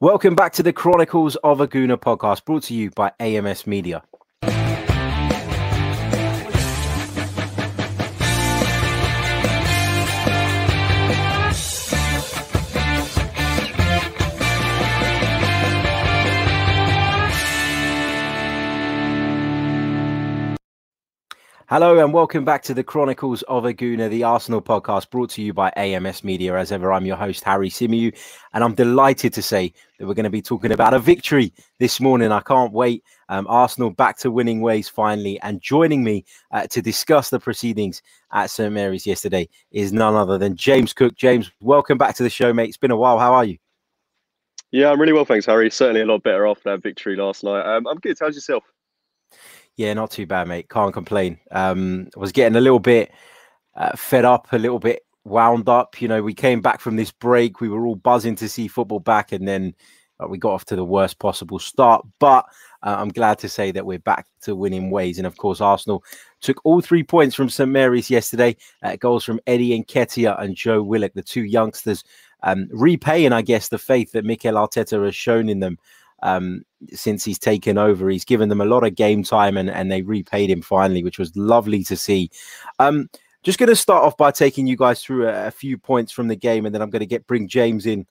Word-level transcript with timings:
Welcome 0.00 0.34
back 0.34 0.52
to 0.54 0.64
the 0.64 0.72
Chronicles 0.72 1.36
of 1.36 1.60
a 1.60 1.68
Gooner 1.68 1.96
podcast 1.96 2.44
brought 2.44 2.64
to 2.64 2.74
you 2.74 2.90
by 2.90 3.12
AMS 3.20 3.64
Media. 3.64 4.02
Hello 21.74 21.98
and 21.98 22.12
welcome 22.12 22.44
back 22.44 22.62
to 22.62 22.72
the 22.72 22.84
Chronicles 22.84 23.42
of 23.48 23.64
a 23.64 23.74
Gooner, 23.74 24.08
the 24.08 24.22
Arsenal 24.22 24.62
podcast 24.62 25.10
brought 25.10 25.30
to 25.30 25.42
you 25.42 25.52
by 25.52 25.72
AMS 25.74 26.22
Media. 26.22 26.56
As 26.56 26.70
ever, 26.70 26.92
I'm 26.92 27.04
your 27.04 27.16
host, 27.16 27.42
Harry 27.42 27.68
Symeou, 27.68 28.16
and 28.52 28.62
I'm 28.62 28.76
delighted 28.76 29.32
to 29.32 29.42
say 29.42 29.74
that 29.98 30.06
we're 30.06 30.14
going 30.14 30.22
to 30.22 30.30
be 30.30 30.40
talking 30.40 30.70
about 30.70 30.94
a 30.94 31.00
victory 31.00 31.52
this 31.80 31.98
morning. 31.98 32.30
I 32.30 32.42
can't 32.42 32.72
wait. 32.72 33.02
Um, 33.28 33.48
Arsenal 33.48 33.90
back 33.90 34.18
to 34.18 34.30
winning 34.30 34.60
ways 34.60 34.88
finally, 34.88 35.40
and 35.40 35.60
joining 35.60 36.04
me 36.04 36.24
uh, 36.52 36.68
to 36.68 36.80
discuss 36.80 37.30
the 37.30 37.40
proceedings 37.40 38.02
at 38.30 38.50
St 38.50 38.72
Mary's 38.72 39.04
yesterday 39.04 39.48
is 39.72 39.92
none 39.92 40.14
other 40.14 40.38
than 40.38 40.54
James 40.54 40.92
Cook. 40.92 41.16
James, 41.16 41.50
welcome 41.58 41.98
back 41.98 42.14
to 42.14 42.22
the 42.22 42.30
show, 42.30 42.52
mate. 42.52 42.68
It's 42.68 42.76
been 42.76 42.92
a 42.92 42.96
while. 42.96 43.18
How 43.18 43.34
are 43.34 43.44
you? 43.44 43.58
Yeah, 44.70 44.92
I'm 44.92 45.00
really 45.00 45.12
well, 45.12 45.24
thanks, 45.24 45.46
Harry. 45.46 45.72
Certainly 45.72 46.02
a 46.02 46.06
lot 46.06 46.22
better 46.22 46.46
after 46.46 46.70
that 46.70 46.84
victory 46.84 47.16
last 47.16 47.42
night. 47.42 47.66
Um, 47.66 47.88
I'm 47.88 47.98
good. 47.98 48.16
How's 48.20 48.36
yourself? 48.36 48.62
Yeah, 49.76 49.92
not 49.94 50.10
too 50.12 50.26
bad, 50.26 50.46
mate. 50.46 50.68
Can't 50.68 50.92
complain. 50.92 51.38
Um, 51.50 52.08
I 52.16 52.20
was 52.20 52.32
getting 52.32 52.56
a 52.56 52.60
little 52.60 52.78
bit 52.78 53.10
uh, 53.74 53.96
fed 53.96 54.24
up, 54.24 54.52
a 54.52 54.58
little 54.58 54.78
bit 54.78 55.02
wound 55.24 55.68
up. 55.68 56.00
You 56.00 56.08
know, 56.08 56.22
we 56.22 56.34
came 56.34 56.60
back 56.60 56.80
from 56.80 56.96
this 56.96 57.10
break. 57.10 57.60
We 57.60 57.68
were 57.68 57.86
all 57.86 57.96
buzzing 57.96 58.36
to 58.36 58.48
see 58.48 58.68
football 58.68 59.00
back, 59.00 59.32
and 59.32 59.48
then 59.48 59.74
uh, 60.20 60.28
we 60.28 60.38
got 60.38 60.52
off 60.52 60.64
to 60.66 60.76
the 60.76 60.84
worst 60.84 61.18
possible 61.18 61.58
start. 61.58 62.06
But 62.20 62.44
uh, 62.84 62.96
I'm 62.98 63.08
glad 63.08 63.38
to 63.40 63.48
say 63.48 63.72
that 63.72 63.84
we're 63.84 63.98
back 63.98 64.26
to 64.42 64.54
winning 64.54 64.90
ways. 64.90 65.18
And 65.18 65.26
of 65.26 65.36
course, 65.38 65.60
Arsenal 65.60 66.04
took 66.40 66.60
all 66.64 66.80
three 66.80 67.02
points 67.02 67.34
from 67.34 67.48
St 67.48 67.68
Mary's 67.68 68.10
yesterday. 68.10 68.56
Uh, 68.82 68.94
goals 68.94 69.24
from 69.24 69.40
Eddie 69.48 69.82
Nketiah 69.82 70.40
and 70.40 70.54
Joe 70.54 70.82
Willock, 70.82 71.14
the 71.14 71.22
two 71.22 71.44
youngsters, 71.44 72.04
um, 72.44 72.68
repaying, 72.70 73.32
I 73.32 73.42
guess, 73.42 73.70
the 73.70 73.78
faith 73.78 74.12
that 74.12 74.24
Mikel 74.24 74.54
Arteta 74.54 75.04
has 75.04 75.16
shown 75.16 75.48
in 75.48 75.58
them 75.58 75.78
um, 76.24 76.62
since 76.92 77.24
he's 77.24 77.38
taken 77.38 77.78
over. 77.78 78.08
He's 78.08 78.24
given 78.24 78.48
them 78.48 78.60
a 78.60 78.66
lot 78.66 78.84
of 78.84 78.96
game 78.96 79.22
time 79.22 79.56
and, 79.56 79.70
and 79.70 79.92
they 79.92 80.02
repaid 80.02 80.50
him 80.50 80.62
finally, 80.62 81.04
which 81.04 81.18
was 81.18 81.36
lovely 81.36 81.84
to 81.84 81.96
see. 81.96 82.30
Um, 82.78 83.08
just 83.44 83.58
going 83.58 83.68
to 83.68 83.76
start 83.76 84.04
off 84.04 84.16
by 84.16 84.30
taking 84.30 84.66
you 84.66 84.76
guys 84.76 85.02
through 85.02 85.28
a, 85.28 85.48
a, 85.48 85.50
few 85.50 85.76
points 85.76 86.10
from 86.10 86.28
the 86.28 86.36
game, 86.36 86.64
and 86.64 86.74
then 86.74 86.80
I'm 86.80 86.88
going 86.88 87.00
to 87.00 87.06
get 87.06 87.26
bring 87.26 87.46
James 87.46 87.84
in 87.84 88.06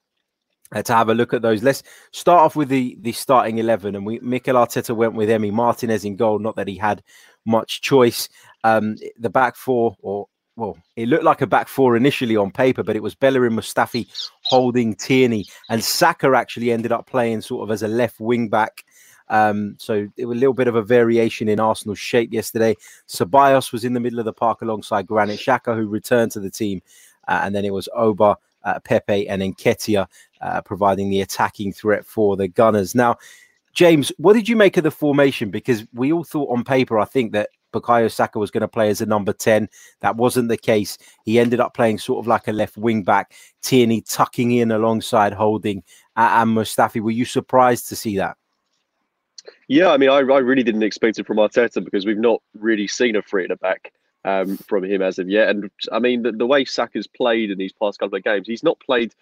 uh, 0.73 0.83
to 0.83 0.93
have 0.93 1.09
a 1.09 1.15
look 1.15 1.33
at 1.33 1.41
those. 1.41 1.63
Let's 1.63 1.81
start 2.11 2.41
off 2.41 2.55
with 2.55 2.69
the 2.69 2.95
the 3.01 3.13
starting 3.13 3.57
eleven, 3.57 3.95
and 3.95 4.05
we 4.05 4.19
Mikel 4.19 4.55
Arteta 4.55 4.95
went 4.95 5.15
with 5.15 5.29
Emi 5.29 5.51
Martinez 5.51 6.05
in 6.05 6.17
goal. 6.17 6.37
Not 6.37 6.55
that 6.57 6.67
he 6.67 6.77
had 6.77 7.01
much 7.47 7.81
choice. 7.81 8.29
Um, 8.63 8.95
the 9.17 9.31
back 9.31 9.55
four, 9.55 9.95
or 10.01 10.27
well, 10.55 10.77
it 10.95 11.07
looked 11.07 11.23
like 11.23 11.41
a 11.41 11.47
back 11.47 11.67
four 11.67 11.95
initially 11.95 12.37
on 12.37 12.51
paper, 12.51 12.83
but 12.83 12.95
it 12.95 13.03
was 13.03 13.15
Bellerin 13.15 13.53
Mustafi 13.53 14.07
holding 14.43 14.95
Tierney, 14.95 15.45
and 15.69 15.83
Saka 15.83 16.33
actually 16.35 16.71
ended 16.71 16.91
up 16.91 17.07
playing 17.07 17.41
sort 17.41 17.63
of 17.63 17.71
as 17.71 17.81
a 17.81 17.87
left 17.87 18.19
wing 18.19 18.49
back. 18.49 18.83
Um, 19.29 19.75
so 19.79 20.07
it 20.17 20.25
was 20.25 20.37
a 20.37 20.39
little 20.39 20.53
bit 20.53 20.67
of 20.67 20.75
a 20.75 20.83
variation 20.83 21.47
in 21.47 21.59
Arsenal's 21.59 21.97
shape 21.97 22.31
yesterday. 22.31 22.75
Ceballos 23.07 23.71
was 23.71 23.83
in 23.83 23.93
the 23.93 23.99
middle 23.99 24.19
of 24.19 24.25
the 24.25 24.33
park 24.33 24.61
alongside 24.61 25.07
Granit 25.07 25.39
Xhaka, 25.39 25.75
who 25.75 25.87
returned 25.87 26.31
to 26.33 26.39
the 26.39 26.51
team, 26.51 26.81
uh, 27.27 27.41
and 27.43 27.55
then 27.55 27.65
it 27.65 27.73
was 27.73 27.89
Oba, 27.95 28.37
uh, 28.63 28.79
Pepe, 28.81 29.27
and 29.27 29.41
Nketiah 29.41 30.07
uh, 30.41 30.61
providing 30.61 31.09
the 31.09 31.21
attacking 31.21 31.73
threat 31.73 32.05
for 32.05 32.37
the 32.37 32.47
Gunners. 32.47 32.93
Now, 32.93 33.17
James, 33.73 34.11
what 34.17 34.33
did 34.33 34.47
you 34.47 34.55
make 34.55 34.77
of 34.77 34.83
the 34.83 34.91
formation? 34.91 35.49
Because 35.49 35.83
we 35.93 36.13
all 36.13 36.23
thought 36.23 36.51
on 36.55 36.63
paper, 36.63 36.99
I 36.99 37.05
think 37.05 37.31
that 37.31 37.49
Bukayo 37.73 38.11
Saka 38.11 38.39
was 38.39 38.51
going 38.51 38.61
to 38.61 38.67
play 38.67 38.89
as 38.89 39.01
a 39.01 39.05
number 39.05 39.33
10. 39.33 39.67
That 39.99 40.15
wasn't 40.15 40.49
the 40.49 40.57
case. 40.57 40.97
He 41.25 41.39
ended 41.39 41.59
up 41.59 41.73
playing 41.73 41.97
sort 41.97 42.23
of 42.23 42.27
like 42.27 42.47
a 42.47 42.53
left 42.53 42.77
wing 42.77 43.03
back, 43.03 43.33
Tierney 43.61 44.01
tucking 44.01 44.51
in 44.51 44.71
alongside 44.71 45.33
Holding 45.33 45.83
and 46.15 46.55
Mustafi. 46.55 47.01
Were 47.01 47.11
you 47.11 47.25
surprised 47.25 47.89
to 47.89 47.95
see 47.95 48.17
that? 48.17 48.37
Yeah, 49.67 49.89
I 49.89 49.97
mean, 49.97 50.09
I, 50.09 50.19
I 50.19 50.39
really 50.39 50.63
didn't 50.63 50.83
expect 50.83 51.19
it 51.19 51.27
from 51.27 51.37
Arteta 51.37 51.83
because 51.83 52.05
we've 52.05 52.17
not 52.17 52.41
really 52.57 52.87
seen 52.87 53.15
a 53.15 53.21
three 53.21 53.43
in 53.43 53.49
the 53.49 53.57
back 53.57 53.91
um, 54.25 54.57
from 54.57 54.83
him 54.83 55.01
as 55.01 55.19
of 55.19 55.29
yet. 55.29 55.49
And 55.49 55.69
I 55.91 55.99
mean, 55.99 56.23
the, 56.23 56.31
the 56.31 56.45
way 56.45 56.65
Saka's 56.65 57.07
played 57.07 57.51
in 57.51 57.57
these 57.57 57.73
past 57.73 57.99
couple 57.99 58.17
of 58.17 58.23
games, 58.23 58.47
he's 58.47 58.63
not 58.63 58.79
played 58.79 59.13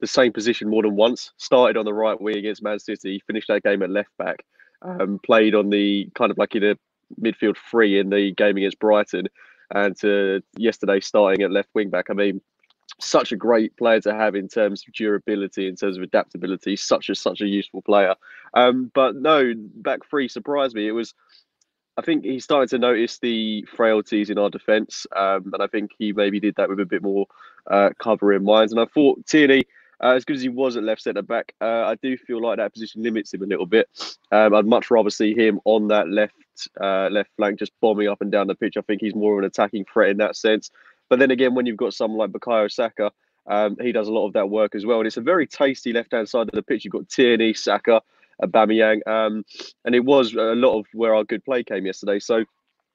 the 0.00 0.06
same 0.06 0.32
position 0.32 0.68
more 0.68 0.82
than 0.82 0.96
once. 0.96 1.32
Started 1.36 1.76
on 1.76 1.84
the 1.84 1.94
right 1.94 2.20
wing 2.20 2.36
against 2.36 2.62
Man 2.62 2.78
City, 2.78 3.22
finished 3.26 3.48
that 3.48 3.62
game 3.62 3.82
at 3.82 3.90
left 3.90 4.16
back. 4.18 4.44
Um, 4.80 5.18
played 5.24 5.56
on 5.56 5.70
the 5.70 6.08
kind 6.14 6.30
of 6.30 6.38
like 6.38 6.54
in 6.54 6.62
a 6.62 6.76
midfield 7.20 7.56
free 7.56 7.98
in 7.98 8.10
the 8.10 8.32
game 8.32 8.56
against 8.56 8.78
Brighton, 8.78 9.28
and 9.74 9.96
to 10.00 10.42
yesterday 10.56 11.00
starting 11.00 11.42
at 11.42 11.50
left 11.50 11.68
wing 11.74 11.90
back. 11.90 12.06
I 12.10 12.14
mean, 12.14 12.40
such 13.00 13.32
a 13.32 13.36
great 13.36 13.76
player 13.76 14.00
to 14.00 14.14
have 14.14 14.34
in 14.34 14.48
terms 14.48 14.84
of 14.86 14.94
durability, 14.94 15.68
in 15.68 15.76
terms 15.76 15.96
of 15.96 16.02
adaptability. 16.02 16.76
Such 16.76 17.08
a 17.08 17.14
such 17.14 17.40
a 17.40 17.46
useful 17.46 17.82
player. 17.82 18.14
Um, 18.54 18.90
but 18.94 19.16
no, 19.16 19.52
back 19.56 20.00
three 20.08 20.28
surprised 20.28 20.74
me. 20.74 20.88
It 20.88 20.92
was. 20.92 21.14
I 21.96 22.02
think 22.02 22.24
he 22.24 22.38
started 22.38 22.70
to 22.70 22.78
notice 22.78 23.18
the 23.18 23.66
frailties 23.74 24.30
in 24.30 24.38
our 24.38 24.50
defence, 24.50 25.04
um, 25.16 25.50
and 25.52 25.60
I 25.60 25.66
think 25.66 25.90
he 25.98 26.12
maybe 26.12 26.38
did 26.38 26.54
that 26.54 26.68
with 26.68 26.78
a 26.78 26.86
bit 26.86 27.02
more 27.02 27.26
uh, 27.68 27.90
cover 27.98 28.32
in 28.32 28.44
mind. 28.44 28.70
And 28.70 28.78
I 28.78 28.84
thought 28.84 29.26
Tierney 29.26 29.64
uh, 30.02 30.12
as 30.14 30.24
good 30.24 30.36
as 30.36 30.42
he 30.42 30.48
was 30.48 30.76
at 30.76 30.84
left 30.84 31.02
centre 31.02 31.22
back, 31.22 31.54
uh, 31.60 31.84
I 31.84 31.96
do 31.96 32.16
feel 32.16 32.40
like 32.40 32.58
that 32.58 32.72
position 32.72 33.02
limits 33.02 33.34
him 33.34 33.42
a 33.42 33.46
little 33.46 33.66
bit. 33.66 33.88
Um, 34.30 34.54
I'd 34.54 34.66
much 34.66 34.90
rather 34.90 35.10
see 35.10 35.34
him 35.34 35.60
on 35.64 35.88
that 35.88 36.08
left 36.08 36.34
uh, 36.80 37.08
left 37.10 37.30
flank, 37.36 37.58
just 37.58 37.72
bombing 37.80 38.08
up 38.08 38.20
and 38.20 38.32
down 38.32 38.46
the 38.46 38.54
pitch. 38.54 38.76
I 38.76 38.80
think 38.82 39.00
he's 39.00 39.14
more 39.14 39.34
of 39.34 39.38
an 39.40 39.44
attacking 39.44 39.84
threat 39.92 40.10
in 40.10 40.16
that 40.18 40.36
sense. 40.36 40.70
But 41.08 41.18
then 41.18 41.30
again, 41.30 41.54
when 41.54 41.66
you've 41.66 41.76
got 41.76 41.94
someone 41.94 42.18
like 42.18 42.30
Bukayo 42.30 42.70
Saka, 42.70 43.10
um, 43.46 43.76
he 43.80 43.92
does 43.92 44.08
a 44.08 44.12
lot 44.12 44.26
of 44.26 44.34
that 44.34 44.50
work 44.50 44.74
as 44.74 44.84
well. 44.84 44.98
And 44.98 45.06
it's 45.06 45.16
a 45.16 45.22
very 45.22 45.46
tasty 45.46 45.92
left 45.92 46.12
hand 46.12 46.28
side 46.28 46.48
of 46.48 46.52
the 46.52 46.62
pitch. 46.62 46.84
You've 46.84 46.92
got 46.92 47.08
Tierney, 47.08 47.54
Saka, 47.54 48.02
Aubameyang, 48.42 49.06
um, 49.06 49.44
and 49.84 49.94
it 49.94 50.04
was 50.04 50.34
a 50.34 50.54
lot 50.54 50.78
of 50.78 50.86
where 50.92 51.14
our 51.14 51.24
good 51.24 51.44
play 51.44 51.62
came 51.62 51.86
yesterday. 51.86 52.18
So 52.18 52.44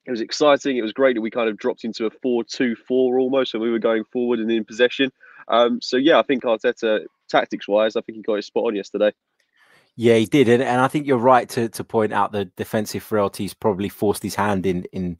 it 0.06 0.10
was 0.10 0.20
exciting. 0.20 0.76
It 0.76 0.82
was 0.82 0.92
great 0.92 1.14
that 1.14 1.22
we 1.22 1.30
kind 1.30 1.48
of 1.48 1.56
dropped 1.56 1.84
into 1.84 2.06
a 2.06 2.10
4 2.10 2.44
2 2.44 2.76
4 2.76 3.18
almost, 3.18 3.54
and 3.54 3.62
we 3.62 3.70
were 3.70 3.78
going 3.78 4.04
forward 4.04 4.38
and 4.38 4.50
in 4.50 4.64
possession. 4.64 5.10
Um, 5.48 5.80
so 5.80 5.96
yeah, 5.96 6.18
I 6.18 6.22
think 6.22 6.42
Arteta, 6.44 7.04
tactics 7.28 7.68
wise, 7.68 7.96
I 7.96 8.00
think 8.00 8.16
he 8.16 8.22
got 8.22 8.36
his 8.36 8.46
spot 8.46 8.64
on 8.64 8.76
yesterday. 8.76 9.12
Yeah, 9.96 10.16
he 10.16 10.26
did, 10.26 10.48
and, 10.48 10.62
and 10.62 10.80
I 10.80 10.88
think 10.88 11.06
you're 11.06 11.18
right 11.18 11.48
to 11.50 11.68
to 11.68 11.84
point 11.84 12.12
out 12.12 12.32
the 12.32 12.46
defensive 12.56 13.02
frailties 13.02 13.54
probably 13.54 13.88
forced 13.88 14.22
his 14.22 14.34
hand 14.34 14.66
in 14.66 14.84
in 14.92 15.18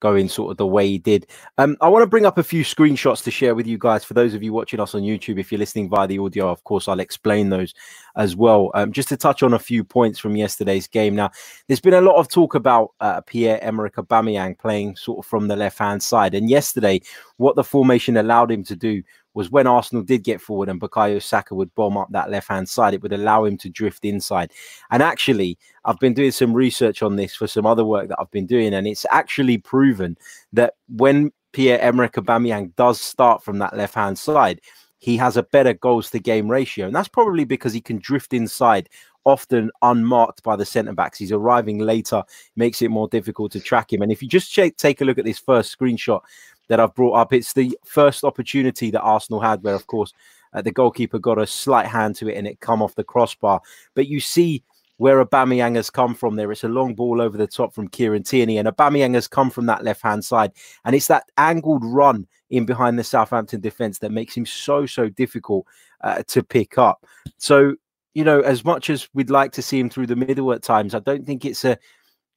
going 0.00 0.28
sort 0.28 0.50
of 0.50 0.58
the 0.58 0.66
way 0.66 0.86
he 0.86 0.98
did. 0.98 1.26
Um, 1.56 1.78
I 1.80 1.88
want 1.88 2.02
to 2.02 2.06
bring 2.06 2.26
up 2.26 2.36
a 2.36 2.42
few 2.42 2.62
screenshots 2.62 3.24
to 3.24 3.30
share 3.30 3.54
with 3.54 3.66
you 3.66 3.78
guys. 3.78 4.04
For 4.04 4.12
those 4.12 4.34
of 4.34 4.42
you 4.42 4.52
watching 4.52 4.78
us 4.78 4.94
on 4.94 5.00
YouTube, 5.00 5.38
if 5.38 5.50
you're 5.50 5.58
listening 5.58 5.88
via 5.88 6.06
the 6.06 6.18
audio, 6.18 6.50
of 6.50 6.62
course, 6.64 6.88
I'll 6.88 7.00
explain 7.00 7.48
those 7.48 7.72
as 8.14 8.36
well. 8.36 8.70
Um, 8.74 8.92
just 8.92 9.08
to 9.08 9.16
touch 9.16 9.42
on 9.42 9.54
a 9.54 9.58
few 9.58 9.82
points 9.82 10.18
from 10.18 10.36
yesterday's 10.36 10.86
game. 10.86 11.14
Now, 11.14 11.30
there's 11.68 11.80
been 11.80 11.94
a 11.94 12.02
lot 12.02 12.16
of 12.16 12.28
talk 12.28 12.54
about 12.54 12.90
uh, 13.00 13.22
Pierre-Emerick 13.22 13.94
Aubameyang 13.94 14.58
playing 14.58 14.96
sort 14.96 15.24
of 15.24 15.26
from 15.26 15.48
the 15.48 15.56
left-hand 15.56 16.02
side. 16.02 16.34
And 16.34 16.50
yesterday, 16.50 17.00
what 17.38 17.56
the 17.56 17.64
formation 17.64 18.18
allowed 18.18 18.50
him 18.50 18.62
to 18.64 18.76
do 18.76 19.02
was 19.34 19.50
when 19.50 19.66
Arsenal 19.66 20.02
did 20.02 20.22
get 20.22 20.40
forward 20.40 20.68
and 20.68 20.80
Bukayo 20.80 21.20
Saka 21.20 21.54
would 21.54 21.74
bomb 21.74 21.96
up 21.96 22.08
that 22.12 22.30
left 22.30 22.48
hand 22.48 22.68
side, 22.68 22.94
it 22.94 23.02
would 23.02 23.12
allow 23.12 23.44
him 23.44 23.58
to 23.58 23.68
drift 23.68 24.04
inside. 24.04 24.52
And 24.90 25.02
actually, 25.02 25.58
I've 25.84 25.98
been 25.98 26.14
doing 26.14 26.30
some 26.30 26.54
research 26.54 27.02
on 27.02 27.16
this 27.16 27.34
for 27.34 27.46
some 27.46 27.66
other 27.66 27.84
work 27.84 28.08
that 28.08 28.18
I've 28.20 28.30
been 28.30 28.46
doing, 28.46 28.72
and 28.72 28.86
it's 28.86 29.04
actually 29.10 29.58
proven 29.58 30.16
that 30.52 30.74
when 30.88 31.32
Pierre 31.52 31.80
Emerick 31.80 32.12
Aubameyang 32.12 32.74
does 32.76 33.00
start 33.00 33.44
from 33.44 33.58
that 33.58 33.76
left 33.76 33.94
hand 33.94 34.18
side, 34.18 34.60
he 34.98 35.16
has 35.18 35.36
a 35.36 35.42
better 35.42 35.74
goals 35.74 36.10
to 36.10 36.18
game 36.18 36.50
ratio, 36.50 36.86
and 36.86 36.94
that's 36.94 37.08
probably 37.08 37.44
because 37.44 37.74
he 37.74 37.80
can 37.80 37.98
drift 37.98 38.32
inside 38.32 38.88
often 39.24 39.70
unmarked 39.82 40.42
by 40.42 40.56
the 40.56 40.64
centre 40.64 40.92
backs. 40.92 41.18
He's 41.18 41.32
arriving 41.32 41.78
later, 41.78 42.22
makes 42.56 42.82
it 42.82 42.90
more 42.90 43.08
difficult 43.08 43.52
to 43.52 43.60
track 43.60 43.92
him. 43.92 44.02
And 44.02 44.12
if 44.12 44.22
you 44.22 44.28
just 44.28 44.54
take 44.54 45.00
a 45.00 45.04
look 45.04 45.18
at 45.18 45.24
this 45.24 45.38
first 45.38 45.76
screenshot 45.76 46.20
that 46.68 46.80
I've 46.80 46.94
brought 46.94 47.14
up. 47.14 47.32
It's 47.32 47.52
the 47.52 47.78
first 47.84 48.24
opportunity 48.24 48.90
that 48.90 49.00
Arsenal 49.00 49.40
had, 49.40 49.62
where 49.62 49.74
of 49.74 49.86
course 49.86 50.12
uh, 50.52 50.62
the 50.62 50.70
goalkeeper 50.70 51.18
got 51.18 51.38
a 51.38 51.46
slight 51.46 51.86
hand 51.86 52.16
to 52.16 52.28
it 52.28 52.36
and 52.36 52.46
it 52.46 52.60
come 52.60 52.82
off 52.82 52.94
the 52.94 53.04
crossbar. 53.04 53.60
But 53.94 54.08
you 54.08 54.20
see 54.20 54.62
where 54.98 55.24
Aubameyang 55.24 55.74
has 55.74 55.90
come 55.90 56.14
from 56.14 56.36
there. 56.36 56.52
It's 56.52 56.64
a 56.64 56.68
long 56.68 56.94
ball 56.94 57.20
over 57.20 57.36
the 57.36 57.48
top 57.48 57.74
from 57.74 57.88
Kieran 57.88 58.22
Tierney, 58.22 58.58
and 58.58 58.68
Aubameyang 58.68 59.14
has 59.14 59.26
come 59.26 59.50
from 59.50 59.66
that 59.66 59.82
left 59.82 60.02
hand 60.02 60.24
side, 60.24 60.52
and 60.84 60.94
it's 60.94 61.08
that 61.08 61.24
angled 61.36 61.84
run 61.84 62.26
in 62.50 62.64
behind 62.64 62.98
the 62.98 63.04
Southampton 63.04 63.60
defense 63.60 63.98
that 63.98 64.12
makes 64.12 64.36
him 64.36 64.46
so 64.46 64.86
so 64.86 65.08
difficult 65.08 65.66
uh, 66.02 66.22
to 66.28 66.42
pick 66.42 66.78
up. 66.78 67.04
So 67.38 67.74
you 68.14 68.24
know, 68.24 68.40
as 68.40 68.64
much 68.64 68.90
as 68.90 69.08
we'd 69.12 69.30
like 69.30 69.52
to 69.52 69.62
see 69.62 69.78
him 69.78 69.90
through 69.90 70.06
the 70.06 70.16
middle 70.16 70.52
at 70.52 70.62
times, 70.62 70.94
I 70.94 71.00
don't 71.00 71.26
think 71.26 71.44
it's 71.44 71.64
a 71.64 71.78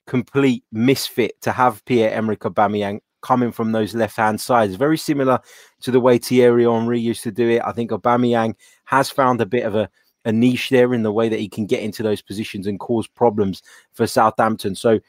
complete 0.06 0.64
misfit 0.72 1.40
to 1.42 1.52
have 1.52 1.84
Pierre 1.84 2.10
Emerick 2.12 2.40
Aubameyang 2.40 3.00
coming 3.20 3.52
from 3.52 3.72
those 3.72 3.94
left 3.94 4.16
hand 4.16 4.40
sides. 4.40 4.74
Very 4.74 4.98
similar 4.98 5.40
to 5.82 5.90
the 5.90 6.00
way 6.00 6.18
Thierry 6.18 6.64
Henry 6.64 7.00
used 7.00 7.22
to 7.24 7.32
do 7.32 7.48
it. 7.48 7.62
I 7.64 7.72
think 7.72 7.90
Aubameyang 7.90 8.54
has 8.84 9.10
found 9.10 9.40
a 9.40 9.46
bit 9.46 9.64
of 9.64 9.74
a 9.74 9.88
a 10.24 10.32
niche 10.32 10.68
there 10.68 10.92
in 10.92 11.04
the 11.04 11.12
way 11.12 11.28
that 11.28 11.38
he 11.38 11.48
can 11.48 11.64
get 11.64 11.82
into 11.82 12.02
those 12.02 12.20
positions 12.20 12.66
and 12.66 12.80
cause 12.80 13.06
problems 13.06 13.62
for 13.94 14.06
Southampton. 14.06 14.74
So 14.74 15.00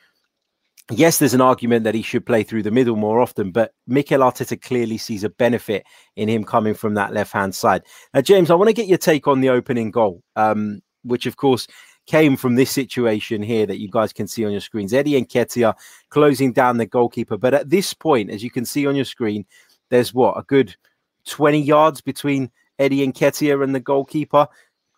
yes, 0.92 1.20
there's 1.20 1.34
an 1.34 1.42
argument 1.42 1.84
that 1.84 1.96
he 1.96 2.02
should 2.02 2.26
play 2.26 2.44
through 2.44 2.64
the 2.64 2.72
middle 2.72 2.96
more 2.96 3.22
often, 3.22 3.52
but 3.52 3.74
Mikel 3.88 4.22
Arteta 4.22 4.62
clearly 4.62 4.98
sees 4.98 5.24
a 5.24 5.30
benefit 5.30 5.86
in 6.16 6.30
him 6.30 6.44
coming 6.44 6.74
from 6.74 6.94
that 6.96 7.14
left 7.14 7.34
hand 7.34 7.54
side. 7.56 7.84
Now, 8.14 8.22
James, 8.22 8.50
I 8.50 8.56
want 8.56 8.70
to 8.70 8.74
get 8.74 8.88
your 8.88 8.98
take 8.98 9.28
on 9.28 9.42
the 9.42 9.50
opening 9.50 9.92
goal, 9.92 10.24
um, 10.36 10.82
which 11.04 11.26
of 11.26 11.38
course 11.38 11.68
came 12.08 12.36
from 12.36 12.56
this 12.56 12.72
situation 12.72 13.42
here 13.44 13.68
that 13.68 13.80
you 13.80 13.88
guys 13.88 14.12
can 14.12 14.28
see 14.28 14.44
on 14.44 14.52
your 14.52 14.62
screens. 14.62 14.94
Eddie 14.94 15.22
Nketiah 15.22 15.76
closing 16.10 16.52
down 16.52 16.78
the 16.78 16.86
goalkeeper, 16.86 17.38
but 17.38 17.54
at 17.54 17.70
this 17.70 17.94
point, 17.94 18.32
as 18.32 18.44
you 18.44 18.50
can 18.50 18.66
see 18.66 18.88
on 18.88 18.96
your 18.96 19.06
screen, 19.06 19.46
there's 19.90 20.14
what 20.14 20.38
a 20.38 20.44
good 20.44 20.76
20 21.26 21.62
yards 21.62 22.02
between 22.02 22.50
Eddie 22.80 23.06
Nketiah 23.08 23.64
and 23.64 23.76
the 23.76 23.80
goalkeeper. 23.80 24.48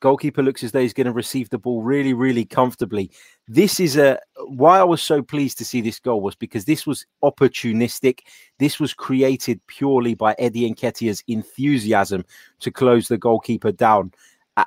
Goalkeeper 0.02 0.44
looks 0.44 0.64
as 0.64 0.72
though 0.72 0.82
he's 0.82 0.94
going 0.94 1.06
to 1.06 1.14
receive 1.14 1.50
the 1.50 1.58
ball 1.58 1.84
really, 1.84 2.14
really 2.14 2.44
comfortably. 2.44 3.12
This 3.48 3.80
is 3.80 3.98
a 3.98 4.20
why 4.48 4.80
I 4.80 4.84
was 4.84 5.02
so 5.02 5.22
pleased 5.22 5.58
to 5.60 5.66
see 5.66 5.80
this 5.80 6.00
goal 6.00 6.22
was 6.22 6.36
because 6.36 6.66
this 6.66 6.86
was 6.86 7.06
opportunistic. 7.24 8.22
This 8.60 8.80
was 8.80 8.94
created 8.94 9.62
purely 9.68 10.16
by 10.16 10.36
Eddie 10.40 10.70
Nketiah's 10.70 11.24
enthusiasm 11.28 12.26
to 12.60 12.72
close 12.72 13.08
the 13.08 13.18
goalkeeper 13.18 13.72
down 13.72 14.12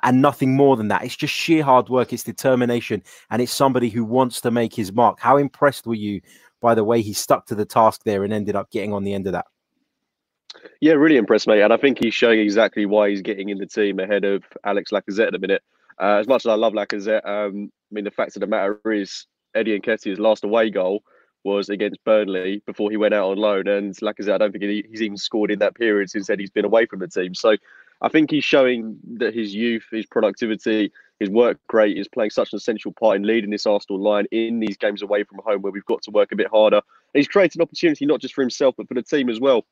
and 0.03 0.21
nothing 0.21 0.55
more 0.55 0.77
than 0.77 0.87
that. 0.87 1.03
It's 1.03 1.15
just 1.15 1.33
sheer 1.33 1.63
hard 1.63 1.89
work, 1.89 2.13
it's 2.13 2.23
determination, 2.23 3.03
and 3.29 3.41
it's 3.41 3.51
somebody 3.51 3.89
who 3.89 4.03
wants 4.03 4.41
to 4.41 4.51
make 4.51 4.73
his 4.73 4.91
mark. 4.91 5.19
How 5.19 5.37
impressed 5.37 5.85
were 5.85 5.95
you 5.95 6.21
by 6.61 6.73
the 6.73 6.83
way 6.83 7.01
he 7.01 7.13
stuck 7.13 7.45
to 7.47 7.55
the 7.55 7.65
task 7.65 8.01
there 8.05 8.23
and 8.23 8.33
ended 8.33 8.55
up 8.55 8.71
getting 8.71 8.93
on 8.93 9.03
the 9.03 9.13
end 9.13 9.27
of 9.27 9.33
that? 9.33 9.45
Yeah, 10.81 10.93
really 10.93 11.17
impressed, 11.17 11.47
mate. 11.47 11.61
And 11.61 11.73
I 11.73 11.77
think 11.77 11.97
he's 11.99 12.13
showing 12.13 12.39
exactly 12.39 12.85
why 12.85 13.09
he's 13.09 13.21
getting 13.21 13.49
in 13.49 13.57
the 13.57 13.65
team 13.65 13.99
ahead 13.99 14.25
of 14.25 14.43
Alex 14.63 14.91
Lacazette 14.91 15.27
at 15.27 15.35
a 15.35 15.39
minute. 15.39 15.63
Uh, 16.01 16.17
as 16.17 16.27
much 16.27 16.45
as 16.45 16.49
I 16.49 16.55
love 16.55 16.73
Lacazette, 16.73 17.25
um, 17.25 17.71
I 17.91 17.93
mean, 17.93 18.03
the 18.03 18.11
fact 18.11 18.35
of 18.35 18.41
the 18.41 18.47
matter 18.47 18.79
is, 18.91 19.25
Eddie 19.55 19.79
Nketiah's 19.79 20.19
last 20.19 20.43
away 20.43 20.69
goal 20.69 21.03
was 21.45 21.69
against 21.69 22.03
Burnley 22.03 22.61
before 22.65 22.91
he 22.91 22.97
went 22.97 23.13
out 23.13 23.29
on 23.29 23.37
loan. 23.37 23.67
And 23.67 23.95
Lacazette, 23.95 24.33
I 24.33 24.37
don't 24.37 24.51
think 24.51 24.63
he's 24.63 25.01
even 25.01 25.15
scored 25.15 25.51
in 25.51 25.59
that 25.59 25.75
period 25.75 26.09
since 26.09 26.29
Eddie's 26.29 26.49
been 26.49 26.65
away 26.65 26.85
from 26.87 26.99
the 26.99 27.07
team. 27.07 27.33
So 27.33 27.55
I 28.01 28.09
think 28.09 28.31
he's 28.31 28.43
showing 28.43 28.99
that 29.17 29.33
his 29.33 29.55
youth, 29.55 29.85
his 29.91 30.05
productivity, 30.07 30.91
his 31.19 31.29
work 31.29 31.57
rate 31.71 31.97
is 31.97 32.09
playing 32.09 32.31
such 32.31 32.51
an 32.51 32.57
essential 32.57 32.91
part 32.91 33.15
in 33.15 33.23
leading 33.23 33.49
this 33.49 33.65
Arsenal 33.65 34.01
line 34.01 34.25
in 34.31 34.59
these 34.59 34.75
games 34.75 35.01
away 35.01 35.23
from 35.23 35.39
home 35.45 35.61
where 35.61 35.71
we've 35.71 35.85
got 35.85 36.01
to 36.01 36.11
work 36.11 36.31
a 36.33 36.35
bit 36.35 36.47
harder. 36.47 36.77
And 37.13 37.19
he's 37.19 37.27
created 37.29 37.57
an 37.57 37.61
opportunity 37.61 38.05
not 38.05 38.19
just 38.19 38.33
for 38.33 38.41
himself, 38.41 38.75
but 38.77 38.87
for 38.89 38.95
the 38.95 39.03
team 39.03 39.29
as 39.29 39.39
well 39.39 39.65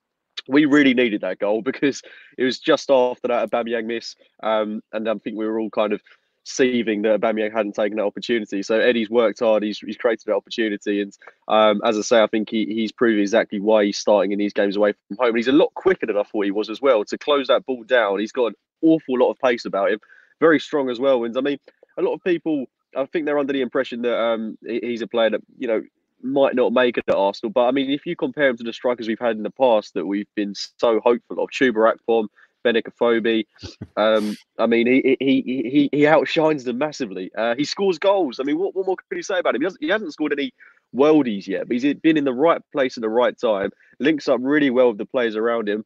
we 0.47 0.65
really 0.65 0.93
needed 0.93 1.21
that 1.21 1.39
goal 1.39 1.61
because 1.61 2.01
it 2.37 2.43
was 2.43 2.59
just 2.59 2.89
after 2.89 3.27
that 3.27 3.49
Aubameyang 3.49 3.85
miss, 3.85 4.15
um, 4.41 4.81
and 4.91 5.07
I 5.07 5.13
think 5.15 5.37
we 5.37 5.45
were 5.45 5.59
all 5.59 5.69
kind 5.69 5.93
of 5.93 6.01
seething 6.45 7.03
that 7.03 7.21
Aubameyang 7.21 7.53
hadn't 7.53 7.75
taken 7.75 7.97
that 7.97 8.03
opportunity. 8.03 8.61
So 8.63 8.79
Eddie's 8.79 9.09
worked 9.09 9.39
hard. 9.39 9.63
He's, 9.63 9.79
he's 9.79 9.97
created 9.97 10.25
that 10.25 10.35
opportunity, 10.35 11.01
and 11.01 11.13
um, 11.47 11.81
as 11.85 11.97
I 11.97 12.01
say, 12.01 12.21
I 12.21 12.27
think 12.27 12.49
he, 12.49 12.65
he's 12.65 12.91
proved 12.91 13.19
exactly 13.19 13.59
why 13.59 13.85
he's 13.85 13.97
starting 13.97 14.31
in 14.31 14.39
these 14.39 14.53
games 14.53 14.75
away 14.75 14.93
from 15.07 15.17
home. 15.17 15.29
And 15.29 15.37
he's 15.37 15.47
a 15.47 15.53
lot 15.53 15.73
quicker 15.73 16.05
than 16.05 16.17
I 16.17 16.23
thought 16.23 16.45
he 16.45 16.51
was 16.51 16.69
as 16.69 16.81
well 16.81 17.05
to 17.05 17.17
close 17.17 17.47
that 17.47 17.65
ball 17.65 17.83
down. 17.83 18.19
He's 18.19 18.31
got 18.31 18.47
an 18.47 18.55
awful 18.81 19.19
lot 19.19 19.31
of 19.31 19.39
pace 19.39 19.65
about 19.65 19.91
him, 19.91 19.99
very 20.39 20.59
strong 20.59 20.89
as 20.89 20.99
well. 20.99 21.23
And 21.23 21.37
I 21.37 21.41
mean, 21.41 21.59
a 21.97 22.01
lot 22.01 22.13
of 22.13 22.23
people. 22.23 22.65
I 22.95 23.07
think 23.07 23.25
they're 23.25 23.39
under 23.39 23.53
the 23.53 23.61
impression 23.61 24.03
that 24.03 24.15
um, 24.15 24.55
he's 24.61 25.01
a 25.01 25.07
player 25.07 25.31
that 25.31 25.41
you 25.57 25.67
know 25.67 25.81
might 26.23 26.55
not 26.55 26.73
make 26.73 26.97
it 26.97 27.05
at 27.07 27.15
Arsenal. 27.15 27.51
But 27.51 27.65
I 27.65 27.71
mean, 27.71 27.89
if 27.89 28.05
you 28.05 28.15
compare 28.15 28.49
him 28.49 28.57
to 28.57 28.63
the 28.63 28.73
strikers 28.73 29.07
we've 29.07 29.19
had 29.19 29.37
in 29.37 29.43
the 29.43 29.51
past 29.51 29.93
that 29.93 30.05
we've 30.05 30.27
been 30.35 30.53
so 30.55 30.99
hopeful 31.01 31.43
of, 31.43 31.49
Akpom, 31.49 32.27
Benik 32.65 32.87
Afobe, 32.87 33.45
um, 33.97 34.35
I 34.57 34.65
mean, 34.65 34.87
he, 34.87 35.17
he 35.19 35.41
he 35.41 35.89
he 35.91 36.07
outshines 36.07 36.63
them 36.63 36.77
massively. 36.77 37.31
Uh, 37.37 37.55
he 37.55 37.65
scores 37.65 37.99
goals. 37.99 38.39
I 38.39 38.43
mean, 38.43 38.57
what, 38.57 38.75
what 38.75 38.85
more 38.85 38.95
can 38.95 39.17
you 39.17 39.23
say 39.23 39.39
about 39.39 39.55
him? 39.55 39.61
He, 39.61 39.87
he 39.87 39.91
hasn't 39.91 40.13
scored 40.13 40.33
any 40.33 40.53
worldies 40.95 41.47
yet, 41.47 41.67
but 41.67 41.77
he's 41.77 41.93
been 41.95 42.17
in 42.17 42.23
the 42.23 42.33
right 42.33 42.61
place 42.71 42.97
at 42.97 43.01
the 43.01 43.09
right 43.09 43.37
time. 43.37 43.71
Links 43.99 44.27
up 44.27 44.39
really 44.41 44.69
well 44.69 44.89
with 44.89 44.97
the 44.97 45.05
players 45.05 45.35
around 45.35 45.67
him. 45.67 45.85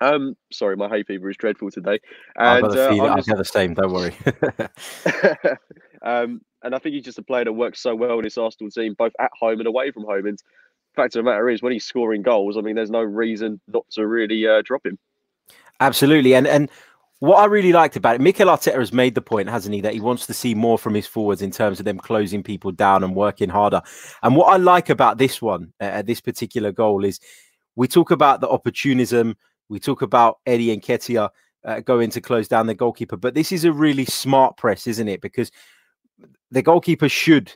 Um, 0.00 0.36
sorry, 0.50 0.76
my 0.76 0.88
hay 0.88 1.04
fever 1.04 1.30
is 1.30 1.36
dreadful 1.36 1.70
today. 1.70 2.00
And, 2.36 2.66
I've 2.66 2.74
got 2.74 2.78
uh, 2.78 3.16
just... 3.16 3.28
the 3.28 3.44
same. 3.44 3.74
Don't 3.74 3.92
worry. 3.92 4.14
um, 6.02 6.40
and 6.62 6.74
I 6.74 6.78
think 6.78 6.94
he's 6.94 7.04
just 7.04 7.18
a 7.18 7.22
player 7.22 7.44
that 7.44 7.52
works 7.52 7.80
so 7.80 7.94
well 7.94 8.18
in 8.18 8.24
this 8.24 8.38
Arsenal 8.38 8.70
team, 8.70 8.94
both 8.96 9.12
at 9.18 9.30
home 9.38 9.58
and 9.58 9.66
away 9.66 9.90
from 9.90 10.04
home. 10.04 10.26
And 10.26 10.38
fact 10.94 11.16
of 11.16 11.24
the 11.24 11.30
matter 11.30 11.48
is, 11.48 11.62
when 11.62 11.72
he's 11.72 11.84
scoring 11.84 12.22
goals, 12.22 12.56
I 12.56 12.60
mean, 12.60 12.76
there's 12.76 12.90
no 12.90 13.02
reason 13.02 13.60
not 13.68 13.84
to 13.92 14.06
really 14.06 14.46
uh, 14.46 14.62
drop 14.64 14.84
him. 14.84 14.98
Absolutely, 15.80 16.34
and 16.34 16.46
and 16.46 16.70
what 17.22 17.36
I 17.36 17.44
really 17.44 17.72
liked 17.72 17.94
about 17.94 18.16
it, 18.16 18.20
Mikel 18.20 18.48
Arteta 18.48 18.76
has 18.76 18.92
made 18.92 19.14
the 19.14 19.22
point, 19.22 19.48
hasn't 19.48 19.72
he, 19.72 19.80
that 19.82 19.94
he 19.94 20.00
wants 20.00 20.26
to 20.26 20.34
see 20.34 20.56
more 20.56 20.76
from 20.76 20.92
his 20.92 21.06
forwards 21.06 21.40
in 21.40 21.52
terms 21.52 21.78
of 21.78 21.84
them 21.84 21.96
closing 21.96 22.42
people 22.42 22.72
down 22.72 23.04
and 23.04 23.14
working 23.14 23.48
harder. 23.48 23.80
And 24.24 24.34
what 24.34 24.52
I 24.52 24.56
like 24.56 24.90
about 24.90 25.18
this 25.18 25.40
one, 25.40 25.72
uh, 25.80 26.02
this 26.02 26.20
particular 26.20 26.72
goal, 26.72 27.04
is 27.04 27.20
we 27.76 27.86
talk 27.86 28.10
about 28.10 28.40
the 28.40 28.48
opportunism, 28.48 29.36
we 29.68 29.78
talk 29.78 30.02
about 30.02 30.40
Eddie 30.46 30.76
Nketiah 30.76 31.28
uh, 31.64 31.78
going 31.78 32.10
to 32.10 32.20
close 32.20 32.48
down 32.48 32.66
the 32.66 32.74
goalkeeper, 32.74 33.16
but 33.16 33.34
this 33.34 33.52
is 33.52 33.64
a 33.64 33.72
really 33.72 34.04
smart 34.04 34.56
press, 34.56 34.88
isn't 34.88 35.06
it? 35.06 35.20
Because 35.20 35.52
the 36.50 36.62
goalkeeper 36.62 37.08
should 37.08 37.52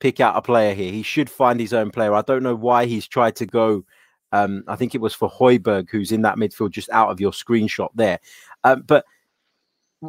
pick 0.00 0.20
out 0.20 0.36
a 0.36 0.42
player 0.42 0.74
here. 0.74 0.92
He 0.92 1.02
should 1.02 1.30
find 1.30 1.58
his 1.58 1.72
own 1.72 1.90
player. 1.90 2.14
I 2.14 2.22
don't 2.22 2.42
know 2.42 2.54
why 2.54 2.86
he's 2.86 3.06
tried 3.06 3.36
to 3.36 3.46
go. 3.46 3.84
Um, 4.32 4.64
I 4.66 4.76
think 4.76 4.94
it 4.94 5.00
was 5.00 5.14
for 5.14 5.30
Højbjerg, 5.30 5.88
who's 5.90 6.12
in 6.12 6.22
that 6.22 6.36
midfield 6.36 6.70
just 6.70 6.90
out 6.90 7.10
of 7.10 7.20
your 7.20 7.30
screenshot 7.30 7.90
there. 7.94 8.18
Um, 8.64 8.82
but 8.82 9.04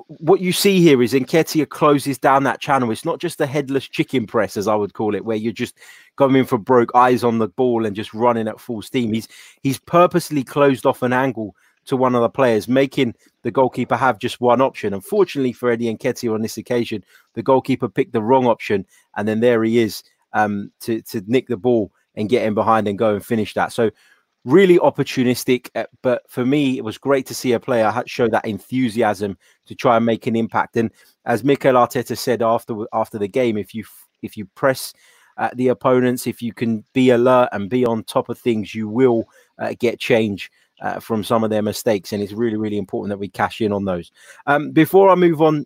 what 0.07 0.41
you 0.41 0.51
see 0.51 0.81
here 0.81 1.01
is 1.01 1.13
Nketiah 1.13 1.69
closes 1.69 2.17
down 2.17 2.43
that 2.43 2.59
channel. 2.59 2.91
It's 2.91 3.05
not 3.05 3.19
just 3.19 3.39
a 3.39 3.45
headless 3.45 3.87
chicken 3.87 4.25
press, 4.27 4.57
as 4.57 4.67
I 4.67 4.75
would 4.75 4.93
call 4.93 5.15
it, 5.15 5.23
where 5.23 5.37
you're 5.37 5.53
just 5.53 5.77
coming 6.17 6.43
for 6.43 6.57
broke 6.57 6.93
eyes 6.95 7.23
on 7.23 7.37
the 7.37 7.47
ball 7.47 7.85
and 7.85 7.95
just 7.95 8.13
running 8.13 8.47
at 8.47 8.59
full 8.59 8.81
steam. 8.81 9.13
He's 9.13 9.27
he's 9.61 9.79
purposely 9.79 10.43
closed 10.43 10.85
off 10.85 11.01
an 11.01 11.13
angle 11.13 11.55
to 11.85 11.97
one 11.97 12.15
of 12.15 12.21
the 12.21 12.29
players, 12.29 12.67
making 12.67 13.13
the 13.43 13.51
goalkeeper 13.51 13.95
have 13.95 14.19
just 14.19 14.41
one 14.41 14.61
option. 14.61 14.93
Unfortunately 14.93 15.53
for 15.53 15.69
Eddie 15.69 15.93
Nketiah 15.93 16.33
on 16.33 16.41
this 16.41 16.57
occasion, 16.57 17.03
the 17.33 17.43
goalkeeper 17.43 17.89
picked 17.89 18.13
the 18.13 18.21
wrong 18.21 18.47
option, 18.47 18.85
and 19.15 19.27
then 19.27 19.39
there 19.39 19.63
he 19.63 19.79
is 19.79 20.03
um, 20.33 20.71
to 20.81 21.01
to 21.03 21.21
nick 21.27 21.47
the 21.47 21.57
ball 21.57 21.91
and 22.15 22.29
get 22.29 22.45
in 22.45 22.53
behind 22.53 22.87
and 22.87 22.97
go 22.97 23.15
and 23.15 23.25
finish 23.25 23.53
that. 23.53 23.71
So 23.71 23.91
really 24.45 24.77
opportunistic. 24.77 25.69
Uh, 25.75 25.85
but 26.01 26.21
for 26.29 26.45
me, 26.45 26.77
it 26.77 26.83
was 26.83 26.97
great 26.97 27.25
to 27.25 27.35
see 27.35 27.51
a 27.51 27.59
player 27.59 27.91
show 28.05 28.27
that 28.29 28.45
enthusiasm 28.45 29.37
to 29.65 29.75
try 29.75 29.97
and 29.97 30.05
make 30.05 30.27
an 30.27 30.35
impact. 30.35 30.77
And 30.77 30.91
as 31.25 31.43
Mikel 31.43 31.73
Arteta 31.73 32.17
said 32.17 32.41
after 32.41 32.75
after 32.93 33.17
the 33.17 33.27
game, 33.27 33.57
if 33.57 33.73
you 33.75 33.83
if 34.21 34.37
you 34.37 34.45
press 34.55 34.93
uh, 35.37 35.49
the 35.53 35.67
opponents, 35.67 36.27
if 36.27 36.41
you 36.41 36.53
can 36.53 36.85
be 36.93 37.09
alert 37.09 37.49
and 37.51 37.69
be 37.69 37.85
on 37.85 38.03
top 38.03 38.29
of 38.29 38.37
things, 38.37 38.73
you 38.73 38.87
will 38.87 39.25
uh, 39.59 39.73
get 39.77 39.99
change 39.99 40.49
uh, 40.81 40.99
from 40.99 41.23
some 41.23 41.43
of 41.43 41.49
their 41.49 41.61
mistakes. 41.61 42.13
And 42.13 42.21
it's 42.21 42.33
really, 42.33 42.57
really 42.57 42.77
important 42.77 43.09
that 43.09 43.17
we 43.17 43.29
cash 43.29 43.61
in 43.61 43.71
on 43.71 43.85
those. 43.85 44.11
Um, 44.45 44.71
before 44.71 45.09
I 45.09 45.15
move 45.15 45.41
on, 45.41 45.65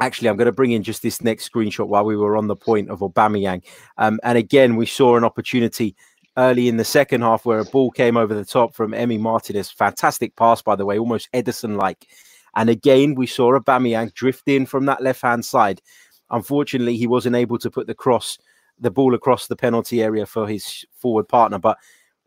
actually, 0.00 0.28
I'm 0.28 0.36
going 0.36 0.46
to 0.46 0.52
bring 0.52 0.72
in 0.72 0.82
just 0.82 1.02
this 1.02 1.22
next 1.22 1.50
screenshot 1.50 1.88
while 1.88 2.04
we 2.04 2.16
were 2.16 2.36
on 2.36 2.46
the 2.46 2.56
point 2.56 2.88
of 2.90 3.00
Aubameyang. 3.00 3.62
Um, 3.98 4.20
and 4.22 4.38
again, 4.38 4.76
we 4.76 4.86
saw 4.86 5.16
an 5.16 5.24
opportunity 5.24 5.96
early 6.38 6.68
in 6.68 6.78
the 6.78 6.84
second 6.84 7.20
half 7.20 7.44
where 7.44 7.58
a 7.58 7.64
ball 7.64 7.90
came 7.90 8.16
over 8.16 8.34
the 8.34 8.44
top 8.44 8.74
from 8.74 8.92
Emi 8.92 9.20
Martinez. 9.20 9.70
Fantastic 9.70 10.34
pass, 10.36 10.62
by 10.62 10.76
the 10.76 10.86
way, 10.86 10.98
almost 10.98 11.30
Ederson-like. 11.32 12.06
And 12.54 12.70
again, 12.70 13.14
we 13.14 13.26
saw 13.26 13.58
Aubameyang 13.58 14.14
drift 14.14 14.48
in 14.48 14.66
from 14.66 14.86
that 14.86 15.02
left 15.02 15.22
hand 15.22 15.44
side. 15.44 15.82
Unfortunately, 16.30 16.96
he 16.96 17.06
wasn't 17.06 17.36
able 17.36 17.58
to 17.58 17.70
put 17.70 17.86
the 17.86 17.94
cross, 17.94 18.38
the 18.78 18.90
ball 18.90 19.14
across 19.14 19.46
the 19.46 19.56
penalty 19.56 20.02
area 20.02 20.24
for 20.24 20.46
his 20.46 20.84
forward 20.94 21.28
partner. 21.28 21.58
But 21.58 21.76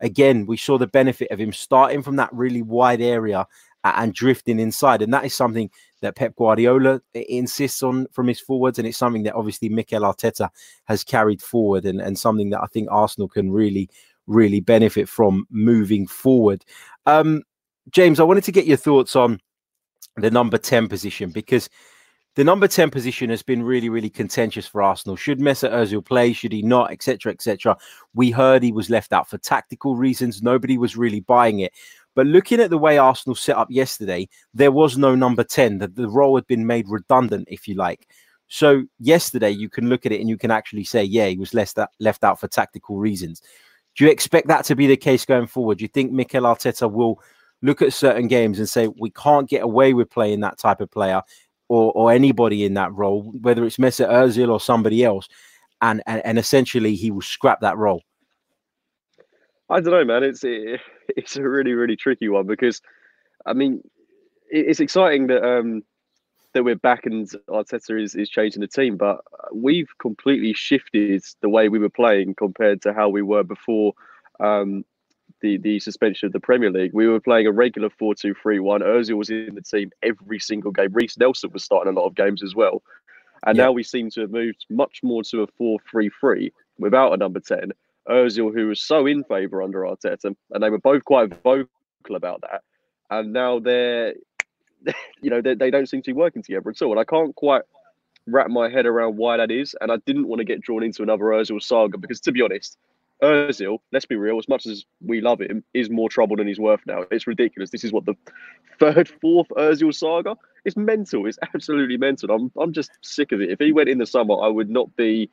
again, 0.00 0.46
we 0.46 0.56
saw 0.56 0.78
the 0.78 0.86
benefit 0.86 1.30
of 1.30 1.40
him 1.40 1.52
starting 1.52 2.02
from 2.02 2.16
that 2.16 2.32
really 2.32 2.62
wide 2.62 3.00
area 3.00 3.46
and 3.84 4.14
drifting 4.14 4.58
inside. 4.58 5.02
And 5.02 5.12
that 5.14 5.24
is 5.24 5.34
something 5.34 5.70
that 6.00 6.16
Pep 6.16 6.34
Guardiola 6.36 7.00
insists 7.14 7.82
on 7.82 8.06
from 8.12 8.26
his 8.28 8.40
forwards. 8.40 8.78
And 8.78 8.86
it's 8.86 8.98
something 8.98 9.22
that 9.24 9.34
obviously 9.34 9.68
Mikel 9.68 10.02
Arteta 10.02 10.48
has 10.84 11.04
carried 11.04 11.40
forward 11.40 11.84
and, 11.84 12.00
and 12.00 12.18
something 12.18 12.50
that 12.50 12.60
I 12.62 12.66
think 12.66 12.88
Arsenal 12.90 13.28
can 13.28 13.50
really, 13.50 13.88
really 14.26 14.60
benefit 14.60 15.08
from 15.08 15.46
moving 15.50 16.06
forward. 16.06 16.64
Um, 17.06 17.42
James, 17.90 18.18
I 18.18 18.24
wanted 18.24 18.44
to 18.44 18.52
get 18.52 18.66
your 18.66 18.76
thoughts 18.76 19.14
on 19.14 19.40
the 20.16 20.30
number 20.30 20.58
10 20.58 20.88
position 20.88 21.30
because 21.30 21.68
the 22.36 22.44
number 22.44 22.68
10 22.68 22.90
position 22.90 23.30
has 23.30 23.42
been 23.42 23.62
really, 23.62 23.88
really 23.88 24.10
contentious 24.10 24.66
for 24.66 24.82
Arsenal. 24.82 25.16
Should 25.16 25.40
Mesut 25.40 25.72
Ozil 25.72 26.04
play? 26.04 26.34
Should 26.34 26.52
he 26.52 26.60
not? 26.60 26.92
Etc. 26.92 27.32
Etc. 27.32 27.76
We 28.14 28.30
heard 28.30 28.62
he 28.62 28.72
was 28.72 28.90
left 28.90 29.14
out 29.14 29.28
for 29.28 29.38
tactical 29.38 29.96
reasons. 29.96 30.42
Nobody 30.42 30.76
was 30.76 30.96
really 30.96 31.20
buying 31.20 31.60
it. 31.60 31.72
But 32.14 32.26
looking 32.26 32.60
at 32.60 32.68
the 32.68 32.78
way 32.78 32.98
Arsenal 32.98 33.34
set 33.34 33.56
up 33.56 33.68
yesterday, 33.70 34.28
there 34.52 34.70
was 34.70 34.98
no 34.98 35.14
number 35.14 35.44
10. 35.44 35.78
The, 35.78 35.88
the 35.88 36.08
role 36.08 36.36
had 36.36 36.46
been 36.46 36.66
made 36.66 36.86
redundant, 36.88 37.48
if 37.50 37.66
you 37.66 37.74
like. 37.74 38.06
So 38.48 38.84
yesterday, 39.00 39.50
you 39.50 39.70
can 39.70 39.88
look 39.88 40.04
at 40.04 40.12
it 40.12 40.20
and 40.20 40.28
you 40.28 40.36
can 40.36 40.50
actually 40.50 40.84
say, 40.84 41.02
yeah, 41.04 41.26
he 41.26 41.38
was 41.38 41.54
left, 41.54 41.78
left 42.00 42.22
out 42.22 42.38
for 42.38 42.48
tactical 42.48 42.98
reasons. 42.98 43.40
Do 43.96 44.04
you 44.04 44.10
expect 44.10 44.48
that 44.48 44.66
to 44.66 44.76
be 44.76 44.86
the 44.86 44.96
case 44.96 45.24
going 45.24 45.46
forward? 45.46 45.78
Do 45.78 45.84
you 45.84 45.88
think 45.88 46.12
Mikel 46.12 46.42
Arteta 46.42 46.90
will 46.90 47.18
look 47.62 47.80
at 47.80 47.94
certain 47.94 48.28
games 48.28 48.58
and 48.58 48.68
say, 48.68 48.88
we 49.00 49.10
can't 49.10 49.48
get 49.48 49.62
away 49.62 49.94
with 49.94 50.10
playing 50.10 50.40
that 50.40 50.58
type 50.58 50.82
of 50.82 50.90
player? 50.90 51.22
Or, 51.68 51.92
or 51.92 52.12
anybody 52.12 52.64
in 52.64 52.74
that 52.74 52.92
role, 52.92 53.22
whether 53.40 53.64
it's 53.64 53.76
Mesut 53.76 54.08
Ozil 54.08 54.50
or 54.50 54.60
somebody 54.60 55.04
else, 55.04 55.28
and, 55.82 56.02
and 56.06 56.24
and 56.24 56.38
essentially 56.38 56.94
he 56.94 57.10
will 57.10 57.22
scrap 57.22 57.60
that 57.60 57.76
role? 57.76 58.02
I 59.68 59.80
don't 59.80 59.92
know, 59.92 60.04
man. 60.04 60.22
It's 60.22 60.44
it, 60.44 60.80
it's 61.08 61.36
a 61.36 61.42
really 61.42 61.72
really 61.72 61.96
tricky 61.96 62.28
one 62.28 62.46
because, 62.46 62.80
I 63.44 63.52
mean, 63.52 63.82
it's 64.48 64.80
exciting 64.80 65.26
that 65.28 65.44
um 65.44 65.82
that 66.56 66.64
we're 66.64 66.74
back 66.74 67.04
and 67.04 67.28
Arteta 67.50 68.02
is, 68.02 68.14
is 68.14 68.30
changing 68.30 68.62
the 68.62 68.66
team, 68.66 68.96
but 68.96 69.20
we've 69.52 69.90
completely 69.98 70.54
shifted 70.54 71.22
the 71.42 71.50
way 71.50 71.68
we 71.68 71.78
were 71.78 71.90
playing 71.90 72.34
compared 72.34 72.80
to 72.82 72.94
how 72.94 73.10
we 73.10 73.20
were 73.20 73.42
before 73.42 73.92
um, 74.40 74.82
the, 75.40 75.58
the 75.58 75.78
suspension 75.80 76.26
of 76.26 76.32
the 76.32 76.40
Premier 76.40 76.70
League. 76.70 76.92
We 76.94 77.06
were 77.06 77.20
playing 77.20 77.46
a 77.46 77.52
regular 77.52 77.90
4 77.90 78.14
2 78.14 78.34
3 78.34 78.58
1. 78.60 78.80
Ozil 78.80 79.16
was 79.16 79.30
in 79.30 79.54
the 79.54 79.62
team 79.62 79.90
every 80.02 80.38
single 80.38 80.72
game. 80.72 80.92
Reiss 80.92 81.18
Nelson 81.18 81.50
was 81.52 81.64
starting 81.64 81.92
a 81.92 81.98
lot 81.98 82.06
of 82.06 82.14
games 82.14 82.42
as 82.42 82.54
well. 82.54 82.82
And 83.46 83.56
yeah. 83.56 83.64
now 83.64 83.72
we 83.72 83.82
seem 83.82 84.10
to 84.10 84.22
have 84.22 84.30
moved 84.30 84.66
much 84.70 85.00
more 85.02 85.22
to 85.24 85.42
a 85.42 85.46
4 85.58 85.78
3 85.90 86.10
3 86.20 86.52
without 86.78 87.12
a 87.12 87.16
number 87.16 87.40
10. 87.40 87.72
Ozil, 88.08 88.54
who 88.54 88.68
was 88.68 88.80
so 88.80 89.06
in 89.06 89.24
favour 89.24 89.62
under 89.62 89.80
Arteta, 89.80 90.34
and 90.52 90.62
they 90.62 90.70
were 90.70 90.78
both 90.78 91.04
quite 91.04 91.30
vocal 91.42 91.66
about 92.14 92.40
that. 92.42 92.62
And 93.10 93.32
now 93.32 93.58
they're 93.58 94.14
you 95.20 95.30
know, 95.30 95.40
they, 95.40 95.54
they 95.54 95.70
don't 95.70 95.88
seem 95.88 96.02
to 96.02 96.10
be 96.10 96.14
working 96.14 96.42
together 96.42 96.70
at 96.70 96.82
all. 96.82 96.92
And 96.92 97.00
I 97.00 97.04
can't 97.04 97.34
quite 97.34 97.62
wrap 98.26 98.48
my 98.48 98.68
head 98.68 98.86
around 98.86 99.16
why 99.16 99.36
that 99.36 99.50
is. 99.50 99.74
And 99.80 99.90
I 99.90 99.96
didn't 100.06 100.28
want 100.28 100.40
to 100.40 100.44
get 100.44 100.60
drawn 100.60 100.82
into 100.82 101.02
another 101.02 101.24
Ozil 101.24 101.62
saga 101.62 101.98
because, 101.98 102.20
to 102.20 102.32
be 102.32 102.42
honest, 102.42 102.76
Ozil, 103.22 103.78
let's 103.92 104.04
be 104.04 104.16
real, 104.16 104.38
as 104.38 104.48
much 104.48 104.66
as 104.66 104.84
we 105.00 105.20
love 105.20 105.40
him, 105.40 105.64
is 105.72 105.88
more 105.88 106.08
trouble 106.08 106.36
than 106.36 106.46
he's 106.46 106.58
worth 106.58 106.80
now. 106.86 107.04
It's 107.10 107.26
ridiculous. 107.26 107.70
This 107.70 107.84
is 107.84 107.92
what 107.92 108.04
the 108.04 108.14
third, 108.78 109.08
fourth 109.08 109.48
Ozil 109.56 109.94
saga. 109.94 110.36
It's 110.64 110.76
mental. 110.76 111.26
It's 111.26 111.38
absolutely 111.54 111.96
mental. 111.96 112.30
I'm 112.30 112.52
I'm 112.58 112.72
just 112.72 112.90
sick 113.02 113.32
of 113.32 113.40
it. 113.40 113.50
If 113.50 113.58
he 113.58 113.72
went 113.72 113.88
in 113.88 113.98
the 113.98 114.06
summer, 114.06 114.40
I 114.42 114.48
would 114.48 114.68
not 114.68 114.94
be 114.96 115.30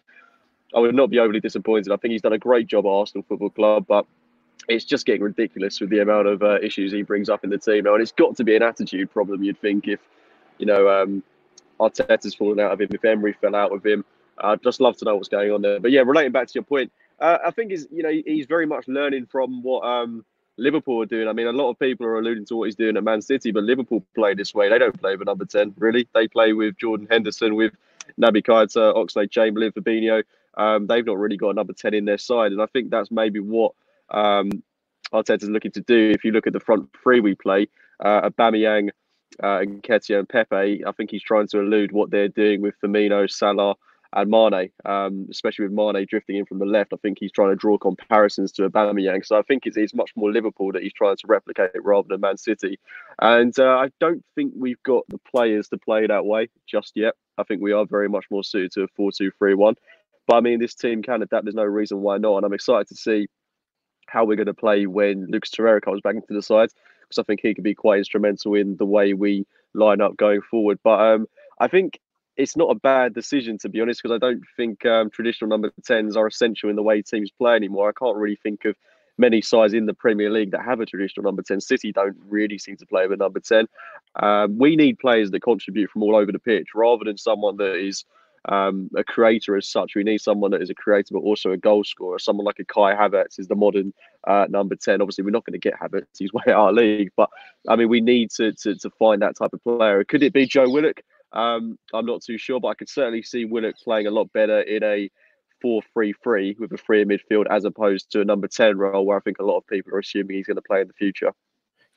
I 0.75 0.79
would 0.79 0.95
not 0.95 1.09
be 1.09 1.19
overly 1.19 1.39
disappointed. 1.39 1.91
I 1.91 1.97
think 1.97 2.13
he's 2.13 2.21
done 2.21 2.33
a 2.33 2.37
great 2.37 2.67
job 2.67 2.85
at 2.85 2.89
Arsenal 2.89 3.25
Football 3.27 3.49
Club, 3.49 3.85
but 3.87 4.05
it's 4.69 4.85
just 4.85 5.05
getting 5.05 5.21
ridiculous 5.21 5.81
with 5.81 5.89
the 5.89 5.99
amount 5.99 6.27
of 6.27 6.41
uh, 6.41 6.59
issues 6.61 6.93
he 6.93 7.01
brings 7.01 7.29
up 7.29 7.43
in 7.43 7.49
the 7.49 7.57
team 7.57 7.83
now, 7.83 7.93
and 7.93 8.01
it's 8.01 8.13
got 8.13 8.37
to 8.37 8.43
be 8.43 8.55
an 8.55 8.63
attitude 8.63 9.11
problem. 9.11 9.43
You'd 9.43 9.59
think 9.59 9.87
if 9.87 9.99
you 10.57 10.65
know 10.65 10.87
um, 10.87 11.21
Arteta's 11.81 12.33
fallen 12.33 12.61
out 12.61 12.71
of 12.71 12.79
him, 12.79 12.89
if 12.93 13.03
Emery 13.03 13.33
fell 13.33 13.55
out 13.55 13.71
with 13.71 13.85
him. 13.85 14.05
I'd 14.39 14.63
just 14.63 14.81
love 14.81 14.97
to 14.97 15.05
know 15.05 15.15
what's 15.15 15.29
going 15.29 15.51
on 15.51 15.61
there. 15.61 15.79
But 15.79 15.91
yeah, 15.91 16.01
relating 16.01 16.31
back 16.31 16.47
to 16.47 16.53
your 16.55 16.63
point, 16.63 16.91
uh, 17.24 17.38
I 17.46 17.51
think 17.51 17.72
he's 17.72 17.88
you 17.89 18.03
know 18.03 18.12
he's 18.12 18.46
very 18.46 18.65
much 18.65 18.88
learning 18.88 19.27
from 19.27 19.63
what 19.63 19.86
um, 19.86 20.25
Liverpool 20.58 21.01
are 21.01 21.06
doing. 21.06 21.30
I 21.30 21.34
mean, 21.34 21.48
a 21.48 21.53
lot 21.53 21.70
of 21.70 21.80
people 21.80 22.06
are 22.06 22.20
alluding 22.20 22.46
to 22.48 22.56
what 22.58 22.65
he's 22.65 22.75
doing 22.75 22.98
at 22.98 23.03
Man 23.03 23.22
City, 23.22 23.51
but 23.51 23.63
Liverpool 23.63 24.06
play 24.13 24.34
this 24.34 24.53
way. 24.53 24.70
They 24.70 24.77
don't 24.77 25.00
play 25.00 25.15
with 25.15 25.27
number 25.27 25.46
ten, 25.46 25.74
really. 25.77 26.08
They 26.13 26.27
play 26.27 26.51
with 26.51 26.77
Jordan 26.77 27.08
Henderson, 27.10 27.56
with 27.56 27.74
Naby 28.22 28.44
Keita, 28.44 28.94
Oxlade 28.94 29.32
Chamberlain, 29.32 29.72
Fabinho. 29.72 30.24
Um, 30.58 30.86
they've 30.86 31.06
not 31.06 31.18
really 31.18 31.38
got 31.38 31.51
a 31.51 31.53
number 31.53 31.74
ten 31.74 31.94
in 31.94 32.03
their 32.03 32.18
side, 32.18 32.51
and 32.51 32.62
I 32.62 32.65
think 32.68 32.92
that's 32.92 33.10
maybe 33.10 33.39
what 33.39 33.72
um, 34.10 34.51
Arteta's 35.13 35.50
looking 35.50 35.72
to 35.72 35.82
do. 35.82 36.12
If 36.12 36.25
you 36.25 36.32
look 36.32 36.46
at 36.46 36.53
the 36.53 36.60
front 36.60 36.89
three 37.01 37.22
we 37.22 37.36
play, 37.36 37.70
uh, 38.01 38.30
Aubameyang, 38.30 38.89
uh, 39.42 39.60
Nketiah 39.60 40.20
and 40.20 40.27
Pepe, 40.27 40.84
I 40.86 40.92
think 40.92 41.10
he's 41.10 41.24
trying 41.24 41.48
to 41.48 41.60
elude 41.60 41.94
what 41.94 42.12
they're 42.12 42.27
doing 42.27 42.62
with 42.62 42.75
Firmino, 42.84 43.32
Salah, 43.32 43.75
and 44.15 44.29
Mane, 44.29 44.70
um, 44.86 45.27
especially 45.32 45.67
with 45.67 45.74
Mane 45.74 46.05
drifting 46.08 46.38
in 46.38 46.46
from 46.46 46.60
the 46.60 46.65
left. 46.65 46.93
I 46.93 46.98
think 46.98 47.17
he's 47.20 47.32
trying 47.32 47.50
to 47.50 47.55
draw 47.55 47.77
comparisons 47.77 48.51
to 48.53 48.70
Aubameyang. 48.70 49.25
So 49.25 49.38
I 49.38 49.41
think 49.41 49.65
it's, 49.65 49.77
it's 49.77 49.93
much 49.93 50.12
more 50.15 50.32
Liverpool 50.32 50.72
that 50.74 50.84
he's 50.84 50.93
trying 50.93 51.17
to 51.17 51.27
replicate 51.27 51.72
rather 51.84 52.08
than 52.10 52.22
Man 52.22 52.38
City. 52.38 52.79
And 53.22 53.58
uh, 53.58 53.77
I 53.77 53.89
don't 54.00 54.24
think 54.36 54.53
we've 54.55 54.82
got 54.84 55.03
the 55.10 55.20
players 55.20 55.67
to 55.70 55.77
play 55.77 56.08
that 56.08 56.25
way 56.25 56.50
just 56.67 56.93
yet. 56.96 57.15
I 57.38 57.43
think 57.43 57.62
we 57.62 57.72
are 57.72 57.86
very 57.86 58.08
much 58.10 58.25
more 58.29 58.43
suited 58.43 58.72
to 58.74 58.84
a 58.84 58.88
4 58.96 59.12
2 59.12 59.32
3 59.32 59.55
1. 59.55 59.75
But 60.27 60.36
I 60.36 60.41
mean, 60.41 60.60
this 60.60 60.75
team 60.75 61.01
can 61.01 61.22
adapt. 61.22 61.46
There's 61.46 61.55
no 61.55 61.63
reason 61.63 62.01
why 62.01 62.17
not. 62.17 62.38
And 62.38 62.46
I'm 62.46 62.53
excited 62.53 62.88
to 62.89 62.96
see 62.96 63.27
how 64.08 64.25
we're 64.25 64.38
going 64.38 64.46
to 64.48 64.53
play 64.53 64.86
when 64.86 65.27
Lucas 65.29 65.51
Torreira 65.51 65.82
comes 65.82 66.01
back 66.01 66.15
into 66.15 66.34
the 66.34 66.41
side 66.41 66.70
because 67.01 67.20
I 67.20 67.24
think 67.24 67.41
he 67.41 67.53
could 67.53 67.63
be 67.63 67.75
quite 67.75 68.00
instrumental 68.00 68.53
in 68.55 68.77
the 68.77 68.86
way 68.86 69.13
we 69.13 69.46
line 69.74 70.01
up 70.01 70.17
going 70.17 70.41
forward. 70.41 70.79
But 70.84 71.00
um, 71.01 71.27
I 71.60 71.67
think 71.67 72.00
it's 72.37 72.57
not 72.57 72.71
a 72.71 72.75
bad 72.75 73.13
decision 73.13 73.57
to 73.59 73.69
be 73.69 73.81
honest 73.81 74.01
because 74.01 74.15
I 74.15 74.17
don't 74.17 74.43
think 74.57 74.85
um, 74.85 75.09
traditional 75.09 75.49
number 75.49 75.71
tens 75.83 76.17
are 76.17 76.27
essential 76.27 76.69
in 76.69 76.75
the 76.75 76.83
way 76.83 77.01
teams 77.01 77.31
play 77.31 77.55
anymore. 77.55 77.89
I 77.89 77.93
can't 77.97 78.17
really 78.17 78.37
think 78.41 78.65
of 78.65 78.75
many 79.17 79.41
sides 79.41 79.73
in 79.73 79.85
the 79.85 79.93
Premier 79.93 80.31
League 80.31 80.51
that 80.51 80.65
have 80.65 80.79
a 80.79 80.85
traditional 80.85 81.23
number 81.23 81.43
10. 81.43 81.61
City 81.61 81.91
don't 81.91 82.17
really 82.27 82.57
seem 82.57 82.77
to 82.77 82.85
play 82.85 83.07
with 83.07 83.19
number 83.19 83.39
10. 83.39 83.67
Um, 84.15 84.57
we 84.57 84.75
need 84.75 84.99
players 84.99 85.31
that 85.31 85.41
contribute 85.41 85.91
from 85.91 86.03
all 86.03 86.15
over 86.15 86.31
the 86.31 86.39
pitch 86.39 86.69
rather 86.73 87.05
than 87.05 87.17
someone 87.17 87.57
that 87.57 87.75
is 87.75 88.05
um, 88.45 88.89
a 88.97 89.03
creator 89.03 89.55
as 89.55 89.67
such. 89.67 89.95
We 89.95 90.03
need 90.03 90.19
someone 90.19 90.51
that 90.51 90.61
is 90.61 90.69
a 90.69 90.75
creator 90.75 91.13
but 91.13 91.19
also 91.19 91.51
a 91.51 91.57
goal 91.57 91.83
scorer. 91.83 92.19
Someone 92.19 92.45
like 92.45 92.59
a 92.59 92.65
Kai 92.65 92.93
Havertz 92.93 93.39
is 93.39 93.47
the 93.47 93.55
modern 93.55 93.93
uh, 94.27 94.47
number 94.49 94.75
ten. 94.75 95.01
Obviously, 95.01 95.23
we're 95.23 95.31
not 95.31 95.45
going 95.45 95.59
to 95.59 95.59
get 95.59 95.79
Havertz; 95.79 96.17
he's 96.17 96.33
way 96.33 96.43
out 96.47 96.55
our 96.55 96.73
league. 96.73 97.11
But 97.15 97.29
I 97.69 97.75
mean, 97.75 97.89
we 97.89 98.01
need 98.01 98.31
to, 98.31 98.51
to 98.51 98.75
to 98.75 98.89
find 98.91 99.21
that 99.21 99.37
type 99.37 99.53
of 99.53 99.63
player. 99.63 100.03
Could 100.03 100.23
it 100.23 100.33
be 100.33 100.45
Joe 100.45 100.69
Willock? 100.69 101.01
Um, 101.33 101.77
I'm 101.93 102.05
not 102.05 102.21
too 102.21 102.37
sure, 102.37 102.59
but 102.59 102.69
I 102.69 102.73
could 102.75 102.89
certainly 102.89 103.23
see 103.23 103.45
Willock 103.45 103.75
playing 103.83 104.07
a 104.07 104.11
lot 104.11 104.31
better 104.33 104.61
in 104.61 104.83
a 104.83 105.09
4-3-3 105.63 106.59
with 106.59 106.71
a 106.71 106.77
three 106.77 107.01
in 107.01 107.07
midfield 107.07 107.45
as 107.49 107.65
opposed 107.65 108.11
to 108.11 108.21
a 108.21 108.25
number 108.25 108.47
10 108.47 108.77
role 108.77 109.05
where 109.05 109.17
I 109.17 109.21
think 109.21 109.39
a 109.39 109.45
lot 109.45 109.57
of 109.57 109.67
people 109.67 109.93
are 109.93 109.99
assuming 109.99 110.35
he's 110.35 110.47
going 110.47 110.55
to 110.55 110.61
play 110.61 110.81
in 110.81 110.87
the 110.87 110.93
future. 110.93 111.31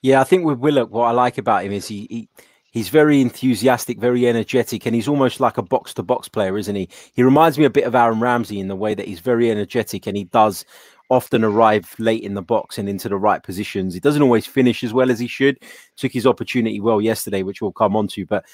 Yeah, 0.02 0.20
I 0.20 0.24
think 0.24 0.44
with 0.44 0.58
Willock, 0.58 0.90
what 0.90 1.06
I 1.06 1.10
like 1.10 1.38
about 1.38 1.64
him 1.64 1.72
is 1.72 1.88
he, 1.88 2.06
he 2.08 2.28
he's 2.70 2.88
very 2.90 3.20
enthusiastic, 3.20 3.98
very 3.98 4.28
energetic, 4.28 4.86
and 4.86 4.94
he's 4.94 5.08
almost 5.08 5.40
like 5.40 5.58
a 5.58 5.62
box 5.62 5.94
to 5.94 6.02
box 6.02 6.28
player, 6.28 6.56
isn't 6.58 6.74
he? 6.74 6.88
He 7.14 7.22
reminds 7.22 7.58
me 7.58 7.64
a 7.64 7.70
bit 7.70 7.84
of 7.84 7.94
Aaron 7.94 8.20
Ramsey 8.20 8.60
in 8.60 8.68
the 8.68 8.76
way 8.76 8.94
that 8.94 9.08
he's 9.08 9.20
very 9.20 9.50
energetic 9.50 10.06
and 10.06 10.16
he 10.16 10.24
does 10.24 10.64
often 11.08 11.44
arrive 11.44 11.94
late 11.98 12.22
in 12.22 12.34
the 12.34 12.42
box 12.42 12.78
and 12.78 12.88
into 12.88 13.08
the 13.08 13.16
right 13.16 13.42
positions. 13.42 13.94
He 13.94 14.00
doesn't 14.00 14.22
always 14.22 14.46
finish 14.46 14.84
as 14.84 14.92
well 14.92 15.10
as 15.10 15.18
he 15.18 15.28
should. 15.28 15.58
Took 15.96 16.12
his 16.12 16.26
opportunity 16.26 16.80
well 16.80 17.00
yesterday, 17.00 17.42
which 17.42 17.62
we'll 17.62 17.72
come 17.72 17.96
on 17.96 18.08
to, 18.08 18.26
but 18.26 18.44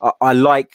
I, 0.00 0.12
I 0.20 0.32
like 0.32 0.72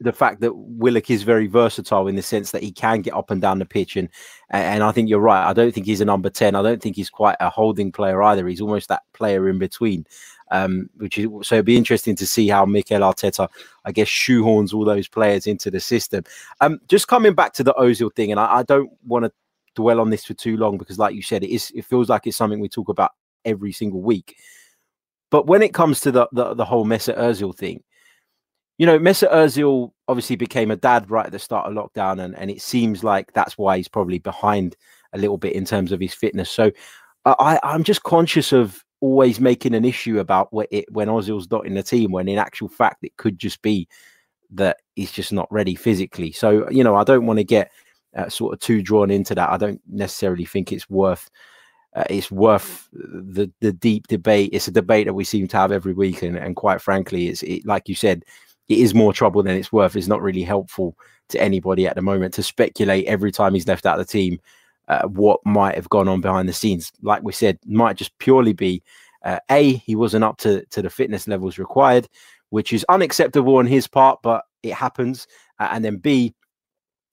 the 0.00 0.12
fact 0.12 0.40
that 0.40 0.52
Willock 0.54 1.10
is 1.10 1.22
very 1.22 1.46
versatile 1.46 2.08
in 2.08 2.16
the 2.16 2.22
sense 2.22 2.50
that 2.50 2.62
he 2.62 2.70
can 2.70 3.00
get 3.00 3.14
up 3.14 3.30
and 3.30 3.40
down 3.40 3.58
the 3.58 3.64
pitch, 3.64 3.96
and 3.96 4.08
and 4.50 4.82
I 4.82 4.92
think 4.92 5.08
you're 5.08 5.18
right. 5.18 5.48
I 5.48 5.52
don't 5.52 5.72
think 5.72 5.86
he's 5.86 6.00
a 6.00 6.04
number 6.04 6.30
ten. 6.30 6.54
I 6.54 6.62
don't 6.62 6.82
think 6.82 6.96
he's 6.96 7.10
quite 7.10 7.36
a 7.40 7.48
holding 7.48 7.90
player 7.90 8.22
either. 8.22 8.46
He's 8.46 8.60
almost 8.60 8.88
that 8.88 9.02
player 9.12 9.48
in 9.48 9.58
between. 9.58 10.06
Um, 10.52 10.88
which 10.98 11.18
is 11.18 11.26
so 11.42 11.56
it'd 11.56 11.64
be 11.64 11.76
interesting 11.76 12.14
to 12.16 12.26
see 12.26 12.46
how 12.46 12.64
Mikel 12.64 13.00
Arteta, 13.00 13.48
I 13.84 13.90
guess, 13.90 14.06
shoehorns 14.06 14.72
all 14.72 14.84
those 14.84 15.08
players 15.08 15.46
into 15.48 15.72
the 15.72 15.80
system. 15.80 16.22
Um, 16.60 16.78
just 16.88 17.08
coming 17.08 17.34
back 17.34 17.52
to 17.54 17.64
the 17.64 17.74
Ozil 17.74 18.14
thing, 18.14 18.30
and 18.30 18.38
I, 18.38 18.58
I 18.58 18.62
don't 18.62 18.90
want 19.04 19.24
to 19.24 19.32
dwell 19.74 20.00
on 20.00 20.10
this 20.10 20.24
for 20.24 20.34
too 20.34 20.56
long 20.56 20.78
because, 20.78 20.98
like 21.00 21.16
you 21.16 21.22
said, 21.22 21.42
it 21.42 21.50
is 21.50 21.72
it 21.74 21.84
feels 21.84 22.08
like 22.08 22.26
it's 22.26 22.36
something 22.36 22.60
we 22.60 22.68
talk 22.68 22.88
about 22.88 23.12
every 23.44 23.72
single 23.72 24.02
week. 24.02 24.36
But 25.30 25.46
when 25.48 25.62
it 25.62 25.74
comes 25.74 25.98
to 26.00 26.12
the 26.12 26.28
the, 26.30 26.54
the 26.54 26.64
whole 26.64 26.84
Mesut 26.84 27.18
Ozil 27.18 27.56
thing, 27.56 27.82
you 28.78 28.86
know, 28.86 28.98
Mesut 28.98 29.32
Ozil 29.32 29.92
obviously 30.08 30.36
became 30.36 30.70
a 30.70 30.76
dad 30.76 31.10
right 31.10 31.26
at 31.26 31.32
the 31.32 31.38
start 31.38 31.66
of 31.66 31.74
lockdown, 31.74 32.22
and, 32.22 32.36
and 32.36 32.50
it 32.50 32.60
seems 32.60 33.02
like 33.02 33.32
that's 33.32 33.56
why 33.56 33.76
he's 33.76 33.88
probably 33.88 34.18
behind 34.18 34.76
a 35.12 35.18
little 35.18 35.38
bit 35.38 35.54
in 35.54 35.64
terms 35.64 35.92
of 35.92 36.00
his 36.00 36.14
fitness. 36.14 36.50
So 36.50 36.70
I, 37.24 37.58
I'm 37.62 37.84
just 37.84 38.02
conscious 38.02 38.52
of 38.52 38.84
always 39.00 39.40
making 39.40 39.74
an 39.74 39.84
issue 39.84 40.18
about 40.18 40.48
it 40.70 40.84
when 40.92 41.08
Ozil's 41.08 41.50
not 41.50 41.66
in 41.66 41.74
the 41.74 41.82
team, 41.82 42.12
when 42.12 42.28
in 42.28 42.38
actual 42.38 42.68
fact 42.68 43.02
it 43.02 43.16
could 43.16 43.38
just 43.38 43.62
be 43.62 43.88
that 44.50 44.78
he's 44.94 45.10
just 45.10 45.32
not 45.32 45.50
ready 45.50 45.74
physically. 45.74 46.32
So, 46.32 46.68
you 46.70 46.84
know, 46.84 46.96
I 46.96 47.04
don't 47.04 47.26
want 47.26 47.38
to 47.38 47.44
get 47.44 47.70
uh, 48.16 48.28
sort 48.28 48.54
of 48.54 48.60
too 48.60 48.82
drawn 48.82 49.10
into 49.10 49.34
that. 49.34 49.50
I 49.50 49.56
don't 49.56 49.80
necessarily 49.90 50.44
think 50.44 50.72
it's 50.72 50.88
worth. 50.88 51.28
Uh, 51.94 52.04
it's 52.10 52.30
worth 52.30 52.88
the 52.92 53.50
the 53.60 53.72
deep 53.72 54.06
debate. 54.06 54.50
It's 54.52 54.68
a 54.68 54.72
debate 54.72 55.06
that 55.06 55.14
we 55.14 55.24
seem 55.24 55.48
to 55.48 55.56
have 55.56 55.72
every 55.72 55.94
week, 55.94 56.22
and, 56.22 56.36
and 56.36 56.54
quite 56.54 56.80
frankly, 56.80 57.28
it's 57.28 57.42
it, 57.42 57.66
like 57.66 57.88
you 57.88 57.94
said, 57.94 58.24
it 58.68 58.78
is 58.78 58.94
more 58.94 59.12
trouble 59.12 59.42
than 59.42 59.56
it's 59.56 59.72
worth. 59.72 59.96
It's 59.96 60.08
not 60.08 60.22
really 60.22 60.42
helpful 60.42 60.96
to 61.28 61.40
anybody 61.40 61.86
at 61.86 61.94
the 61.94 62.02
moment 62.02 62.34
to 62.34 62.42
speculate 62.42 63.06
every 63.06 63.32
time 63.32 63.54
he's 63.54 63.66
left 63.66 63.86
out 63.86 63.98
of 63.98 64.06
the 64.06 64.10
team 64.10 64.40
uh, 64.88 65.06
what 65.08 65.40
might 65.44 65.74
have 65.74 65.88
gone 65.88 66.08
on 66.08 66.20
behind 66.20 66.48
the 66.48 66.52
scenes. 66.52 66.92
Like 67.02 67.22
we 67.22 67.32
said, 67.32 67.58
might 67.66 67.96
just 67.96 68.16
purely 68.18 68.52
be 68.52 68.82
uh, 69.24 69.40
a 69.50 69.74
he 69.74 69.96
wasn't 69.96 70.24
up 70.24 70.38
to 70.38 70.64
to 70.66 70.82
the 70.82 70.90
fitness 70.90 71.26
levels 71.26 71.58
required, 71.58 72.08
which 72.50 72.72
is 72.72 72.86
unacceptable 72.88 73.56
on 73.56 73.66
his 73.66 73.88
part, 73.88 74.20
but 74.22 74.44
it 74.62 74.72
happens. 74.72 75.26
Uh, 75.58 75.68
and 75.72 75.84
then 75.84 75.96
b 75.96 76.34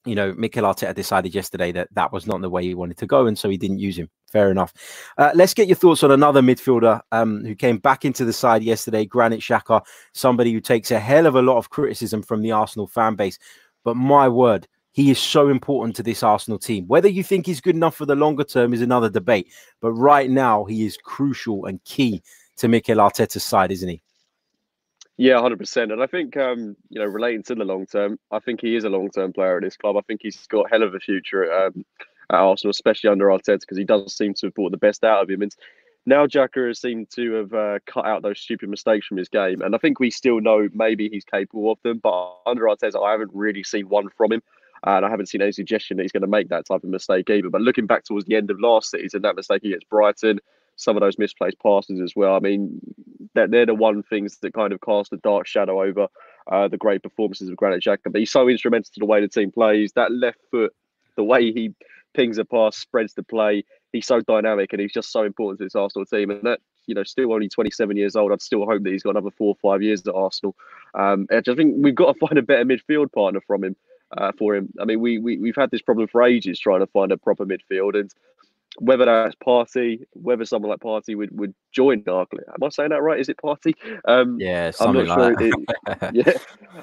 you 0.05 0.15
know, 0.15 0.33
Mikel 0.33 0.63
Arteta 0.63 0.93
decided 0.93 1.33
yesterday 1.33 1.71
that 1.71 1.87
that 1.93 2.11
was 2.11 2.27
not 2.27 2.41
the 2.41 2.49
way 2.49 2.63
he 2.63 2.75
wanted 2.75 2.97
to 2.97 3.05
go, 3.05 3.25
and 3.25 3.37
so 3.37 3.49
he 3.49 3.57
didn't 3.57 3.79
use 3.79 3.97
him. 3.97 4.09
Fair 4.31 4.51
enough. 4.51 4.73
Uh, 5.17 5.31
let's 5.35 5.53
get 5.53 5.67
your 5.67 5.75
thoughts 5.75 6.03
on 6.03 6.11
another 6.11 6.41
midfielder 6.41 7.01
um, 7.11 7.43
who 7.45 7.55
came 7.55 7.77
back 7.77 8.03
into 8.03 8.25
the 8.25 8.33
side 8.33 8.63
yesterday, 8.63 9.05
Granit 9.05 9.39
Xhaka, 9.39 9.81
somebody 10.13 10.51
who 10.51 10.59
takes 10.59 10.91
a 10.91 10.99
hell 10.99 11.25
of 11.25 11.35
a 11.35 11.41
lot 11.41 11.57
of 11.57 11.69
criticism 11.69 12.21
from 12.21 12.41
the 12.41 12.51
Arsenal 12.51 12.87
fan 12.87 13.15
base. 13.15 13.39
But 13.83 13.95
my 13.95 14.27
word, 14.27 14.67
he 14.91 15.09
is 15.09 15.19
so 15.19 15.49
important 15.49 15.95
to 15.95 16.03
this 16.03 16.21
Arsenal 16.23 16.59
team. 16.59 16.85
Whether 16.87 17.09
you 17.09 17.23
think 17.23 17.45
he's 17.45 17.61
good 17.61 17.75
enough 17.75 17.95
for 17.95 18.05
the 18.05 18.15
longer 18.15 18.43
term 18.43 18.73
is 18.73 18.81
another 18.81 19.09
debate. 19.09 19.51
But 19.81 19.93
right 19.93 20.29
now, 20.29 20.65
he 20.65 20.85
is 20.85 20.97
crucial 20.97 21.65
and 21.65 21.83
key 21.83 22.21
to 22.57 22.67
Mikel 22.67 22.97
Arteta's 22.97 23.43
side, 23.43 23.71
isn't 23.71 23.89
he? 23.89 24.02
Yeah, 25.17 25.39
hundred 25.39 25.59
percent. 25.59 25.91
And 25.91 26.01
I 26.01 26.07
think 26.07 26.35
um, 26.37 26.75
you 26.89 26.99
know, 26.99 27.05
relating 27.05 27.43
to 27.43 27.55
the 27.55 27.65
long 27.65 27.85
term, 27.85 28.17
I 28.31 28.39
think 28.39 28.61
he 28.61 28.75
is 28.75 28.83
a 28.83 28.89
long 28.89 29.09
term 29.09 29.31
player 29.31 29.57
at 29.57 29.63
this 29.63 29.77
club. 29.77 29.95
I 29.95 30.01
think 30.01 30.21
he's 30.23 30.47
got 30.47 30.71
hell 30.71 30.83
of 30.83 30.95
a 30.95 30.99
future 30.99 31.51
at, 31.51 31.67
um, 31.67 31.85
at 32.31 32.37
Arsenal, 32.37 32.71
especially 32.71 33.11
under 33.11 33.27
Arteta, 33.27 33.59
because 33.59 33.77
he 33.77 33.83
does 33.83 34.15
seem 34.15 34.33
to 34.35 34.47
have 34.47 34.55
brought 34.55 34.71
the 34.71 34.77
best 34.77 35.03
out 35.03 35.21
of 35.21 35.29
him. 35.29 35.43
And 35.43 35.55
now 36.05 36.25
Xhaka 36.25 36.67
has 36.67 36.81
seemed 36.81 37.11
to 37.11 37.31
have 37.33 37.53
uh, 37.53 37.79
cut 37.85 38.05
out 38.05 38.23
those 38.23 38.39
stupid 38.39 38.69
mistakes 38.69 39.05
from 39.05 39.17
his 39.17 39.29
game, 39.29 39.61
and 39.61 39.75
I 39.75 39.77
think 39.77 39.99
we 39.99 40.09
still 40.09 40.41
know 40.41 40.67
maybe 40.73 41.09
he's 41.09 41.25
capable 41.25 41.71
of 41.71 41.77
them. 41.83 41.99
But 42.01 42.37
under 42.47 42.63
Arteta, 42.63 43.05
I 43.05 43.11
haven't 43.11 43.31
really 43.33 43.63
seen 43.63 43.89
one 43.89 44.09
from 44.09 44.33
him. 44.33 44.41
And 44.85 45.05
I 45.05 45.09
haven't 45.09 45.27
seen 45.27 45.41
any 45.41 45.53
suggestion 45.53 45.95
that 45.95 46.03
he's 46.03 46.11
going 46.11 46.23
to 46.23 46.27
make 46.27 46.49
that 46.49 46.65
type 46.65 46.83
of 46.83 46.89
mistake 46.89 47.29
either. 47.29 47.49
But 47.49 47.61
looking 47.61 47.87
back 47.87 48.03
towards 48.03 48.25
the 48.25 48.35
end 48.35 48.51
of 48.51 48.59
last 48.59 48.91
season, 48.91 49.21
that 49.21 49.37
mistake 49.37 49.63
against 49.63 49.87
Brighton, 49.87 50.39
some 50.75 50.97
of 50.97 51.01
those 51.01 51.17
misplaced 51.17 51.59
passes 51.59 51.99
as 52.01 52.13
well. 52.15 52.35
I 52.35 52.39
mean, 52.39 52.79
they're, 53.33 53.47
they're 53.47 53.65
the 53.65 53.73
one 53.73 54.03
things 54.03 54.37
that 54.37 54.53
kind 54.53 54.73
of 54.73 54.81
cast 54.81 55.13
a 55.13 55.17
dark 55.17 55.47
shadow 55.47 55.81
over 55.81 56.07
uh, 56.51 56.67
the 56.67 56.77
great 56.77 57.03
performances 57.03 57.49
of 57.49 57.55
Granit 57.55 57.83
Xhaka. 57.83 58.11
But 58.11 58.19
he's 58.19 58.31
so 58.31 58.47
instrumental 58.47 58.91
to 58.93 58.99
the 58.99 59.05
way 59.05 59.21
the 59.21 59.27
team 59.27 59.51
plays. 59.51 59.93
That 59.93 60.11
left 60.11 60.39
foot, 60.51 60.73
the 61.15 61.23
way 61.23 61.51
he 61.51 61.73
pings 62.13 62.37
a 62.37 62.45
pass, 62.45 62.77
spreads 62.77 63.13
the 63.13 63.23
play. 63.23 63.63
He's 63.91 64.07
so 64.07 64.21
dynamic 64.21 64.73
and 64.73 64.81
he's 64.81 64.93
just 64.93 65.11
so 65.11 65.23
important 65.23 65.59
to 65.59 65.65
this 65.65 65.75
Arsenal 65.75 66.05
team. 66.05 66.31
And 66.31 66.41
that, 66.43 66.59
you 66.87 66.95
know, 66.95 67.03
still 67.03 67.33
only 67.33 67.49
27 67.49 67.95
years 67.95 68.15
old. 68.15 68.31
I'd 68.31 68.41
still 68.41 68.65
hope 68.65 68.83
that 68.83 68.91
he's 68.91 69.03
got 69.03 69.11
another 69.11 69.31
four 69.31 69.55
or 69.55 69.71
five 69.71 69.81
years 69.81 70.05
at 70.07 70.13
Arsenal. 70.13 70.55
Um, 70.95 71.27
I 71.31 71.41
just 71.41 71.57
think 71.57 71.75
we've 71.77 71.95
got 71.95 72.13
to 72.13 72.19
find 72.27 72.37
a 72.37 72.41
better 72.41 72.65
midfield 72.65 73.11
partner 73.11 73.41
from 73.41 73.63
him. 73.63 73.75
Uh, 74.15 74.31
for 74.37 74.55
him, 74.55 74.71
I 74.79 74.85
mean, 74.85 74.99
we, 74.99 75.17
we 75.17 75.39
we've 75.39 75.55
had 75.55 75.71
this 75.71 75.81
problem 75.81 76.07
for 76.07 76.21
ages 76.21 76.59
trying 76.59 76.81
to 76.81 76.85
find 76.85 77.11
a 77.11 77.17
proper 77.17 77.47
midfield, 77.47 77.99
and 77.99 78.13
whether 78.79 79.05
that's 79.05 79.35
Partey, 79.35 79.99
whether 80.13 80.45
someone 80.45 80.71
like 80.71 80.79
Partey 80.79 81.15
would, 81.15 81.37
would 81.37 81.53
join 81.71 82.01
Darkly. 82.03 82.43
Am 82.47 82.63
I 82.63 82.69
saying 82.69 82.89
that 82.89 83.01
right? 83.01 83.19
Is 83.19 83.29
it 83.29 83.37
Partey? 83.37 83.73
Um, 84.07 84.37
yeah, 84.39 84.71
I'm 84.79 84.93
not 84.93 85.07
like 85.07 85.39
sure. 85.39 85.47
It, 85.47 85.55
yeah, 86.13 86.33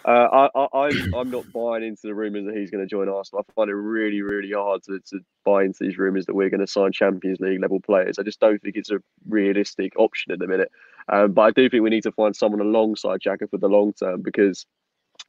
uh, 0.05 0.49
I, 0.55 0.59
I, 0.59 0.87
I'm, 0.87 1.15
I'm 1.15 1.31
not 1.31 1.53
buying 1.53 1.85
into 1.85 2.03
the 2.05 2.15
rumours 2.15 2.47
that 2.47 2.57
he's 2.57 2.71
going 2.71 2.85
to 2.85 2.89
join 2.89 3.09
Arsenal. 3.09 3.45
I 3.49 3.53
find 3.53 3.71
it 3.71 3.75
really, 3.75 4.23
really 4.23 4.53
hard 4.53 4.83
to, 4.85 5.01
to 5.11 5.21
buy 5.45 5.65
into 5.65 5.79
these 5.81 5.99
rumours 5.99 6.27
that 6.27 6.35
we're 6.35 6.51
going 6.51 6.61
to 6.61 6.67
sign 6.67 6.93
Champions 6.93 7.41
League 7.41 7.61
level 7.61 7.81
players. 7.81 8.19
I 8.19 8.23
just 8.23 8.41
don't 8.41 8.61
think 8.63 8.77
it's 8.77 8.91
a 8.91 9.01
realistic 9.29 9.93
option 9.97 10.33
at 10.33 10.39
the 10.39 10.47
minute. 10.47 10.71
Um, 11.09 11.33
but 11.33 11.43
I 11.43 11.51
do 11.51 11.69
think 11.69 11.83
we 11.83 11.91
need 11.91 12.05
to 12.05 12.13
find 12.13 12.37
someone 12.37 12.61
alongside 12.61 13.21
Xhaka 13.21 13.51
for 13.51 13.59
the 13.59 13.69
long 13.69 13.93
term 13.95 14.23
because 14.23 14.65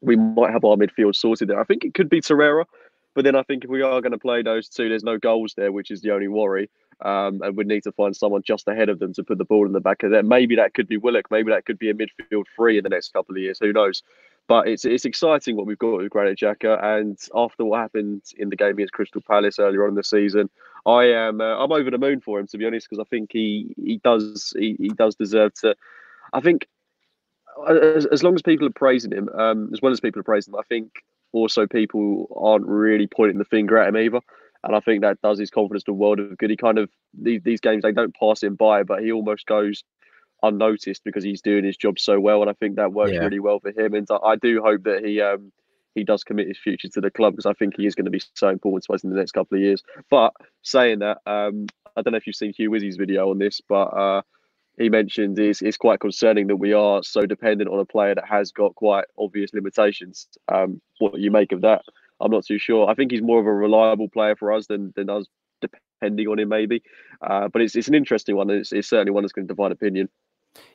we 0.02 0.16
might 0.16 0.52
have 0.52 0.64
our 0.64 0.76
midfield 0.76 1.16
sorted 1.16 1.50
there. 1.50 1.60
I 1.60 1.64
think 1.64 1.84
it 1.84 1.94
could 1.94 2.10
be 2.10 2.22
Torreira. 2.22 2.66
But 3.14 3.26
then 3.26 3.36
I 3.36 3.44
think 3.44 3.64
if 3.64 3.70
we 3.70 3.82
are 3.82 4.02
going 4.02 4.14
to 4.14 4.18
play 4.18 4.42
those 4.42 4.70
two, 4.70 4.88
there's 4.88 5.04
no 5.04 5.18
goals 5.18 5.54
there, 5.56 5.72
which 5.72 5.92
is 5.92 6.02
the 6.02 6.12
only 6.12 6.28
worry. 6.28 6.70
Um, 7.02 7.42
and 7.42 7.58
we 7.58 7.64
need 7.64 7.84
to 7.84 7.92
find 7.92 8.16
someone 8.16 8.44
just 8.46 8.68
ahead 8.68 8.90
of 8.90 9.00
them 9.00 9.14
to 9.14 9.24
put 9.24 9.38
the 9.38 9.46
ball 9.46 9.66
in 9.66 9.74
the 9.74 9.82
back 9.82 10.04
of 10.04 10.12
them. 10.12 10.28
Maybe 10.28 10.56
that 10.56 10.74
could 10.74 10.88
be 10.88 10.98
Willock. 10.98 11.30
Maybe 11.32 11.52
that 11.52 11.66
could 11.66 11.80
be 11.80 11.90
a 11.90 11.94
midfield 11.94 12.46
free 12.56 12.78
in 12.78 12.84
the 12.84 12.90
next 12.90 13.12
couple 13.12 13.36
of 13.36 13.42
years. 13.42 13.60
Who 13.60 13.74
knows? 13.74 14.04
But 14.48 14.68
it's 14.68 14.86
it's 14.86 15.06
exciting 15.06 15.56
what 15.56 15.66
we've 15.66 15.78
got 15.78 15.98
with 15.98 16.10
Granit 16.10 16.40
Xhaka. 16.40 16.84
And 16.84 17.18
after 17.36 17.66
what 17.66 17.80
happened 17.80 18.24
in 18.38 18.50
the 18.50 18.56
game 18.56 18.72
against 18.74 18.94
Crystal 18.94 19.22
Palace 19.22 19.60
earlier 19.60 19.84
on 19.84 19.90
in 19.90 19.96
the 19.96 20.04
season, 20.04 20.50
I 20.86 21.06
am 21.06 21.42
uh, 21.42 21.58
I'm 21.58 21.72
over 21.72 21.92
the 21.92 21.98
moon 21.98 22.22
for 22.22 22.40
him 22.40 22.48
to 22.48 22.58
be 22.58 22.66
honest 22.66 22.88
because 22.90 23.04
I 23.04 23.10
think 23.10 23.32
he 23.32 23.74
he 23.78 23.98
does 24.04 24.54
he, 24.58 24.76
he 24.80 24.90
does 24.90 25.16
deserve 25.16 25.54
to. 25.56 25.76
I 26.34 26.40
think 26.40 26.68
as, 27.68 28.06
as 28.08 28.24
long 28.24 28.36
as 28.36 28.42
people 28.42 28.68
are 28.68 28.72
praising 28.72 29.12
him, 29.12 29.30
um, 29.30 29.70
as 29.74 29.82
well 29.82 29.92
as 29.92 30.00
people 30.00 30.20
are 30.20 30.24
praising 30.24 30.54
him, 30.54 30.60
I 30.60 30.64
think 30.64 31.04
also 31.34 31.68
people 31.68 32.28
aren't 32.36 32.66
really 32.66 33.08
pointing 33.08 33.38
the 33.38 33.46
finger 33.46 33.78
at 33.78 33.90
him 33.90 33.98
either. 33.98 34.20
And 34.64 34.76
I 34.76 34.80
think 34.80 35.02
that 35.02 35.22
does 35.22 35.40
his 35.40 35.50
confidence 35.50 35.84
the 35.86 35.94
world 35.94 36.20
of 36.20 36.38
good. 36.38 36.50
He 36.52 36.58
kind 36.58 36.78
of 36.78 36.90
these, 37.20 37.42
these 37.44 37.62
games 37.62 37.82
they 37.82 37.92
don't 37.92 38.16
pass 38.16 38.44
him 38.44 38.56
by, 38.56 38.84
but 38.84 39.02
he 39.02 39.12
almost 39.12 39.46
goes 39.48 39.84
unnoticed 40.44 41.04
because 41.04 41.24
he's 41.24 41.42
doing 41.42 41.64
his 41.64 41.78
job 41.78 42.00
so 42.00 42.20
well. 42.20 42.42
And 42.42 42.50
I 42.50 42.54
think 42.54 42.76
that 42.76 42.94
works 42.94 43.14
yeah. 43.14 43.20
really 43.20 43.40
well 43.40 43.60
for 43.60 43.72
him. 43.72 43.94
And 43.94 44.08
I 44.24 44.36
do 44.36 44.62
hope 44.62 44.84
that 44.84 45.04
he 45.04 45.22
um 45.22 45.52
he 45.96 46.04
does 46.04 46.24
commit 46.24 46.48
his 46.48 46.58
future 46.58 46.88
to 46.90 47.02
the 47.02 47.12
club 47.12 47.34
because 47.34 47.46
I 47.46 47.54
think 47.54 47.76
he 47.76 47.86
is 47.86 47.96
going 47.96 48.06
to 48.06 48.12
be 48.12 48.22
so 48.36 48.50
important 48.50 48.86
to 48.86 48.94
us 48.94 49.04
in 49.04 49.10
the 49.10 49.16
next 49.16 49.34
couple 49.34 49.58
of 49.58 49.62
years. 49.62 49.84
But 50.10 50.34
saying 50.62 51.00
that, 51.00 51.18
um, 51.26 51.68
I 51.98 52.02
don't 52.02 52.12
know 52.12 52.18
if 52.18 52.28
you've 52.28 52.36
seen 52.36 52.54
Hugh 52.54 52.72
Wizzy's 52.72 52.98
video 52.98 53.30
on 53.30 53.40
this, 53.40 53.62
but 53.68 53.88
uh, 53.88 54.22
he 54.78 54.90
mentioned 54.90 55.38
is 55.40 55.62
is 55.62 55.78
quite 55.78 56.00
concerning 56.00 56.48
that 56.48 56.56
we 56.56 56.74
are 56.74 57.04
so 57.04 57.26
dependent 57.26 57.70
on 57.70 57.80
a 57.80 57.86
player 57.86 58.16
that 58.16 58.28
has 58.28 58.52
got 58.52 58.76
quite 58.76 59.06
obvious 59.18 59.54
limitations. 59.54 60.28
Um, 60.52 60.82
what 61.00 61.20
you 61.20 61.32
make 61.32 61.52
of 61.52 61.62
that, 61.62 61.82
I'm 62.20 62.32
not 62.32 62.46
too 62.46 62.58
sure. 62.58 62.90
I 62.90 62.96
think 62.96 63.12
he's 63.12 63.22
more 63.22 63.40
of 63.40 63.46
a 63.46 63.54
reliable 63.54 64.10
player 64.10 64.36
for 64.36 64.52
us 64.52 64.68
than 64.68 64.94
than 64.96 65.10
us 65.10 65.26
depending 65.62 66.28
on 66.28 66.40
him 66.40 66.50
maybe. 66.50 66.82
Uh, 67.22 67.48
but 67.48 67.62
it's 67.62 67.76
it's 67.76 67.88
an 67.88 67.96
interesting 67.96 68.36
one. 68.36 68.50
It's, 68.50 68.72
it's 68.72 68.90
certainly 68.90 69.12
one 69.12 69.24
that's 69.24 69.34
going 69.34 69.48
to 69.48 69.54
divide 69.54 69.72
opinion. 69.72 70.10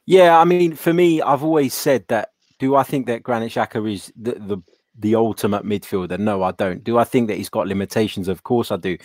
Yeah, 0.06 0.38
I 0.38 0.44
mean, 0.44 0.74
for 0.74 0.92
me, 0.92 1.20
I've 1.20 1.42
always 1.42 1.74
said 1.74 2.06
that. 2.09 2.30
Do 2.59 2.74
I 2.76 2.85
think 2.85 3.06
that 3.06 3.22
Granit 3.22 3.52
Xhaka 3.52 3.92
is 3.92 4.12
the, 4.16 4.32
the 4.32 4.59
the 4.98 5.14
ultimate 5.14 5.64
midfielder? 5.64 6.18
No, 6.18 6.42
I 6.42 6.52
don't. 6.52 6.82
Do 6.82 6.96
I 6.96 7.04
think 7.04 7.28
that 7.28 7.37
he's 7.37 7.50
got 7.50 7.66
limitations? 7.66 8.28
Of 8.28 8.44
course, 8.44 8.70
I 8.70 8.76
do. 8.76 8.96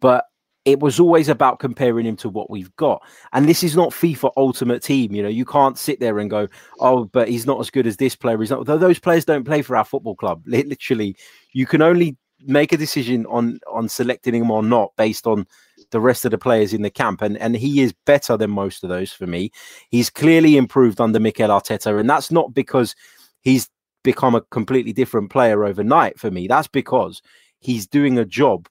But 0.00 0.26
it 0.64 0.80
was 0.80 1.00
always 1.00 1.28
about 1.28 1.58
comparing 1.58 2.06
him 2.06 2.16
to 2.16 2.28
what 2.28 2.48
we've 2.48 2.74
got. 2.76 3.02
And 3.32 3.48
this 3.48 3.62
is 3.62 3.74
not 3.74 3.90
FIFA 3.90 4.32
Ultimate 4.36 4.82
Team. 4.82 5.14
You 5.14 5.22
know, 5.22 5.28
you 5.28 5.44
can't 5.44 5.76
sit 5.76 5.98
there 5.98 6.18
and 6.18 6.30
go, 6.30 6.46
oh, 6.78 7.06
but 7.06 7.28
he's 7.28 7.46
not 7.46 7.60
as 7.60 7.70
good 7.70 7.86
as 7.86 7.96
this 7.96 8.14
player. 8.14 8.38
He's 8.38 8.50
not. 8.50 8.64
Those 8.66 8.98
players 8.98 9.24
don't 9.24 9.44
play 9.44 9.62
for 9.62 9.76
our 9.76 9.84
football 9.84 10.14
club. 10.14 10.42
Literally, 10.46 11.16
you 11.52 11.66
can 11.66 11.82
only 11.82 12.16
make 12.44 12.72
a 12.72 12.76
decision 12.76 13.26
on 13.26 13.60
on 13.70 13.88
selecting 13.88 14.34
him 14.34 14.50
or 14.50 14.62
not 14.62 14.92
based 14.96 15.26
on 15.26 15.46
the 15.90 16.00
rest 16.00 16.24
of 16.24 16.30
the 16.30 16.38
players 16.38 16.72
in 16.72 16.82
the 16.82 16.90
camp. 16.90 17.22
And 17.22 17.36
and 17.38 17.56
he 17.56 17.80
is 17.80 17.92
better 18.06 18.36
than 18.36 18.50
most 18.50 18.84
of 18.84 18.88
those 18.88 19.12
for 19.12 19.26
me. 19.26 19.50
He's 19.90 20.10
clearly 20.10 20.56
improved 20.56 21.00
under 21.00 21.18
Mikel 21.18 21.48
Arteta, 21.48 21.98
and 21.98 22.08
that's 22.08 22.30
not 22.30 22.54
because 22.54 22.94
he's 23.40 23.68
become 24.04 24.34
a 24.34 24.40
completely 24.42 24.92
different 24.92 25.30
player 25.30 25.64
overnight 25.64 26.18
for 26.18 26.30
me. 26.30 26.46
That's 26.46 26.68
because 26.68 27.20
he's 27.58 27.86
doing 27.86 28.18
a 28.18 28.24
job 28.24 28.68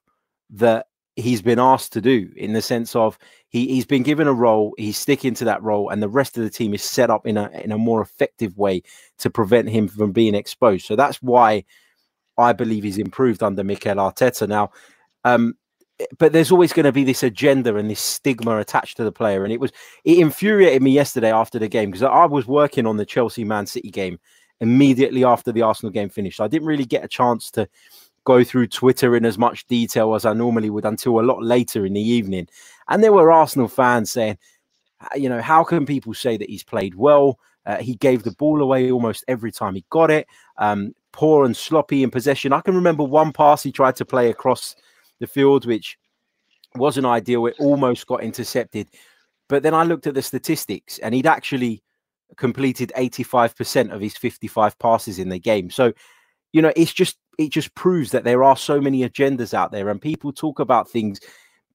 that 0.52 0.88
he's 1.22 1.42
been 1.42 1.60
asked 1.60 1.94
to 1.94 2.02
do 2.02 2.30
in 2.36 2.54
the 2.54 2.62
sense 2.62 2.96
of 2.96 3.18
he, 3.50 3.68
he's 3.68 3.86
been 3.86 4.04
given 4.04 4.28
a 4.28 4.34
role 4.34 4.74
he's 4.78 4.98
sticking 4.98 5.34
to 5.36 5.46
that 5.46 5.62
role 5.64 5.90
and 5.90 6.02
the 6.02 6.10
rest 6.10 6.38
of 6.38 6.44
the 6.44 6.50
team 6.50 6.74
is 6.74 6.84
set 6.84 7.10
up 7.10 7.26
in 7.26 7.38
a 7.38 7.50
in 7.64 7.72
a 7.72 7.78
more 7.78 8.02
effective 8.02 8.58
way 8.58 8.82
to 9.18 9.30
prevent 9.30 9.70
him 9.70 9.88
from 9.88 10.12
being 10.12 10.36
exposed. 10.36 10.86
So 10.86 10.96
that's 10.96 11.22
why 11.22 11.64
i 12.38 12.54
believe 12.54 12.84
he's 12.84 12.98
improved 12.98 13.44
under 13.44 13.64
mikel 13.64 13.96
arteta. 13.96 14.48
Now 14.48 14.72
um, 15.24 15.56
but 16.18 16.34
there's 16.34 16.52
always 16.52 16.74
going 16.74 16.86
to 16.86 16.92
be 16.92 17.04
this 17.04 17.22
agenda 17.22 17.76
and 17.76 17.88
this 17.88 18.00
stigma 18.00 18.58
attached 18.58 18.98
to 18.98 19.04
the 19.04 19.12
player 19.12 19.44
and 19.44 19.54
it 19.54 19.60
was 19.60 19.72
it 20.04 20.18
infuriated 20.18 20.82
me 20.82 20.92
yesterday 20.92 21.32
after 21.32 21.60
the 21.60 21.68
game 21.68 21.92
because 21.92 22.02
i 22.02 22.26
was 22.26 22.48
working 22.48 22.88
on 22.88 22.98
the 22.98 23.06
chelsea 23.06 23.44
man 23.44 23.68
city 23.68 23.92
game 23.92 24.18
immediately 24.62 25.26
after 25.26 25.52
the 25.52 25.64
arsenal 25.64 25.92
game 25.92 26.10
finished. 26.10 26.40
I 26.40 26.48
didn't 26.48 26.68
really 26.68 26.86
get 26.86 27.04
a 27.04 27.10
chance 27.10 27.52
to 27.52 27.68
go 28.24 28.44
through 28.44 28.68
Twitter 28.68 29.16
in 29.16 29.26
as 29.26 29.38
much 29.38 29.66
detail 29.68 30.14
as 30.16 30.26
I 30.26 30.34
normally 30.34 30.70
would 30.70 30.86
until 30.86 31.20
a 31.20 31.22
lot 31.22 31.44
later 31.44 31.86
in 31.86 31.94
the 31.94 32.02
evening. 32.02 32.48
And 32.88 33.04
there 33.04 33.14
were 33.14 33.32
Arsenal 33.32 33.68
fans 33.68 34.12
saying, 34.12 34.38
you 35.16 35.30
know, 35.30 35.42
how 35.42 35.64
can 35.64 35.86
people 35.86 36.14
say 36.14 36.38
that 36.38 36.50
he's 36.50 36.64
played 36.64 36.96
well? 36.96 37.40
Uh, 37.66 37.78
he 37.78 37.96
gave 37.96 38.24
the 38.24 38.32
ball 38.32 38.62
away 38.62 38.92
almost 38.92 39.24
every 39.28 39.52
time 39.52 39.76
he 39.76 39.86
got 39.90 40.12
it. 40.12 40.28
Um, 40.58 40.94
poor 41.12 41.46
and 41.46 41.56
sloppy 41.56 42.04
in 42.04 42.12
possession. 42.12 42.54
I 42.54 42.62
can 42.62 42.76
remember 42.76 43.04
one 43.04 43.34
pass 43.34 43.64
he 43.64 43.72
tried 43.72 43.96
to 43.98 44.06
play 44.06 44.30
across 44.30 44.76
the 45.20 45.28
field, 45.28 45.66
which 45.66 45.98
wasn't 46.76 47.06
ideal. 47.06 47.46
It 47.48 47.56
almost 47.60 48.08
got 48.08 48.24
intercepted. 48.24 48.88
But 49.48 49.64
then 49.64 49.74
I 49.74 49.84
looked 49.84 50.08
at 50.08 50.14
the 50.14 50.22
statistics 50.22 50.98
and 51.00 51.14
he'd 51.14 51.28
actually 51.28 51.84
completed 52.38 52.92
85% 52.98 53.92
of 53.92 54.02
his 54.02 54.16
55 54.16 54.80
passes 54.80 55.20
in 55.20 55.30
the 55.30 55.40
game. 55.40 55.70
So, 55.70 55.92
you 56.54 56.62
know, 56.62 56.72
it's 56.76 56.94
just 56.94 57.18
it 57.38 57.50
just 57.50 57.74
proves 57.76 58.12
that 58.12 58.24
there 58.24 58.44
are 58.44 58.58
so 58.58 58.80
many 58.80 59.08
agendas 59.08 59.54
out 59.54 59.72
there 59.72 59.90
and 59.90 60.02
people 60.02 60.32
talk 60.32 60.60
about 60.60 60.90
things 60.90 61.20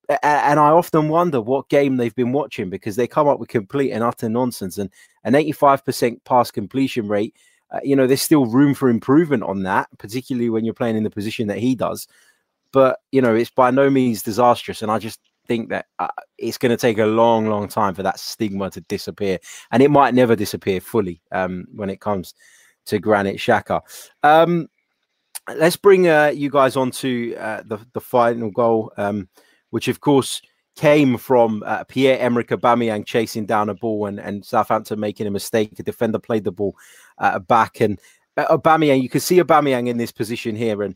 and 0.08 0.60
I 0.60 0.70
often 0.70 1.08
wonder 1.08 1.40
what 1.40 1.68
game 1.68 1.96
they've 1.96 2.14
been 2.14 2.32
watching 2.32 2.70
because 2.70 2.96
they 2.96 3.06
come 3.06 3.26
up 3.26 3.40
with 3.40 3.48
complete 3.48 3.90
and 3.90 4.04
utter 4.04 4.28
nonsense 4.28 4.78
and 4.78 4.90
an 5.24 5.32
85% 5.32 6.22
pass 6.24 6.50
completion 6.50 7.08
rate. 7.08 7.34
Uh, 7.72 7.80
you 7.82 7.96
know, 7.96 8.06
there's 8.06 8.22
still 8.22 8.46
room 8.46 8.74
for 8.74 8.88
improvement 8.88 9.42
on 9.42 9.64
that, 9.64 9.88
particularly 9.98 10.48
when 10.48 10.64
you're 10.64 10.74
playing 10.74 10.96
in 10.96 11.02
the 11.02 11.10
position 11.10 11.48
that 11.48 11.58
he 11.58 11.74
does. 11.74 12.06
But, 12.70 13.00
you 13.10 13.20
know, 13.20 13.34
it's 13.34 13.50
by 13.50 13.72
no 13.72 13.90
means 13.90 14.22
disastrous. 14.22 14.82
And 14.82 14.92
I 14.92 15.00
just 15.00 15.18
think 15.48 15.70
that 15.70 15.86
uh, 15.98 16.08
it's 16.38 16.58
going 16.58 16.70
to 16.70 16.76
take 16.76 16.98
a 16.98 17.06
long, 17.06 17.46
long 17.46 17.66
time 17.66 17.94
for 17.94 18.04
that 18.04 18.20
stigma 18.20 18.70
to 18.70 18.80
disappear. 18.82 19.38
And 19.72 19.82
it 19.82 19.90
might 19.90 20.14
never 20.14 20.36
disappear 20.36 20.80
fully 20.80 21.20
um, 21.32 21.64
when 21.74 21.90
it 21.90 22.00
comes 22.00 22.34
to 22.86 23.00
Granit 23.00 23.36
Xhaka 23.36 23.80
Um, 24.22 24.68
let's 25.54 25.76
bring 25.76 26.08
uh, 26.08 26.32
you 26.34 26.50
guys 26.50 26.76
on 26.76 26.90
to 26.92 27.36
uh, 27.36 27.62
the 27.64 27.78
the 27.92 28.00
final 28.00 28.50
goal, 28.50 28.92
um, 28.96 29.28
which 29.70 29.88
of 29.88 30.00
course 30.00 30.42
came 30.76 31.16
from 31.16 31.62
uh, 31.64 31.84
Pierre 31.84 32.18
Emerick 32.18 32.48
Aubameyang 32.48 33.06
chasing 33.06 33.46
down 33.46 33.70
a 33.70 33.74
ball 33.74 34.06
and, 34.06 34.20
and 34.20 34.44
Southampton 34.44 35.00
making 35.00 35.26
a 35.26 35.30
mistake. 35.30 35.78
A 35.78 35.82
defender 35.82 36.18
played 36.18 36.44
the 36.44 36.52
ball 36.52 36.76
uh, 37.18 37.38
back, 37.38 37.80
and 37.80 37.98
uh, 38.36 38.56
Aubameyang. 38.56 39.02
You 39.02 39.08
can 39.08 39.20
see 39.20 39.38
Aubameyang 39.38 39.88
in 39.88 39.96
this 39.96 40.12
position 40.12 40.56
here, 40.56 40.82
and 40.82 40.94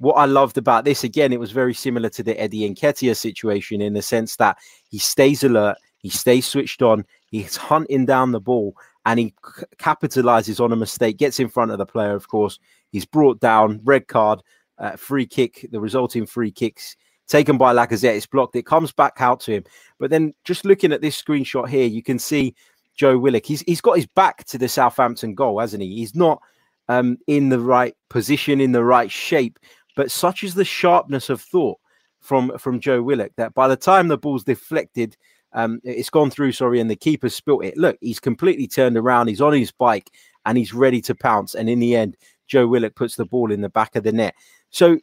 what 0.00 0.14
I 0.14 0.24
loved 0.24 0.56
about 0.56 0.84
this 0.84 1.04
again, 1.04 1.32
it 1.32 1.40
was 1.40 1.52
very 1.52 1.74
similar 1.74 2.08
to 2.08 2.22
the 2.22 2.38
Eddie 2.40 2.68
Nketiah 2.68 3.16
situation 3.16 3.82
in 3.82 3.92
the 3.92 4.00
sense 4.00 4.36
that 4.36 4.56
he 4.88 4.98
stays 4.98 5.44
alert, 5.44 5.76
he 5.98 6.08
stays 6.08 6.46
switched 6.46 6.80
on, 6.80 7.04
he's 7.26 7.56
hunting 7.56 8.06
down 8.06 8.32
the 8.32 8.40
ball, 8.40 8.74
and 9.04 9.20
he 9.20 9.34
c- 9.44 9.64
capitalizes 9.76 10.58
on 10.58 10.72
a 10.72 10.76
mistake, 10.76 11.18
gets 11.18 11.38
in 11.38 11.50
front 11.50 11.70
of 11.70 11.76
the 11.76 11.84
player, 11.84 12.14
of 12.14 12.28
course. 12.28 12.58
He's 12.90 13.06
brought 13.06 13.40
down, 13.40 13.80
red 13.84 14.08
card, 14.08 14.40
uh, 14.78 14.96
free 14.96 15.26
kick, 15.26 15.66
the 15.70 15.80
resulting 15.80 16.26
free 16.26 16.50
kicks 16.50 16.96
taken 17.30 17.56
by 17.56 17.72
Lacazette. 17.72 18.16
It's 18.16 18.26
blocked. 18.26 18.56
It 18.56 18.66
comes 18.66 18.92
back 18.92 19.20
out 19.20 19.40
to 19.40 19.52
him. 19.52 19.64
But 19.98 20.10
then 20.10 20.34
just 20.44 20.64
looking 20.64 20.92
at 20.92 21.00
this 21.00 21.20
screenshot 21.20 21.68
here, 21.68 21.86
you 21.86 22.02
can 22.02 22.18
see 22.18 22.54
Joe 22.96 23.16
Willock. 23.16 23.46
He's 23.46 23.62
he's 23.62 23.80
got 23.80 23.96
his 23.96 24.06
back 24.06 24.44
to 24.46 24.58
the 24.58 24.68
Southampton 24.68 25.34
goal, 25.34 25.60
hasn't 25.60 25.82
he? 25.82 25.96
He's 25.96 26.14
not 26.14 26.42
um, 26.88 27.16
in 27.26 27.48
the 27.48 27.60
right 27.60 27.94
position, 28.10 28.60
in 28.60 28.72
the 28.72 28.84
right 28.84 29.10
shape. 29.10 29.58
But 29.96 30.10
such 30.10 30.42
is 30.44 30.54
the 30.54 30.64
sharpness 30.64 31.30
of 31.30 31.40
thought 31.40 31.78
from 32.20 32.58
from 32.58 32.80
Joe 32.80 33.02
Willock 33.02 33.32
that 33.36 33.54
by 33.54 33.68
the 33.68 33.76
time 33.76 34.08
the 34.08 34.18
ball's 34.18 34.44
deflected, 34.44 35.16
um, 35.52 35.80
it's 35.84 36.10
gone 36.10 36.30
through. 36.30 36.52
Sorry, 36.52 36.80
and 36.80 36.90
the 36.90 36.96
keeper 36.96 37.28
spilt 37.28 37.64
it. 37.64 37.76
Look, 37.76 37.96
he's 38.00 38.20
completely 38.20 38.66
turned 38.66 38.96
around. 38.96 39.28
He's 39.28 39.40
on 39.40 39.52
his 39.52 39.72
bike 39.72 40.10
and 40.44 40.58
he's 40.58 40.74
ready 40.74 41.00
to 41.02 41.14
pounce. 41.14 41.54
And 41.54 41.68
in 41.68 41.80
the 41.80 41.96
end, 41.96 42.16
Joe 42.50 42.66
Willock 42.66 42.94
puts 42.94 43.16
the 43.16 43.24
ball 43.24 43.52
in 43.52 43.60
the 43.60 43.68
back 43.68 43.96
of 43.96 44.02
the 44.02 44.12
net. 44.12 44.34
So 44.70 44.98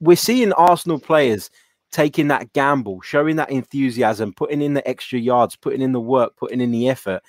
we're 0.00 0.16
seeing 0.16 0.52
Arsenal 0.52 0.98
players 0.98 1.50
taking 1.92 2.28
that 2.28 2.52
gamble, 2.52 3.00
showing 3.00 3.36
that 3.36 3.50
enthusiasm, 3.50 4.32
putting 4.32 4.60
in 4.60 4.74
the 4.74 4.86
extra 4.86 5.18
yards, 5.18 5.56
putting 5.56 5.80
in 5.80 5.92
the 5.92 6.00
work, 6.00 6.36
putting 6.36 6.60
in 6.60 6.70
the 6.70 6.88
effort, 6.88 7.22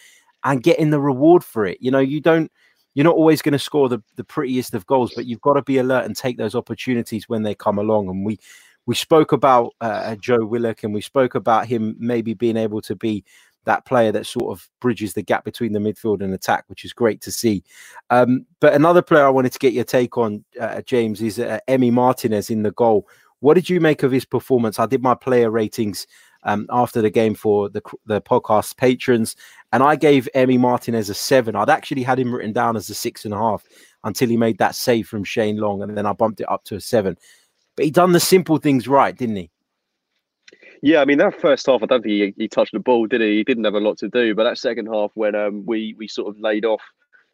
and 0.44 0.64
getting 0.64 0.90
the 0.90 1.00
reward 1.00 1.44
for 1.44 1.66
it. 1.66 1.78
You 1.80 1.92
know, 1.92 2.00
you 2.00 2.20
don't. 2.20 2.52
You're 2.94 3.06
not 3.06 3.16
always 3.16 3.42
going 3.42 3.54
to 3.54 3.60
score 3.60 3.88
the, 3.88 4.00
the 4.18 4.24
prettiest 4.26 4.74
of 4.74 4.86
goals, 4.86 5.14
but 5.16 5.26
you've 5.26 5.40
got 5.40 5.54
to 5.54 5.62
be 5.62 5.78
alert 5.78 6.04
and 6.04 6.14
take 6.14 6.38
those 6.38 6.56
opportunities 6.56 7.30
when 7.30 7.44
they 7.44 7.56
come 7.56 7.78
along. 7.80 8.10
And 8.10 8.26
we 8.26 8.38
we 8.86 8.96
spoke 8.96 9.32
about 9.32 9.74
uh, 9.80 10.16
Joe 10.16 10.44
Willock 10.44 10.84
and 10.84 10.94
we 10.94 11.02
spoke 11.02 11.36
about 11.36 11.68
him 11.68 11.96
maybe 12.00 12.34
being 12.34 12.58
able 12.58 12.82
to 12.82 12.96
be 12.96 13.24
that 13.66 13.86
player 13.86 14.12
that 14.12 14.26
sort 14.26 14.52
of 14.52 14.68
bridges 14.80 15.14
the 15.14 15.22
gap 15.22 15.44
between 15.44 15.74
the 15.74 15.80
midfield 15.80 16.22
and 16.22 16.34
attack, 16.34 16.66
which 16.68 16.84
is 16.84 16.94
great 16.94 17.22
to 17.22 17.32
see. 17.32 17.64
Um, 18.10 18.46
but 18.60 18.74
another 18.74 19.02
player 19.02 19.26
I 19.26 19.30
wanted 19.30 19.54
to 19.54 19.60
get 19.60 19.74
your 19.74 19.84
take 19.84 20.18
on, 20.18 20.44
uh, 20.60 20.82
James, 20.82 21.22
is 21.22 21.40
uh, 21.40 21.60
Emi 21.68 21.92
Martinez 21.92 22.50
in 22.50 22.64
the 22.64 22.72
goal. 22.72 23.08
What 23.40 23.56
did 23.56 23.70
you 23.70 23.80
make 23.80 24.04
of 24.04 24.12
his 24.12 24.26
performance? 24.26 24.80
I 24.80 24.86
did 24.86 25.02
my 25.02 25.16
player 25.16 25.50
ratings 25.50 26.08
um, 26.44 26.68
after 26.70 27.02
the 27.02 27.10
game 27.10 27.36
for 27.36 27.70
the 27.70 27.82
the 28.06 28.22
podcast 28.22 28.78
patrons, 28.78 29.36
and 29.72 29.84
I 29.84 29.96
gave 29.96 30.28
Emi 30.36 30.60
Martinez 30.60 31.10
a 31.10 31.14
seven. 31.14 31.56
I'd 31.56 31.70
actually 31.70 32.04
had 32.04 32.20
him 32.20 32.34
written 32.34 32.54
down 32.54 32.76
as 32.76 32.90
a 32.90 32.96
six 32.96 33.26
and 33.26 33.34
a 33.34 33.38
half 33.38 33.64
until 34.04 34.30
he 34.30 34.38
made 34.38 34.58
that 34.58 34.76
save 34.76 35.08
from 35.08 35.24
Shane 35.24 35.58
Long, 35.58 35.82
and 35.82 35.96
then 35.96 36.06
I 36.06 36.14
bumped 36.14 36.42
it 36.42 36.50
up 36.50 36.64
to 36.66 36.76
a 36.76 36.82
seven. 36.82 37.18
But 37.76 37.86
he 37.86 37.92
done 37.92 38.12
the 38.12 38.20
simple 38.20 38.58
things 38.58 38.88
right, 38.88 39.16
didn't 39.16 39.36
he? 39.36 39.51
Yeah, 40.82 41.02
I 41.02 41.06
mean 41.06 41.20
that 41.20 41.40
first 41.40 41.66
half, 41.68 41.84
I 41.84 41.86
don't 41.86 42.02
think 42.04 42.36
he, 42.38 42.44
he 42.44 42.48
touched 42.48 42.74
the 42.74 42.80
ball, 42.80 43.06
did 43.08 43.22
he? 43.22 43.38
He 43.38 43.44
didn't 43.44 43.66
have 43.66 43.76
a 43.76 43.80
lot 43.80 44.00
to 44.00 44.10
do. 44.10 44.34
But 44.34 44.46
that 44.46 44.58
second 44.58 44.88
half, 44.88 45.12
when 45.14 45.36
um, 45.36 45.64
we 45.66 45.96
we 45.98 46.08
sort 46.08 46.30
of 46.30 46.40
laid 46.42 46.66
off 46.66 46.82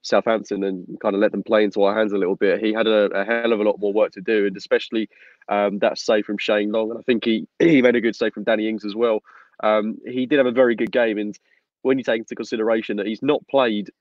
Southampton 0.02 0.64
and 0.66 1.00
kind 1.02 1.16
of 1.16 1.22
let 1.22 1.32
them 1.32 1.44
play 1.44 1.64
into 1.64 1.84
our 1.84 1.96
hands 1.98 2.12
a 2.12 2.18
little 2.18 2.36
bit, 2.36 2.60
he 2.62 2.74
had 2.74 2.88
a, 2.88 3.06
a 3.12 3.24
hell 3.26 3.54
of 3.54 3.62
a 3.62 3.64
lot 3.64 3.80
more 3.80 3.94
work 3.94 4.12
to 4.14 4.22
do, 4.22 4.48
and 4.48 4.58
especially 4.58 5.10
um, 5.48 5.80
that 5.80 5.98
save 5.98 6.26
from 6.26 6.38
Shane 6.38 6.72
Long, 6.72 6.90
and 6.90 7.00
I 7.00 7.04
think 7.04 7.24
he 7.24 7.48
he 7.60 7.82
made 7.82 7.96
a 7.96 8.02
good 8.02 8.16
save 8.16 8.34
from 8.34 8.44
Danny 8.44 8.68
Ings 8.68 8.86
as 8.86 8.96
well. 8.96 9.22
Um, 9.64 9.98
he 10.06 10.26
did 10.26 10.38
have 10.40 10.46
a 10.48 10.52
very 10.52 10.76
good 10.76 10.92
game, 10.92 11.18
and 11.18 11.38
when 11.84 11.98
you 11.98 12.04
take 12.04 12.20
into 12.20 12.36
consideration 12.36 12.98
that 12.98 13.08
he's 13.08 13.22
not 13.22 13.48
played 13.48 13.92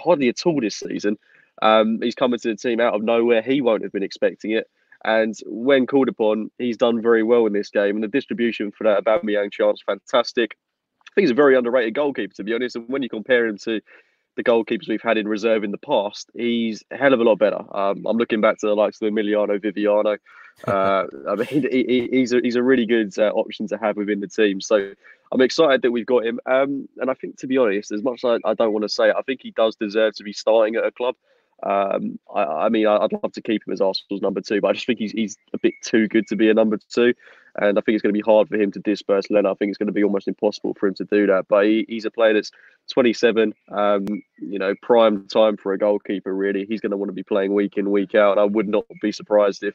hardly 0.00 0.28
at 0.28 0.46
all 0.46 0.60
this 0.60 0.76
season, 0.76 1.18
um, 1.62 1.98
he's 2.00 2.14
coming 2.14 2.38
to 2.38 2.48
the 2.48 2.56
team 2.56 2.78
out 2.78 2.94
of 2.94 3.02
nowhere. 3.02 3.42
He 3.42 3.60
won't 3.60 3.82
have 3.82 3.92
been 3.92 4.04
expecting 4.04 4.52
it. 4.52 4.68
And 5.04 5.34
when 5.46 5.86
called 5.86 6.08
upon, 6.08 6.50
he's 6.58 6.78
done 6.78 7.02
very 7.02 7.22
well 7.22 7.46
in 7.46 7.52
this 7.52 7.70
game. 7.70 7.96
And 7.96 8.02
the 8.02 8.08
distribution 8.08 8.72
for 8.72 8.84
that 8.84 9.04
Aubameyang 9.04 9.52
chance, 9.52 9.82
fantastic. 9.84 10.56
I 11.02 11.10
think 11.14 11.24
he's 11.24 11.30
a 11.30 11.34
very 11.34 11.56
underrated 11.56 11.94
goalkeeper, 11.94 12.34
to 12.34 12.44
be 12.44 12.54
honest. 12.54 12.76
And 12.76 12.88
when 12.88 13.02
you 13.02 13.08
compare 13.08 13.46
him 13.46 13.58
to 13.58 13.80
the 14.36 14.42
goalkeepers 14.42 14.88
we've 14.88 15.02
had 15.02 15.18
in 15.18 15.28
reserve 15.28 15.62
in 15.62 15.70
the 15.70 15.78
past, 15.78 16.30
he's 16.34 16.82
a 16.90 16.96
hell 16.96 17.12
of 17.12 17.20
a 17.20 17.22
lot 17.22 17.38
better. 17.38 17.62
Um, 17.76 18.04
I'm 18.06 18.16
looking 18.16 18.40
back 18.40 18.58
to 18.58 18.66
the 18.66 18.74
likes 18.74 19.00
of 19.00 19.12
Emiliano 19.12 19.60
Viviano. 19.60 20.18
Uh, 20.68 21.06
I 21.28 21.34
mean, 21.34 21.66
he, 21.68 22.08
he's 22.12 22.32
a 22.32 22.38
he's 22.40 22.54
a 22.54 22.62
really 22.62 22.86
good 22.86 23.12
uh, 23.18 23.30
option 23.30 23.66
to 23.66 23.76
have 23.76 23.96
within 23.96 24.20
the 24.20 24.28
team. 24.28 24.60
So 24.60 24.92
I'm 25.32 25.40
excited 25.40 25.82
that 25.82 25.90
we've 25.90 26.06
got 26.06 26.24
him. 26.24 26.38
Um, 26.46 26.88
and 26.98 27.10
I 27.10 27.14
think, 27.14 27.38
to 27.38 27.48
be 27.48 27.58
honest, 27.58 27.90
as 27.90 28.04
much 28.04 28.22
as 28.22 28.40
I, 28.44 28.50
I 28.50 28.54
don't 28.54 28.72
want 28.72 28.84
to 28.84 28.88
say 28.88 29.08
it, 29.08 29.16
I 29.18 29.22
think 29.22 29.40
he 29.42 29.50
does 29.50 29.74
deserve 29.74 30.14
to 30.14 30.22
be 30.22 30.32
starting 30.32 30.76
at 30.76 30.84
a 30.84 30.92
club. 30.92 31.16
Um, 31.62 32.18
I, 32.34 32.42
I, 32.42 32.68
mean, 32.68 32.86
I'd 32.86 33.12
love 33.12 33.32
to 33.32 33.42
keep 33.42 33.66
him 33.66 33.72
as 33.72 33.80
Arsenal's 33.80 34.22
number 34.22 34.40
two, 34.40 34.60
but 34.60 34.68
I 34.68 34.72
just 34.72 34.86
think 34.86 34.98
he's 34.98 35.12
he's 35.12 35.36
a 35.52 35.58
bit 35.58 35.74
too 35.82 36.08
good 36.08 36.26
to 36.28 36.36
be 36.36 36.50
a 36.50 36.54
number 36.54 36.78
two, 36.90 37.14
and 37.56 37.78
I 37.78 37.80
think 37.80 37.94
it's 37.94 38.02
going 38.02 38.12
to 38.12 38.18
be 38.18 38.20
hard 38.20 38.48
for 38.48 38.56
him 38.56 38.72
to 38.72 38.80
disperse 38.80 39.30
Leno. 39.30 39.52
I 39.52 39.54
think 39.54 39.70
it's 39.70 39.78
going 39.78 39.86
to 39.86 39.92
be 39.92 40.04
almost 40.04 40.28
impossible 40.28 40.74
for 40.74 40.88
him 40.88 40.94
to 40.94 41.04
do 41.04 41.26
that. 41.28 41.46
But 41.48 41.66
he, 41.66 41.86
he's 41.88 42.04
a 42.04 42.10
player 42.10 42.34
that's 42.34 42.50
27, 42.92 43.54
um, 43.70 44.06
you 44.38 44.58
know, 44.58 44.74
prime 44.82 45.26
time 45.28 45.56
for 45.56 45.72
a 45.72 45.78
goalkeeper. 45.78 46.34
Really, 46.34 46.66
he's 46.66 46.80
going 46.80 46.90
to 46.90 46.96
want 46.96 47.08
to 47.08 47.14
be 47.14 47.22
playing 47.22 47.54
week 47.54 47.76
in 47.76 47.90
week 47.90 48.14
out. 48.14 48.38
I 48.38 48.44
would 48.44 48.68
not 48.68 48.84
be 49.00 49.12
surprised 49.12 49.62
if. 49.62 49.74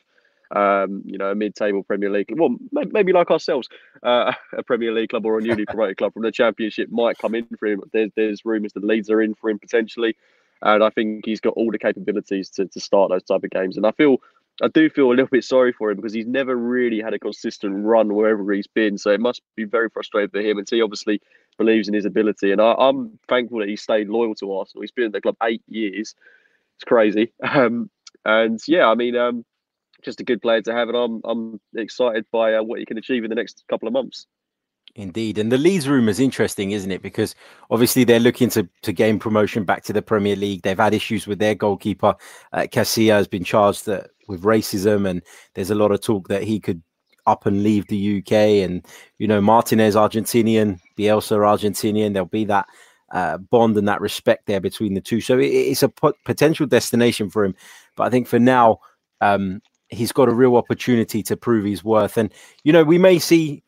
Um, 0.52 1.04
you 1.06 1.20
know, 1.20 1.30
a 1.30 1.36
mid-table 1.36 1.84
Premier 1.84 2.10
League, 2.10 2.34
well, 2.36 2.56
maybe 2.72 3.14
like 3.14 3.30
ourselves, 3.30 3.70
uh, 4.02 4.34
a 4.58 4.64
Premier 4.64 4.92
League 4.92 5.12
club 5.12 5.24
or 5.24 5.38
a 5.38 5.42
newly 5.44 5.64
promoted 5.64 5.98
club 5.98 6.12
from 6.12 6.24
the 6.24 6.32
Championship 6.32 6.90
might 6.90 7.20
come 7.20 7.36
in 7.36 7.46
for 7.60 7.68
him. 7.68 7.84
There's, 7.94 8.10
there's 8.16 8.44
rumours 8.44 8.74
that 8.74 8.84
Leeds 8.84 9.12
are 9.12 9.22
in 9.22 9.36
for 9.36 9.52
him 9.52 9.60
potentially 9.60 10.16
and 10.62 10.84
I 10.84 10.90
think 10.90 11.26
he's 11.26 11.40
got 11.40 11.54
all 11.54 11.72
the 11.72 11.80
capabilities 11.80 12.50
to, 12.52 12.68
to 12.68 12.80
start 12.80 13.12
those 13.12 13.24
type 13.24 13.44
of 13.44 13.50
games. 13.50 13.78
And 13.78 13.86
I 13.86 13.92
feel 13.92 14.18
I 14.62 14.68
do 14.68 14.90
feel 14.90 15.08
a 15.08 15.12
little 15.12 15.28
bit 15.28 15.44
sorry 15.44 15.72
for 15.72 15.90
him 15.90 15.98
because 15.98 16.14
he's 16.14 16.28
never 16.28 16.56
really 16.56 17.00
had 17.00 17.14
a 17.14 17.20
consistent 17.20 17.86
run 17.86 18.14
wherever 18.14 18.52
he's 18.52 18.68
been. 18.68 18.98
So 18.98 19.12
it 19.12 19.22
must 19.22 19.42
be 19.56 19.64
very 19.64 19.90
frustrating 19.90 20.32
for 20.32 20.42
him. 20.42 20.58
And 20.58 20.70
he 20.70 20.82
obviously 20.82 21.22
believes 21.58 21.88
in 21.88 21.94
his 21.94 22.06
ability. 22.06 22.52
And 22.52 22.62
I, 22.62 22.76
am 22.78 23.18
thankful 23.30 23.60
that 23.60 23.70
he 23.70 23.78
stayed 23.78 24.10
loyal 24.10 24.36
to 24.36 24.54
Arsenal. 24.54 24.82
He's 24.82 24.92
been 24.92 25.06
at 25.06 25.12
the 25.14 25.22
club 25.22 25.38
eight 25.44 25.64
years. 25.68 26.16
It's 26.76 26.84
crazy. 26.86 27.32
Um, 27.44 27.90
and 28.26 28.60
yeah, 28.68 28.88
I 28.88 28.96
mean, 28.96 29.16
um, 29.16 29.46
just 30.04 30.20
a 30.20 30.26
good 30.26 30.42
player 30.42 30.62
to 30.64 30.74
have. 30.74 30.90
And 30.90 30.98
I'm 30.98 31.22
I'm 31.24 31.62
excited 31.76 32.26
by 32.32 32.56
uh, 32.56 32.64
what 32.64 32.80
he 32.80 32.86
can 32.86 32.98
achieve 32.98 33.24
in 33.24 33.30
the 33.30 33.36
next 33.36 33.64
couple 33.70 33.88
of 33.88 33.94
months. 33.94 34.28
Indeed, 35.00 35.38
and 35.38 35.50
the 35.50 35.58
Leeds 35.58 35.88
room 35.88 36.10
is 36.10 36.20
interesting, 36.20 36.72
isn't 36.72 36.92
it? 36.92 37.02
Because 37.02 37.34
obviously 37.72 38.04
they're 38.04 38.20
looking 38.20 38.50
to 38.50 38.68
to 38.82 38.92
gain 38.92 39.18
promotion 39.18 39.64
back 39.64 39.84
to 39.86 39.94
the 39.94 40.02
Premier 40.02 40.36
League. 40.36 40.62
They've 40.62 40.78
had 40.78 40.94
issues 40.94 41.26
with 41.26 41.40
their 41.40 41.56
goalkeeper. 41.56 42.16
Uh, 42.52 42.68
Casilla 42.70 43.14
has 43.14 43.28
been 43.28 43.46
charged 43.46 43.88
uh, 43.88 44.02
with 44.28 44.44
racism, 44.44 45.10
and 45.10 45.22
there's 45.54 45.70
a 45.70 45.76
lot 45.76 45.92
of 45.92 46.02
talk 46.02 46.28
that 46.28 46.44
he 46.44 46.60
could 46.60 46.84
up 47.26 47.46
and 47.46 47.64
leave 47.64 47.88
the 47.88 48.20
UK. 48.20 48.34
And 48.66 48.86
you 49.20 49.28
know, 49.28 49.40
Martinez 49.40 49.96
Argentinian, 49.96 50.82
Bielsa 50.98 51.38
Argentinian. 51.38 52.12
There'll 52.12 52.28
be 52.28 52.44
that 52.46 52.66
uh, 53.14 53.38
bond 53.38 53.78
and 53.78 53.88
that 53.88 54.02
respect 54.02 54.48
there 54.48 54.60
between 54.60 54.96
the 54.96 55.02
two. 55.02 55.22
So 55.22 55.40
it, 55.40 55.48
it's 55.48 55.84
a 55.84 55.88
pot- 55.88 56.18
potential 56.26 56.68
destination 56.68 57.30
for 57.30 57.46
him. 57.46 57.56
But 57.96 58.04
I 58.04 58.10
think 58.10 58.28
for 58.28 58.40
now, 58.40 58.80
um, 59.22 59.62
he's 59.88 60.12
got 60.12 60.28
a 60.28 60.34
real 60.34 60.58
opportunity 60.58 61.24
to 61.24 61.38
prove 61.38 61.64
his 61.64 61.86
worth. 61.86 62.18
And 62.18 62.34
you 62.66 62.74
know, 62.74 62.84
we 62.84 62.98
may 62.98 63.18
see. 63.18 63.64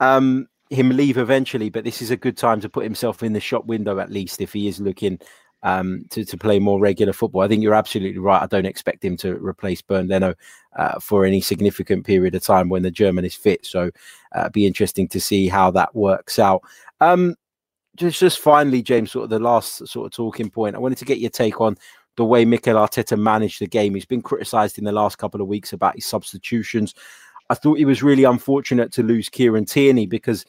Um, 0.00 0.48
him 0.74 0.90
leave 0.90 1.18
eventually, 1.18 1.70
but 1.70 1.84
this 1.84 2.02
is 2.02 2.10
a 2.10 2.16
good 2.16 2.36
time 2.36 2.60
to 2.60 2.68
put 2.68 2.84
himself 2.84 3.22
in 3.22 3.32
the 3.32 3.40
shop 3.40 3.66
window 3.66 3.98
at 3.98 4.10
least 4.10 4.40
if 4.40 4.52
he 4.52 4.68
is 4.68 4.80
looking 4.80 5.18
um, 5.64 6.04
to, 6.10 6.24
to 6.24 6.36
play 6.36 6.58
more 6.58 6.78
regular 6.78 7.12
football. 7.12 7.40
I 7.40 7.48
think 7.48 7.62
you're 7.62 7.74
absolutely 7.74 8.18
right. 8.18 8.42
I 8.42 8.46
don't 8.46 8.66
expect 8.66 9.04
him 9.04 9.16
to 9.18 9.34
replace 9.36 9.80
Bernd 9.80 10.10
Leno 10.10 10.34
uh, 10.76 11.00
for 11.00 11.24
any 11.24 11.40
significant 11.40 12.04
period 12.04 12.34
of 12.34 12.42
time 12.42 12.68
when 12.68 12.82
the 12.82 12.90
German 12.90 13.24
is 13.24 13.34
fit. 13.34 13.64
So 13.64 13.90
uh, 14.34 14.50
be 14.50 14.66
interesting 14.66 15.08
to 15.08 15.20
see 15.20 15.48
how 15.48 15.70
that 15.72 15.94
works 15.94 16.38
out. 16.38 16.62
Um, 17.00 17.34
just, 17.96 18.20
just 18.20 18.40
finally, 18.40 18.82
James, 18.82 19.12
sort 19.12 19.24
of 19.24 19.30
the 19.30 19.38
last 19.38 19.86
sort 19.88 20.06
of 20.06 20.12
talking 20.12 20.50
point. 20.50 20.76
I 20.76 20.80
wanted 20.80 20.98
to 20.98 21.04
get 21.06 21.18
your 21.18 21.30
take 21.30 21.60
on 21.60 21.78
the 22.16 22.24
way 22.24 22.44
Mikel 22.44 22.76
Arteta 22.76 23.18
managed 23.18 23.60
the 23.60 23.66
game. 23.66 23.94
He's 23.94 24.04
been 24.04 24.22
criticised 24.22 24.78
in 24.78 24.84
the 24.84 24.92
last 24.92 25.16
couple 25.16 25.40
of 25.40 25.48
weeks 25.48 25.72
about 25.72 25.94
his 25.94 26.04
substitutions. 26.04 26.94
I 27.50 27.54
thought 27.54 27.78
he 27.78 27.84
was 27.84 28.02
really 28.02 28.24
unfortunate 28.24 28.92
to 28.92 29.02
lose 29.02 29.28
Kieran 29.28 29.64
Tierney 29.64 30.06
because 30.06 30.44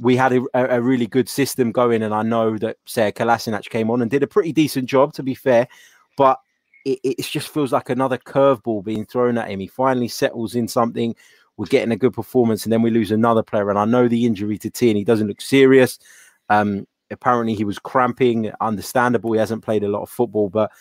we 0.00 0.16
had 0.16 0.32
a, 0.32 0.42
a, 0.54 0.80
really 0.80 1.06
good 1.06 1.28
system 1.28 1.72
going, 1.72 2.02
and 2.02 2.14
I 2.14 2.22
know 2.22 2.56
that 2.58 2.78
Sead 2.86 3.14
Kolasinac 3.14 3.68
came 3.68 3.90
on 3.90 4.00
and 4.00 4.10
did 4.10 4.22
a 4.22 4.26
pretty 4.26 4.50
decent 4.50 4.86
job, 4.86 5.12
to 5.12 5.22
be 5.22 5.34
fair, 5.34 5.68
but 6.16 6.40
it, 6.86 6.98
it 7.04 7.22
just 7.22 7.50
feels 7.50 7.70
like 7.70 7.90
another 7.90 8.16
curveball 8.16 8.82
being 8.82 9.04
thrown 9.04 9.36
at 9.36 9.50
him. 9.50 9.60
He 9.60 9.66
finally 9.66 10.08
settles 10.08 10.54
in 10.54 10.68
something. 10.68 11.14
We're 11.58 11.66
getting 11.66 11.92
a 11.92 11.96
good 11.96 12.14
performance, 12.14 12.64
and 12.64 12.72
then 12.72 12.80
we 12.80 12.90
lose 12.90 13.10
another 13.10 13.42
player. 13.42 13.68
And 13.68 13.78
I 13.78 13.84
know 13.84 14.08
the 14.08 14.24
injury 14.24 14.56
to 14.58 14.70
Tierney 14.70 15.04
doesn't 15.04 15.28
look 15.28 15.42
serious. 15.42 15.98
Um, 16.48 16.86
apparently, 17.10 17.54
he 17.54 17.64
was 17.64 17.78
cramping. 17.78 18.50
Understandable. 18.62 19.32
He 19.32 19.38
hasn't 19.38 19.62
played 19.62 19.84
a 19.84 19.88
lot 19.88 20.02
of 20.02 20.08
football, 20.08 20.48
but 20.48 20.72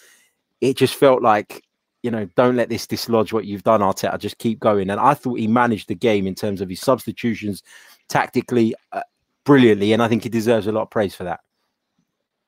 it 0.62 0.78
just 0.78 0.96
felt 0.96 1.22
like 1.22 1.64
you 2.02 2.12
know, 2.12 2.26
don't 2.38 2.56
let 2.56 2.70
this 2.70 2.88
dislodge 2.88 3.34
what 3.34 3.44
you've 3.44 3.64
done, 3.64 3.82
Arteta. 3.82 4.18
Just 4.18 4.38
keep 4.38 4.58
going. 4.60 4.90
And 4.90 5.02
I 5.02 5.14
thought 5.14 5.38
he 5.38 5.48
managed 5.48 5.90
the 5.90 5.96
game 5.96 6.28
in 6.28 6.36
terms 6.36 6.62
of 6.62 6.70
his 6.70 6.80
substitutions 6.80 7.62
tactically 8.10 8.76
uh, 8.92 9.02
brilliantly, 9.46 9.94
and 9.94 10.02
I 10.02 10.08
think 10.08 10.24
he 10.24 10.30
deserves 10.30 10.68
a 10.68 10.72
lot 10.72 10.84
of 10.84 10.90
praise 10.90 11.16
for 11.16 11.24
that. 11.24 11.40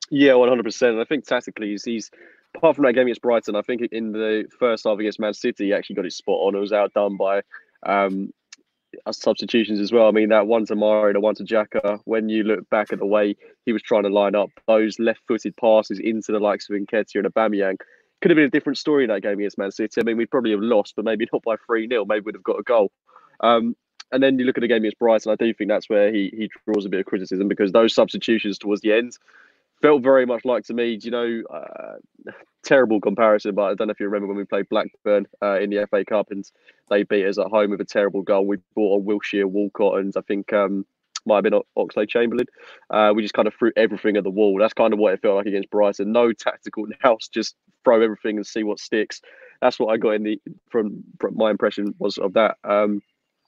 Yeah, 0.10 0.34
one 0.34 0.50
hundred 0.50 0.64
percent. 0.64 1.00
I 1.00 1.06
think 1.06 1.26
tactically, 1.26 1.70
he's, 1.70 1.86
he's 1.86 2.12
apart 2.56 2.76
from 2.76 2.86
that 2.86 2.94
game 2.94 3.04
against 3.04 3.22
Brighton, 3.22 3.56
I 3.56 3.62
think 3.62 3.82
in 3.92 4.12
the 4.12 4.46
first 4.60 4.84
half 4.86 5.00
against 5.00 5.20
Man 5.20 5.34
City, 5.34 5.66
he 5.66 5.74
actually 5.74 5.96
got 5.96 6.06
his 6.06 6.16
spot 6.16 6.40
on. 6.42 6.56
It 6.56 6.60
was 6.60 6.74
outdone 6.74 7.18
by 7.18 7.42
um, 7.84 8.34
substitutions 9.12 9.80
as 9.80 9.92
well. 9.92 10.08
I 10.08 10.12
mean, 10.12 10.30
that 10.30 10.48
one 10.48 10.66
to 10.66 10.76
Mari, 10.76 11.14
the 11.14 11.20
one 11.20 11.36
to 11.36 11.44
Xhaka, 11.44 12.00
when 12.06 12.30
you 12.30 12.44
look 12.44 12.70
back 12.70 12.92
at 12.92 13.00
the 13.00 13.06
way 13.06 13.36
he 13.66 13.74
was 13.74 13.82
trying 13.82 14.04
to 14.04 14.10
line 14.10 14.36
up 14.36 14.50
those 14.68 15.00
left 15.00 15.22
footed 15.28 15.56
passes 15.58 16.00
into 16.00 16.32
the 16.32 16.40
likes 16.40 16.70
of 16.70 16.76
Nketiah 16.76 17.24
and 17.24 17.34
Aubameyang, 17.34 17.78
could 18.22 18.32
have 18.32 18.36
been 18.36 18.46
a 18.46 18.50
different 18.50 18.78
story 18.78 19.04
in 19.04 19.10
that 19.10 19.24
game 19.24 19.40
against 19.40 19.58
Man 19.58 19.72
City. 19.72 20.00
I 20.00 20.04
mean, 20.04 20.18
we'd 20.18 20.30
probably 20.30 20.52
have 20.52 20.60
lost, 20.60 20.94
but 20.96 21.06
maybe 21.06 21.28
not 21.32 21.44
by 21.44 21.56
3 21.66 21.88
0. 21.88 22.06
Maybe 22.06 22.26
we'd 22.26 22.36
have 22.36 22.44
got 22.44 22.60
a 22.60 22.64
goal. 22.64 22.92
Um, 23.40 23.76
and 24.12 24.22
then 24.22 24.38
you 24.40 24.46
look 24.46 24.58
at 24.58 24.62
the 24.62 24.68
game 24.68 24.78
against 24.78 25.00
Brighton, 25.00 25.32
I 25.32 25.36
do 25.36 25.54
think 25.54 25.70
that's 25.70 25.90
where 25.90 26.12
he, 26.12 26.32
he 26.36 26.50
draws 26.66 26.86
a 26.86 26.90
bit 26.90 27.02
of 27.02 27.06
criticism 27.06 27.48
because 27.48 27.72
those 27.72 27.94
substitutions 27.94 28.58
towards 28.58 28.82
the 28.82 28.94
end 28.94 29.18
felt 29.82 30.04
very 30.04 30.26
much 30.26 30.46
like 30.46 30.64
to 30.66 30.74
me, 30.74 31.00
you 31.02 31.12
know, 31.12 31.42
uh, 31.54 32.32
terrible 32.64 33.02
comparison, 33.02 33.56
but 33.56 33.64
I 33.64 33.76
don't 33.76 33.88
know 33.88 33.92
if 33.92 34.00
you 34.00 34.06
remember 34.06 34.28
when 34.28 34.38
we 34.38 34.46
played 34.46 34.70
Blackburn 34.70 35.28
uh, 35.42 35.60
in 35.60 35.70
the 35.70 35.88
FA 35.90 36.06
Cup 36.06 36.28
and 36.32 36.46
they 36.90 37.04
beat 37.04 37.26
us 37.26 37.40
at 37.40 37.48
home 37.48 37.72
with 37.72 37.82
a 37.82 37.86
terrible 37.86 38.22
goal. 38.22 38.46
We 38.46 38.58
brought 38.76 39.00
on 39.00 39.06
Wilshere, 39.06 39.46
Walcott, 39.46 40.00
and 40.00 40.14
I 40.16 40.22
think 40.22 40.54
um, 40.54 40.86
might 41.26 41.38
have 41.38 41.44
been 41.44 41.62
Oxlade 41.78 42.10
Chamberlain. 42.10 42.48
Uh, 42.90 43.14
we 43.16 43.22
just 43.22 43.34
kind 43.34 43.48
of 43.48 43.54
threw 43.56 43.72
everything 43.76 44.18
at 44.18 44.24
the 44.24 44.30
wall. 44.30 44.58
That's 44.60 44.74
kind 44.74 44.94
of 44.94 45.00
what 45.00 45.14
it 45.14 45.22
felt 45.22 45.36
like 45.38 45.46
against 45.48 45.72
Brighton. 45.72 46.12
No 46.12 46.34
tactical 46.34 46.86
nous, 47.04 47.28
just 47.30 47.56
throw 47.84 48.02
everything 48.02 48.38
and 48.38 48.46
see 48.46 48.64
what 48.64 48.80
sticks. 48.80 49.22
That's 49.62 49.80
what 49.80 49.94
I 49.94 49.98
got 49.98 50.12
in 50.12 50.24
the 50.24 50.42
from, 50.70 51.04
from 51.20 51.36
my 51.36 51.52
impression 51.52 51.94
was 52.00 52.18
of 52.18 52.34
that. 52.34 52.58
Um, 52.64 53.02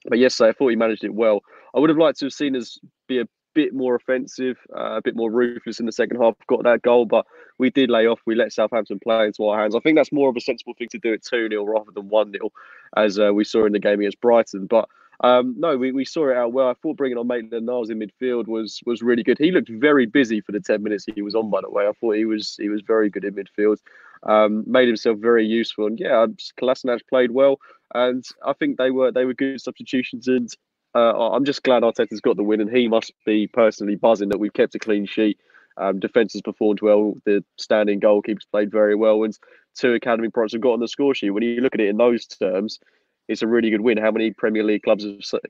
but 0.07 0.19
yes, 0.19 0.39
I 0.41 0.51
thought 0.51 0.69
he 0.69 0.75
managed 0.75 1.03
it 1.03 1.13
well. 1.13 1.41
I 1.75 1.79
would 1.79 1.89
have 1.89 1.97
liked 1.97 2.19
to 2.19 2.25
have 2.25 2.33
seen 2.33 2.55
us 2.55 2.79
be 3.07 3.19
a 3.19 3.25
bit 3.53 3.73
more 3.73 3.95
offensive, 3.95 4.57
uh, 4.75 4.97
a 4.97 5.01
bit 5.01 5.15
more 5.15 5.31
ruthless 5.31 5.79
in 5.79 5.85
the 5.85 5.91
second 5.91 6.19
half. 6.21 6.35
Got 6.47 6.63
that 6.63 6.81
goal, 6.81 7.05
but 7.05 7.25
we 7.57 7.69
did 7.69 7.89
lay 7.89 8.07
off. 8.07 8.19
We 8.25 8.35
let 8.35 8.51
Southampton 8.51 8.99
play 8.99 9.25
into 9.25 9.45
our 9.45 9.59
hands. 9.59 9.75
I 9.75 9.79
think 9.79 9.97
that's 9.97 10.11
more 10.11 10.29
of 10.29 10.35
a 10.35 10.41
sensible 10.41 10.73
thing 10.77 10.89
to 10.91 10.99
do 10.99 11.13
at 11.13 11.23
2 11.23 11.49
0 11.49 11.63
rather 11.65 11.91
than 11.93 12.09
1 12.09 12.31
0, 12.31 12.49
as 12.97 13.19
uh, 13.19 13.33
we 13.33 13.43
saw 13.43 13.65
in 13.65 13.73
the 13.73 13.79
game 13.79 13.99
against 13.99 14.21
Brighton. 14.21 14.67
But 14.67 14.89
um, 15.23 15.55
no, 15.57 15.77
we, 15.77 15.91
we 15.91 16.05
saw 16.05 16.29
it 16.29 16.37
out 16.37 16.53
well. 16.53 16.69
I 16.69 16.73
thought 16.73 16.97
bringing 16.97 17.17
on 17.17 17.27
Maitland 17.27 17.65
Niles 17.65 17.89
in 17.89 17.99
midfield 17.99 18.47
was 18.47 18.81
was 18.85 19.01
really 19.01 19.23
good. 19.23 19.37
He 19.37 19.51
looked 19.51 19.69
very 19.69 20.05
busy 20.05 20.41
for 20.41 20.51
the 20.51 20.59
10 20.59 20.81
minutes 20.83 21.05
he 21.13 21.21
was 21.21 21.35
on, 21.35 21.49
by 21.49 21.61
the 21.61 21.69
way. 21.69 21.87
I 21.87 21.91
thought 21.93 22.15
he 22.15 22.25
was 22.25 22.55
he 22.59 22.69
was 22.69 22.81
very 22.81 23.09
good 23.09 23.23
in 23.23 23.35
midfield. 23.35 23.77
Um, 24.23 24.63
made 24.65 24.87
himself 24.87 25.17
very 25.19 25.45
useful. 25.45 25.87
And 25.87 25.99
yeah, 25.99 26.25
Kolasinac 26.59 27.01
played 27.09 27.31
well. 27.31 27.57
And 27.93 28.23
I 28.45 28.53
think 28.53 28.77
they 28.77 28.91
were 28.91 29.11
they 29.11 29.25
were 29.25 29.33
good 29.33 29.61
substitutions. 29.61 30.27
And 30.27 30.49
uh, 30.95 31.31
I'm 31.31 31.45
just 31.45 31.63
glad 31.63 31.83
Arteta's 31.83 32.21
got 32.21 32.37
the 32.37 32.43
win, 32.43 32.61
and 32.61 32.75
he 32.75 32.87
must 32.87 33.11
be 33.25 33.47
personally 33.47 33.95
buzzing 33.95 34.29
that 34.29 34.39
we've 34.39 34.53
kept 34.53 34.75
a 34.75 34.79
clean 34.79 35.05
sheet. 35.05 35.39
Um, 35.77 35.99
defense 35.99 36.33
has 36.33 36.41
performed 36.41 36.81
well. 36.81 37.15
The 37.25 37.43
standing 37.57 37.99
goalkeepers 37.99 38.49
played 38.51 38.71
very 38.71 38.95
well, 38.95 39.23
and 39.23 39.37
two 39.75 39.93
academy 39.93 40.29
products 40.29 40.53
have 40.53 40.61
got 40.61 40.73
on 40.73 40.79
the 40.79 40.87
score 40.87 41.15
sheet. 41.15 41.31
When 41.31 41.43
you 41.43 41.61
look 41.61 41.73
at 41.73 41.81
it 41.81 41.89
in 41.89 41.97
those 41.97 42.25
terms, 42.27 42.79
it's 43.27 43.41
a 43.41 43.47
really 43.47 43.69
good 43.69 43.81
win. 43.81 43.97
How 43.97 44.11
many 44.11 44.31
Premier 44.31 44.63
League 44.63 44.83
clubs 44.83 45.05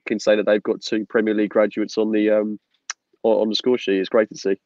can 0.05 0.19
say 0.19 0.35
that 0.35 0.45
they've 0.45 0.63
got 0.63 0.81
two 0.81 1.05
Premier 1.05 1.33
League 1.33 1.49
graduates 1.49 1.97
on 1.97 2.11
the 2.11 2.29
um, 2.29 2.59
on 3.23 3.49
the 3.49 3.55
score 3.55 3.77
sheet? 3.77 3.99
It's 3.99 4.09
great 4.09 4.29
to 4.29 4.37
see. 4.37 4.57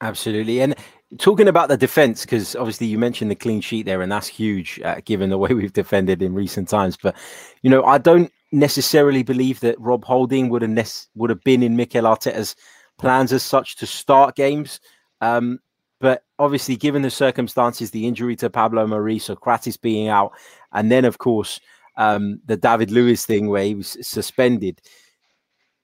Absolutely. 0.00 0.60
And 0.60 0.74
talking 1.18 1.48
about 1.48 1.68
the 1.68 1.76
defense, 1.76 2.22
because 2.22 2.56
obviously 2.56 2.86
you 2.86 2.98
mentioned 2.98 3.30
the 3.30 3.36
clean 3.36 3.60
sheet 3.60 3.86
there, 3.86 4.02
and 4.02 4.10
that's 4.10 4.26
huge 4.26 4.80
uh, 4.84 5.00
given 5.04 5.30
the 5.30 5.38
way 5.38 5.52
we've 5.54 5.72
defended 5.72 6.22
in 6.22 6.34
recent 6.34 6.68
times. 6.68 6.96
But, 6.96 7.16
you 7.62 7.70
know, 7.70 7.84
I 7.84 7.98
don't 7.98 8.32
necessarily 8.52 9.22
believe 9.22 9.60
that 9.60 9.80
Rob 9.80 10.04
Holding 10.04 10.48
would 10.48 10.62
have 10.62 10.70
nec- 10.70 11.06
would 11.14 11.30
have 11.30 11.42
been 11.42 11.62
in 11.62 11.76
Mikel 11.76 12.04
Arteta's 12.04 12.56
plans 12.98 13.32
as 13.32 13.42
such 13.42 13.76
to 13.76 13.86
start 13.86 14.36
games. 14.36 14.80
Um, 15.20 15.60
but 16.00 16.24
obviously, 16.38 16.76
given 16.76 17.02
the 17.02 17.10
circumstances, 17.10 17.90
the 17.90 18.06
injury 18.06 18.36
to 18.36 18.50
Pablo 18.50 18.86
Mari, 18.86 19.18
Sokratis 19.18 19.80
being 19.80 20.08
out, 20.08 20.32
and 20.72 20.90
then, 20.92 21.04
of 21.04 21.18
course, 21.18 21.58
um, 21.96 22.40
the 22.44 22.56
David 22.56 22.90
Luiz 22.90 23.24
thing 23.24 23.48
where 23.48 23.64
he 23.64 23.74
was 23.74 23.96
suspended 24.02 24.80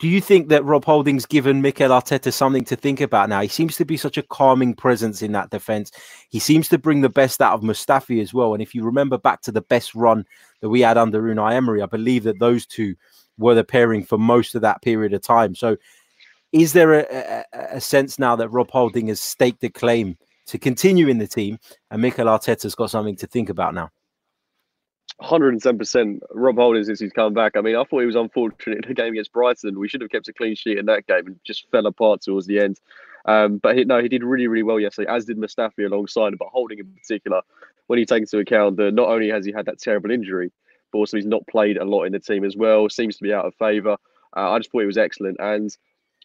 do 0.03 0.09
you 0.09 0.21
think 0.21 0.49
that 0.49 0.65
Rob 0.65 0.85
Holding's 0.85 1.27
given 1.27 1.62
Mikel 1.62 1.91
Arteta 1.91 2.33
something 2.33 2.65
to 2.65 2.75
think 2.75 3.01
about 3.01 3.29
now? 3.29 3.41
He 3.41 3.47
seems 3.47 3.77
to 3.77 3.85
be 3.85 3.97
such 3.97 4.19
a 4.19 4.23
calming 4.25 4.75
presence 4.75 5.23
in 5.23 5.31
that 5.31 5.51
defense. 5.51 5.93
He 6.29 6.41
seems 6.41 6.69
to 6.71 6.79
bring 6.79 7.03
the 7.03 7.09
best 7.09 7.41
out 7.41 7.55
of 7.55 7.61
Mustafi 7.61 8.21
as 8.21 8.35
well. 8.35 8.53
And 8.53 8.61
if 8.61 8.75
you 8.75 8.83
remember 8.83 9.17
back 9.17 9.43
to 9.43 9.53
the 9.53 9.61
best 9.61 9.95
run 9.95 10.27
that 10.61 10.71
we 10.71 10.81
had 10.81 10.99
under 10.99 11.23
Unai 11.23 11.53
Emery, 11.53 11.83
I 11.83 11.87
believe 11.87 12.25
that 12.25 12.41
those 12.41 12.67
two 12.67 12.97
were 13.38 13.55
the 13.55 13.62
pairing 13.62 14.03
for 14.03 14.19
most 14.19 14.57
of 14.57 14.62
that 14.62 14.83
period 14.83 15.12
of 15.12 15.23
time. 15.23 15.55
So, 15.55 15.77
is 16.51 16.73
there 16.73 16.95
a, 16.95 17.45
a, 17.53 17.77
a 17.77 17.81
sense 17.81 18.19
now 18.19 18.35
that 18.35 18.49
Rob 18.49 18.73
Holding 18.73 19.07
has 19.07 19.21
staked 19.21 19.62
a 19.62 19.71
claim 19.71 20.19
to 20.47 20.59
continue 20.59 21.07
in 21.07 21.19
the 21.19 21.29
team, 21.29 21.61
and 21.93 22.03
Mikel 22.03 22.27
Arteta's 22.27 22.75
got 22.75 22.91
something 22.91 23.15
to 23.19 23.29
think 23.29 23.49
about 23.49 23.73
now? 23.73 23.91
110%. 25.23 26.21
Rob 26.31 26.57
Holding 26.57 26.85
since 26.85 27.01
he's 27.01 27.13
come 27.13 27.33
back. 27.33 27.57
I 27.57 27.61
mean, 27.61 27.77
I 27.77 27.85
thought 27.85 28.01
he 28.01 28.07
was 28.07 28.17
unfortunate 28.17 28.85
in 28.85 28.89
the 28.89 28.95
game 28.95 29.13
against 29.13 29.33
Brighton. 29.33 29.79
We 29.79 29.89
should 29.89 30.01
have 30.01 30.11
kept 30.11 30.29
a 30.29 30.33
clean 30.33 30.55
sheet 30.55 30.79
in 30.79 30.87
that 30.87 31.07
game 31.07 31.27
and 31.27 31.41
just 31.45 31.71
fell 31.71 31.87
apart 31.87 32.23
towards 32.23 32.47
the 32.47 32.59
end. 32.61 32.81
Um, 33.25 33.59
but 33.59 33.77
he, 33.77 33.85
no, 33.85 34.03
he 34.03 34.09
did 34.09 34.25
really, 34.25 34.49
really 34.49 34.63
well 34.65 34.81
yesterday, 34.81 35.11
as 35.11 35.25
did 35.25 35.39
Mustafi 35.39 35.87
alongside 35.87 36.29
him. 36.29 36.39
But 36.39 36.49
Holding 36.49 36.81
in 36.81 36.87
particular, 36.87 37.43
when 37.87 37.99
you 37.99 38.07
take 38.07 38.23
into 38.23 38.39
account 38.39 38.77
that 38.79 38.93
not 38.95 39.09
only 39.09 39.29
has 39.29 39.45
he 39.45 39.53
had 39.53 39.67
that 39.67 39.79
terrible 39.79 40.11
injury, 40.11 40.51
but 40.91 40.99
also 40.99 41.17
he's 41.17 41.27
not 41.27 41.47
played 41.47 41.77
a 41.77 41.85
lot 41.85 42.05
in 42.05 42.13
the 42.13 42.21
team 42.21 42.45
as 42.45 42.57
well, 42.57 42.89
seems 42.89 43.17
to 43.17 43.23
be 43.23 43.33
out 43.33 43.47
of 43.47 43.55
favour. 43.55 43.97
Uh, 44.37 44.51
I 44.51 44.59
just 44.59 44.73
thought 44.73 44.81
he 44.81 44.87
was 44.87 44.99
excellent. 44.99 45.37
And 45.41 45.77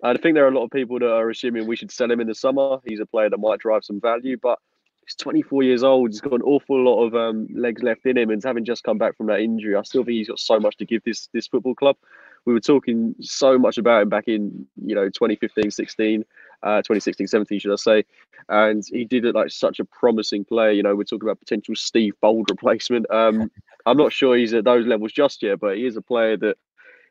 I 0.03 0.15
think 0.17 0.35
there 0.35 0.45
are 0.45 0.49
a 0.49 0.55
lot 0.55 0.65
of 0.65 0.71
people 0.71 0.99
that 0.99 1.09
are 1.09 1.29
assuming 1.29 1.67
we 1.67 1.75
should 1.75 1.91
sell 1.91 2.11
him 2.11 2.19
in 2.19 2.27
the 2.27 2.35
summer. 2.35 2.79
He's 2.85 2.99
a 2.99 3.05
player 3.05 3.29
that 3.29 3.39
might 3.39 3.59
drive 3.59 3.83
some 3.83 3.99
value, 4.01 4.37
but 4.41 4.59
he's 5.07 5.15
24 5.15 5.63
years 5.63 5.83
old. 5.83 6.09
He's 6.09 6.21
got 6.21 6.33
an 6.33 6.41
awful 6.41 6.83
lot 6.83 7.05
of 7.05 7.15
um, 7.15 7.47
legs 7.53 7.81
left 7.81 8.05
in 8.05 8.17
him, 8.17 8.29
and 8.29 8.43
having 8.43 8.65
just 8.65 8.83
come 8.83 8.97
back 8.97 9.15
from 9.15 9.27
that 9.27 9.39
injury, 9.39 9.75
I 9.75 9.81
still 9.83 10.03
think 10.03 10.17
he's 10.17 10.27
got 10.27 10.39
so 10.39 10.59
much 10.59 10.77
to 10.77 10.85
give 10.85 11.03
this 11.03 11.29
this 11.33 11.47
football 11.47 11.75
club. 11.75 11.95
We 12.45 12.53
were 12.53 12.59
talking 12.59 13.15
so 13.19 13.57
much 13.57 13.77
about 13.77 14.03
him 14.03 14.09
back 14.09 14.27
in 14.27 14.67
you 14.85 14.95
know 14.95 15.05
2015, 15.05 15.71
16, 15.71 16.25
uh, 16.63 16.77
2016, 16.77 17.27
17, 17.27 17.59
should 17.59 17.73
I 17.73 17.75
say? 17.75 18.05
And 18.49 18.83
he 18.89 19.05
did 19.05 19.25
it 19.25 19.35
like 19.35 19.49
such 19.49 19.79
a 19.79 19.85
promising 19.85 20.45
player. 20.45 20.71
You 20.71 20.83
know, 20.83 20.95
we're 20.95 21.03
talking 21.03 21.27
about 21.27 21.39
potential 21.39 21.75
Steve 21.75 22.13
Bould 22.21 22.49
replacement. 22.49 23.09
Um, 23.11 23.49
I'm 23.85 23.97
not 23.97 24.11
sure 24.13 24.35
he's 24.35 24.53
at 24.53 24.65
those 24.65 24.85
levels 24.85 25.13
just 25.13 25.41
yet, 25.41 25.59
but 25.59 25.77
he 25.77 25.85
is 25.85 25.97
a 25.97 26.01
player 26.01 26.37
that 26.37 26.57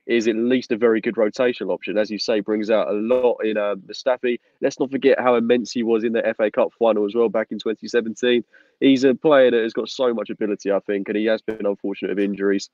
is 0.07 0.29
at 0.29 0.37
least 0.37 0.71
a 0.73 0.77
very 0.77 1.01
good 1.01 1.17
rotational 1.17 1.73
option. 1.73 1.99
As 1.99 2.11
you 2.11 2.19
say, 2.19 2.41
brings 2.41 2.71
out 2.71 2.89
a 2.89 2.93
lot 2.93 3.39
in 3.45 3.57
uh, 3.57 3.75
Mustafi. 3.75 4.39
Let's 4.61 4.79
not 4.79 4.91
forget 4.91 5.19
how 5.19 5.35
immense 5.35 5.73
he 5.73 5.83
was 5.83 6.05
in 6.05 6.13
the 6.13 6.23
FA 6.37 6.51
Cup 6.51 6.73
final 6.79 7.07
as 7.07 7.15
well 7.15 7.29
back 7.29 7.49
in 7.51 7.59
2017. 7.59 8.45
He's 8.81 9.05
a 9.05 9.15
player 9.15 9.51
that 9.51 9.63
has 9.63 9.73
got 9.73 9.89
so 9.89 10.15
much 10.15 10.31
ability, 10.31 10.71
I 10.71 10.81
think, 10.81 11.09
and 11.09 11.17
he 11.17 11.25
has 11.27 11.43
been 11.43 11.67
unfortunate 11.67 12.13
of 12.13 12.19
injuries. 12.19 12.71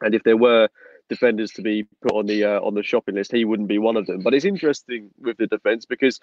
And 0.00 0.14
if 0.14 0.24
there 0.24 0.36
were 0.36 0.68
defenders 1.08 1.52
to 1.52 1.62
be 1.62 1.86
put 2.02 2.12
on 2.12 2.26
the 2.26 2.44
uh, 2.44 2.60
on 2.60 2.74
the 2.74 2.82
shopping 2.82 3.14
list, 3.14 3.30
he 3.32 3.44
wouldn't 3.44 3.68
be 3.68 3.78
one 3.78 3.96
of 3.96 4.06
them. 4.06 4.22
But 4.22 4.34
it's 4.34 4.44
interesting 4.44 5.10
with 5.20 5.36
the 5.36 5.46
defence 5.46 5.86
because 5.86 6.18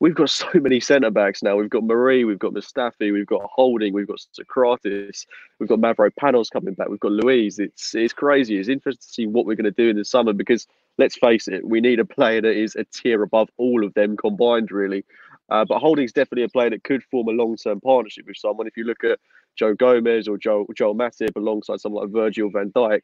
we've 0.00 0.14
got 0.14 0.30
so 0.30 0.48
many 0.54 0.80
centre 0.80 1.10
backs 1.10 1.42
now. 1.42 1.56
We've 1.56 1.70
got 1.70 1.84
Mari, 1.84 2.24
we've 2.24 2.38
got 2.38 2.52
Mustafi, 2.52 3.12
we've 3.12 3.26
got 3.26 3.42
Holding, 3.44 3.92
we've 3.92 4.06
got 4.06 4.18
Sokratis, 4.18 5.26
we've 5.58 5.68
got 5.68 5.78
Mavro 5.78 6.10
Mavropanos 6.10 6.50
coming 6.50 6.74
back, 6.74 6.88
we've 6.88 7.00
got 7.00 7.12
Luiz. 7.12 7.58
It's 7.58 7.94
it's 7.94 8.12
crazy. 8.12 8.58
It's 8.58 8.68
interesting 8.68 9.00
to 9.00 9.08
see 9.08 9.26
what 9.26 9.46
we're 9.46 9.56
going 9.56 9.64
to 9.64 9.70
do 9.70 9.90
in 9.90 9.96
the 9.96 10.04
summer 10.04 10.32
because 10.32 10.66
let's 10.98 11.16
face 11.16 11.48
it, 11.48 11.66
we 11.66 11.80
need 11.80 12.00
a 12.00 12.04
player 12.04 12.40
that 12.40 12.56
is 12.56 12.74
a 12.76 12.84
tier 12.84 13.22
above 13.22 13.48
all 13.58 13.84
of 13.84 13.94
them 13.94 14.16
combined, 14.16 14.70
really. 14.70 15.04
Uh, 15.48 15.64
but 15.64 15.78
Holding's 15.78 16.12
definitely 16.12 16.44
a 16.44 16.48
player 16.48 16.70
that 16.70 16.82
could 16.82 17.04
form 17.04 17.28
a 17.28 17.32
long-term 17.32 17.80
partnership 17.80 18.26
with 18.26 18.36
someone. 18.36 18.66
If 18.66 18.76
you 18.76 18.84
look 18.84 19.04
at 19.04 19.20
Joe 19.56 19.74
Gomez 19.74 20.26
or 20.26 20.38
Joe 20.38 20.66
Joel 20.74 20.94
Matip 20.94 21.36
alongside 21.36 21.80
someone 21.80 22.04
like 22.04 22.12
Virgil 22.12 22.50
van 22.50 22.72
Dijk, 22.72 23.02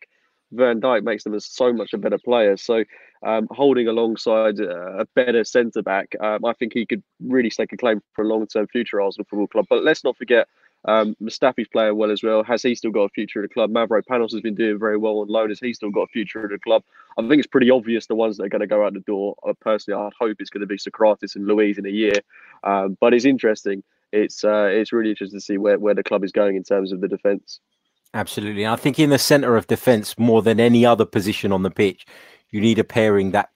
Van 0.53 0.81
Dijk 0.81 1.03
makes 1.03 1.25
them 1.25 1.39
so 1.41 1.73
much 1.73 1.93
a 1.93 1.99
better 1.99 2.19
player. 2.19 2.57
So 2.57 2.85
um, 3.25 3.49
holding 3.51 3.89
alongside 3.89 4.61
uh, 4.61 4.99
a 4.99 5.07
better 5.15 5.45
centre 5.45 5.83
back, 5.83 6.15
um, 6.21 6.45
I 6.45 6.53
think 6.55 6.73
he 6.73 6.87
could 6.87 7.03
really 7.21 7.51
stake 7.51 7.73
a 7.73 7.77
claim 7.77 8.01
for 8.13 8.25
a 8.25 8.29
long 8.29 8.47
term 8.47 8.67
future 8.69 9.01
Arsenal 9.01 9.27
Football 9.29 9.49
Club. 9.49 9.67
But 9.69 9.85
let's 9.85 10.05
not 10.05 10.17
forget. 10.17 10.49
Um, 10.85 11.17
Mustafi's 11.23 11.69
playing 11.69 11.97
well 11.97 12.11
as 12.11 12.23
well. 12.23 12.43
Has 12.43 12.63
he 12.63 12.75
still 12.75 12.91
got 12.91 13.03
a 13.05 13.09
future 13.11 13.43
at 13.43 13.49
the 13.49 13.55
club? 13.55 13.71
Mavropanos 13.71 14.33
has 14.33 14.41
been 14.41 14.57
doing 14.57 14.79
very 14.79 14.97
well 14.97 15.21
on 15.21 15.29
loan. 15.29 15.51
Has 15.51 15.61
he 15.61 15.73
still 15.73 15.91
got 15.91 16.03
a 16.03 16.07
future 16.09 16.43
at 16.43 16.51
the 16.51 16.59
club? 16.59 16.83
I 17.17 17.23
think 17.23 17.39
it's 17.39 17.47
pretty 17.47 17.71
obvious 17.71 18.07
the 18.07 18.17
ones 18.17 18.37
that 18.37 18.45
are 18.45 18.49
going 18.49 18.61
to 18.61 18.67
go 18.67 18.85
out 18.85 18.95
the 18.95 19.01
door. 19.01 19.37
Uh, 19.47 19.53
personally, 19.61 20.01
I'd 20.01 20.13
hope 20.19 20.39
it's 20.41 20.51
going 20.51 20.63
to 20.63 20.67
be 20.67 20.79
Sokratis 20.79 21.37
and 21.37 21.47
Luiz 21.47 21.79
in 21.79 21.87
a 21.87 21.91
year. 21.91 22.15
Um, 22.65 22.97
but 23.01 23.15
it's 23.15 23.25
interesting. 23.25 23.85
It's 24.13 24.45
uh, 24.45 24.69
it's 24.71 24.93
really 24.93 25.11
interesting 25.11 25.39
to 25.39 25.45
see 25.45 25.57
where, 25.57 25.79
where 25.79 25.95
the 25.95 26.03
club 26.03 26.25
is 26.25 26.33
going 26.33 26.57
in 26.57 26.65
terms 26.65 26.93
of 26.93 27.01
the 27.01 27.09
defence. 27.09 27.61
Absolutely. 28.15 28.67
I 28.67 28.77
think 28.77 28.99
in 28.99 29.11
the 29.11 29.19
centre 29.19 29.57
of 29.57 29.67
defence, 29.67 30.19
more 30.19 30.43
than 30.43 30.61
any 30.61 30.85
other 30.85 31.07
position 31.07 31.51
on 31.51 31.63
the 31.63 31.71
pitch, 31.71 32.05
you 32.51 32.61
need 32.61 32.79
a 32.79 32.85
pairing 32.85 33.31
that, 33.31 33.49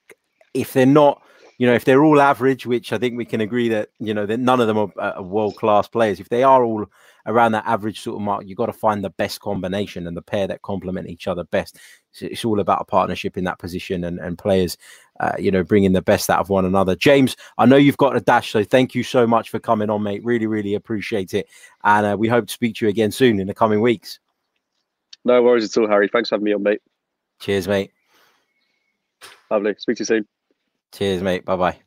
if 0.55 0.73
they're 0.73 0.87
not, 0.87 1.23
you 1.59 1.67
know, 1.67 1.75
if 1.75 1.85
they're 1.85 2.05
all 2.05 2.21
average, 2.21 2.65
which 2.65 2.93
I 2.93 2.99
think 2.99 3.17
we 3.17 3.27
can 3.27 3.43
agree 3.43 3.69
that, 3.69 3.91
you 3.99 4.15
know, 4.15 4.25
that 4.25 4.41
none 4.41 4.61
of 4.61 4.67
them 4.67 4.79
are, 4.79 5.23
world 5.23 5.57
class 5.57 5.89
players. 5.89 6.21
If 6.21 6.31
they 6.31 6.43
are 6.43 6.65
all 6.65 6.87
around 7.27 7.53
that 7.53 7.67
average 7.67 8.01
sort 8.01 8.17
of 8.17 8.23
mark, 8.23 8.45
you've 8.47 8.57
got 8.57 8.67
to 8.67 8.73
find 8.73 9.05
the 9.05 9.11
best 9.11 9.41
combination 9.41 10.07
and 10.07 10.17
the 10.17 10.23
pair 10.23 10.47
that 10.47 10.63
complement 10.63 11.09
each 11.09 11.27
other 11.27 11.45
best. 11.45 11.79
So 12.13 12.27
it's 12.27 12.45
all 12.45 12.61
about 12.61 12.81
a 12.81 12.85
partnership 12.85 13.37
in 13.37 13.45
that 13.45 13.59
position 13.59 14.05
and, 14.05 14.19
and 14.19 14.39
players, 14.39 14.79
uh, 15.21 15.33
you 15.39 15.51
know, 15.51 15.65
bringing 15.65 15.93
the 15.93 16.01
best 16.01 16.31
out 16.31 16.41
of 16.41 16.49
one 16.49 16.65
another. 16.65 16.97
James, 16.97 17.37
I 17.59 17.67
know 17.67 17.77
you've 17.77 17.99
got 17.99 18.17
a 18.17 18.21
dash, 18.21 18.53
so 18.53 18.65
thank 18.65 18.95
you 18.95 19.03
so 19.03 19.27
much 19.27 19.51
for 19.51 19.59
coming 19.59 19.91
on, 19.91 20.03
mate. 20.03 20.25
Really, 20.25 20.47
really 20.47 20.75
appreciate 20.75 21.35
it. 21.35 21.47
And 21.85 22.07
uh, 22.07 22.17
we 22.19 22.29
hope 22.29 22.47
to 22.47 22.53
speak 22.53 22.77
to 22.77 22.87
you 22.87 22.89
again 22.89 23.11
soon 23.11 23.41
in 23.41 23.47
the 23.47 23.55
coming 23.55 23.83
weeks. 23.83 24.19
No 25.27 25.43
worries 25.43 25.65
at 25.65 25.77
all, 25.81 25.89
Harry. 25.89 26.09
Thanks 26.09 26.29
for 26.29 26.37
having 26.37 26.45
me 26.45 26.55
on, 26.55 26.63
mate. 26.63 26.81
Cheers, 27.41 27.67
mate. 27.67 27.91
Lovely. 29.51 29.75
Speak 29.77 29.97
to 29.97 30.03
you 30.03 30.05
soon. 30.05 30.29
Cheers, 30.93 31.21
mate. 31.21 31.45
Bye 31.45 31.57
bye. 31.57 31.79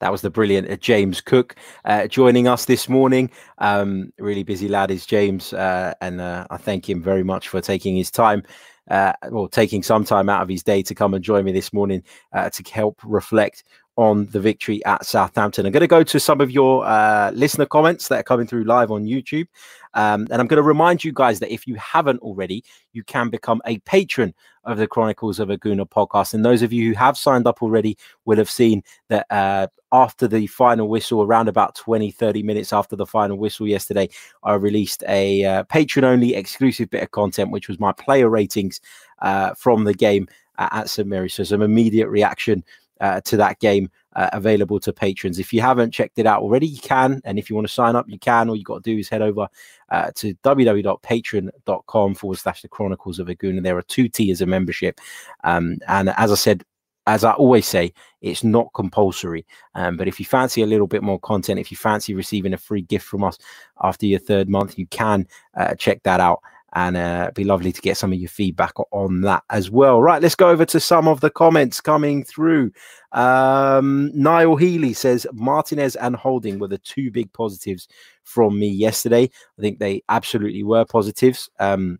That 0.00 0.10
was 0.10 0.22
the 0.22 0.30
brilliant 0.30 0.68
uh, 0.68 0.74
James 0.74 1.20
Cook 1.20 1.54
uh, 1.84 2.08
joining 2.08 2.48
us 2.48 2.64
this 2.64 2.88
morning. 2.88 3.30
Um, 3.58 4.12
really 4.18 4.42
busy 4.42 4.66
lad 4.66 4.90
is 4.90 5.06
James, 5.06 5.52
uh, 5.52 5.94
and 6.00 6.20
uh, 6.20 6.48
I 6.50 6.56
thank 6.56 6.90
him 6.90 7.00
very 7.00 7.22
much 7.22 7.48
for 7.48 7.60
taking 7.60 7.94
his 7.94 8.10
time, 8.10 8.42
uh, 8.90 9.12
well, 9.30 9.46
taking 9.46 9.84
some 9.84 10.04
time 10.04 10.28
out 10.28 10.42
of 10.42 10.48
his 10.48 10.64
day 10.64 10.82
to 10.82 10.96
come 10.96 11.14
and 11.14 11.22
join 11.22 11.44
me 11.44 11.52
this 11.52 11.72
morning 11.72 12.02
uh, 12.32 12.50
to 12.50 12.72
help 12.72 12.98
reflect 13.04 13.62
on 13.96 14.26
the 14.26 14.40
victory 14.40 14.84
at 14.84 15.04
Southampton. 15.04 15.66
I'm 15.66 15.72
going 15.72 15.82
to 15.82 15.86
go 15.86 16.02
to 16.02 16.18
some 16.18 16.40
of 16.40 16.50
your 16.50 16.84
uh, 16.86 17.30
listener 17.32 17.66
comments 17.66 18.08
that 18.08 18.20
are 18.20 18.22
coming 18.24 18.46
through 18.46 18.64
live 18.64 18.90
on 18.90 19.04
YouTube. 19.04 19.46
Um, 19.94 20.26
and 20.30 20.40
I'm 20.40 20.46
going 20.46 20.56
to 20.56 20.62
remind 20.62 21.04
you 21.04 21.12
guys 21.12 21.40
that 21.40 21.52
if 21.52 21.66
you 21.66 21.74
haven't 21.74 22.20
already, 22.20 22.64
you 22.94 23.04
can 23.04 23.28
become 23.28 23.60
a 23.66 23.78
patron 23.80 24.32
of 24.64 24.78
the 24.78 24.86
Chronicles 24.86 25.38
of 25.38 25.50
a 25.50 25.58
Gooner 25.58 25.88
podcast. 25.88 26.32
And 26.32 26.44
those 26.44 26.62
of 26.62 26.72
you 26.72 26.88
who 26.88 26.98
have 26.98 27.18
signed 27.18 27.46
up 27.46 27.62
already 27.62 27.98
will 28.24 28.38
have 28.38 28.48
seen 28.48 28.82
that 29.08 29.26
uh, 29.28 29.66
after 29.92 30.26
the 30.26 30.46
final 30.46 30.88
whistle, 30.88 31.22
around 31.22 31.48
about 31.48 31.74
20, 31.74 32.10
30 32.10 32.42
minutes 32.42 32.72
after 32.72 32.96
the 32.96 33.04
final 33.04 33.36
whistle 33.36 33.68
yesterday, 33.68 34.08
I 34.42 34.54
released 34.54 35.04
a 35.06 35.44
uh, 35.44 35.62
patron 35.64 36.04
only 36.04 36.34
exclusive 36.34 36.88
bit 36.88 37.02
of 37.02 37.10
content, 37.10 37.50
which 37.50 37.68
was 37.68 37.78
my 37.78 37.92
player 37.92 38.30
ratings 38.30 38.80
uh, 39.20 39.52
from 39.54 39.84
the 39.84 39.94
game 39.94 40.28
at 40.58 40.88
St. 40.88 41.08
Mary's. 41.08 41.34
So 41.34 41.44
some 41.44 41.62
immediate 41.62 42.08
reaction 42.08 42.64
uh, 43.02 43.20
to 43.22 43.36
that 43.36 43.58
game 43.58 43.90
uh, 44.14 44.30
available 44.32 44.80
to 44.80 44.92
patrons. 44.92 45.38
If 45.38 45.52
you 45.52 45.60
haven't 45.60 45.90
checked 45.90 46.18
it 46.18 46.26
out 46.26 46.40
already, 46.40 46.68
you 46.68 46.80
can. 46.80 47.20
And 47.24 47.38
if 47.38 47.50
you 47.50 47.56
want 47.56 47.66
to 47.66 47.74
sign 47.74 47.96
up, 47.96 48.08
you 48.08 48.18
can. 48.18 48.48
All 48.48 48.56
you 48.56 48.62
got 48.62 48.82
to 48.82 48.90
do 48.94 48.98
is 48.98 49.08
head 49.08 49.22
over 49.22 49.48
uh, 49.90 50.12
to 50.14 50.34
www.patreon.com 50.36 52.14
forward 52.14 52.38
slash 52.38 52.62
the 52.62 52.68
Chronicles 52.68 53.18
of 53.18 53.28
a 53.28 53.34
Goon. 53.34 53.56
And 53.56 53.66
there 53.66 53.76
are 53.76 53.82
two 53.82 54.08
tiers 54.08 54.40
of 54.40 54.48
membership. 54.48 55.00
Um, 55.42 55.78
and 55.88 56.10
as 56.10 56.30
I 56.30 56.36
said, 56.36 56.62
as 57.08 57.24
I 57.24 57.32
always 57.32 57.66
say, 57.66 57.92
it's 58.20 58.44
not 58.44 58.68
compulsory. 58.74 59.44
Um, 59.74 59.96
but 59.96 60.06
if 60.06 60.20
you 60.20 60.26
fancy 60.26 60.62
a 60.62 60.66
little 60.66 60.86
bit 60.86 61.02
more 61.02 61.18
content, 61.18 61.58
if 61.58 61.72
you 61.72 61.76
fancy 61.76 62.14
receiving 62.14 62.54
a 62.54 62.58
free 62.58 62.82
gift 62.82 63.04
from 63.04 63.24
us 63.24 63.36
after 63.82 64.06
your 64.06 64.20
third 64.20 64.48
month, 64.48 64.78
you 64.78 64.86
can 64.86 65.26
uh, 65.56 65.74
check 65.74 66.00
that 66.04 66.20
out 66.20 66.40
and 66.74 66.96
uh, 66.96 67.20
it'd 67.24 67.34
be 67.34 67.44
lovely 67.44 67.72
to 67.72 67.80
get 67.80 67.96
some 67.96 68.12
of 68.12 68.18
your 68.18 68.28
feedback 68.28 68.72
on 68.90 69.20
that 69.22 69.42
as 69.50 69.70
well. 69.70 70.00
Right, 70.00 70.22
let's 70.22 70.34
go 70.34 70.48
over 70.48 70.64
to 70.66 70.80
some 70.80 71.08
of 71.08 71.20
the 71.20 71.30
comments 71.30 71.80
coming 71.80 72.24
through. 72.24 72.72
Um, 73.12 74.10
Niall 74.14 74.56
Healy 74.56 74.94
says 74.94 75.26
Martinez 75.32 75.96
and 75.96 76.16
Holding 76.16 76.58
were 76.58 76.68
the 76.68 76.78
two 76.78 77.10
big 77.10 77.32
positives 77.32 77.88
from 78.24 78.58
me 78.58 78.68
yesterday. 78.68 79.24
I 79.58 79.62
think 79.62 79.78
they 79.78 80.02
absolutely 80.08 80.62
were 80.62 80.84
positives. 80.84 81.50
Um, 81.58 81.98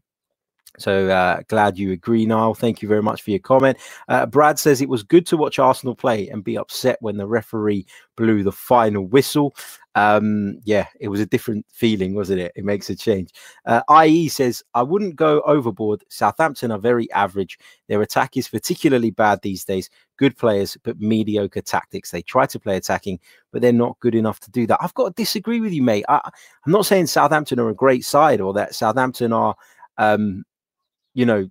so 0.79 1.09
uh, 1.09 1.43
glad 1.49 1.79
you 1.79 1.93
agree, 1.93 2.25
Niall. 2.25 2.55
Thank 2.55 2.81
you 2.81 2.89
very 2.89 3.03
much 3.03 3.21
for 3.21 3.31
your 3.31 3.41
comment. 3.41 3.77
Uh, 4.09 4.25
Brad 4.25 4.59
says 4.59 4.81
it 4.81 4.89
was 4.89 5.03
good 5.03 5.27
to 5.27 5.37
watch 5.37 5.59
Arsenal 5.59 5.95
play 5.95 6.29
and 6.29 6.43
be 6.43 6.57
upset 6.57 6.97
when 7.01 7.19
the 7.19 7.27
referee 7.27 7.87
blew 8.17 8.43
the 8.43 8.53
final 8.53 9.07
whistle. 9.07 9.55
Um, 9.95 10.59
yeah, 10.65 10.87
it 11.01 11.09
was 11.09 11.21
a 11.21 11.27
different 11.27 11.67
feeling, 11.71 12.15
wasn't 12.15 12.41
it? 12.41 12.53
It 12.57 12.65
makes 12.65 12.89
a 12.89 12.97
change. 12.97 13.31
Uh, 13.67 13.83
IE 14.05 14.29
says, 14.29 14.63
I 14.75 14.83
wouldn't 14.83 15.17
go 15.17 15.43
overboard. 15.43 16.05
Southampton 16.09 16.71
are 16.71 16.79
very 16.79 17.11
average. 17.13 17.59
Their 17.89 18.01
attack 18.01 18.37
is 18.37 18.49
particularly 18.49 19.11
bad 19.11 19.41
these 19.43 19.65
days. 19.65 19.91
Good 20.17 20.37
players, 20.37 20.77
but 20.83 21.01
mediocre 21.01 21.61
tactics. 21.61 22.11
They 22.11 22.23
try 22.23 22.47
to 22.47 22.59
play 22.59 22.77
attacking, 22.77 23.21
but 23.53 23.61
they're 23.61 23.73
not 23.73 24.01
good 24.01 24.15
enough 24.15 24.41
to 24.41 24.51
do 24.51 24.67
that. 24.67 24.79
I've 24.81 24.95
got 24.95 25.15
to 25.17 25.23
disagree 25.23 25.61
with 25.61 25.73
you, 25.73 25.83
mate. 25.83 26.05
I, 26.09 26.21
am 26.67 26.73
not 26.73 26.87
saying 26.87 27.07
Southampton 27.07 27.61
are 27.61 27.69
a 27.69 27.75
great 27.75 28.05
side 28.05 28.41
or 28.41 28.53
that 28.55 28.75
Southampton 28.75 29.33
are. 29.33 29.55
Um, 29.99 30.45
you 31.15 31.27
know, 31.27 31.51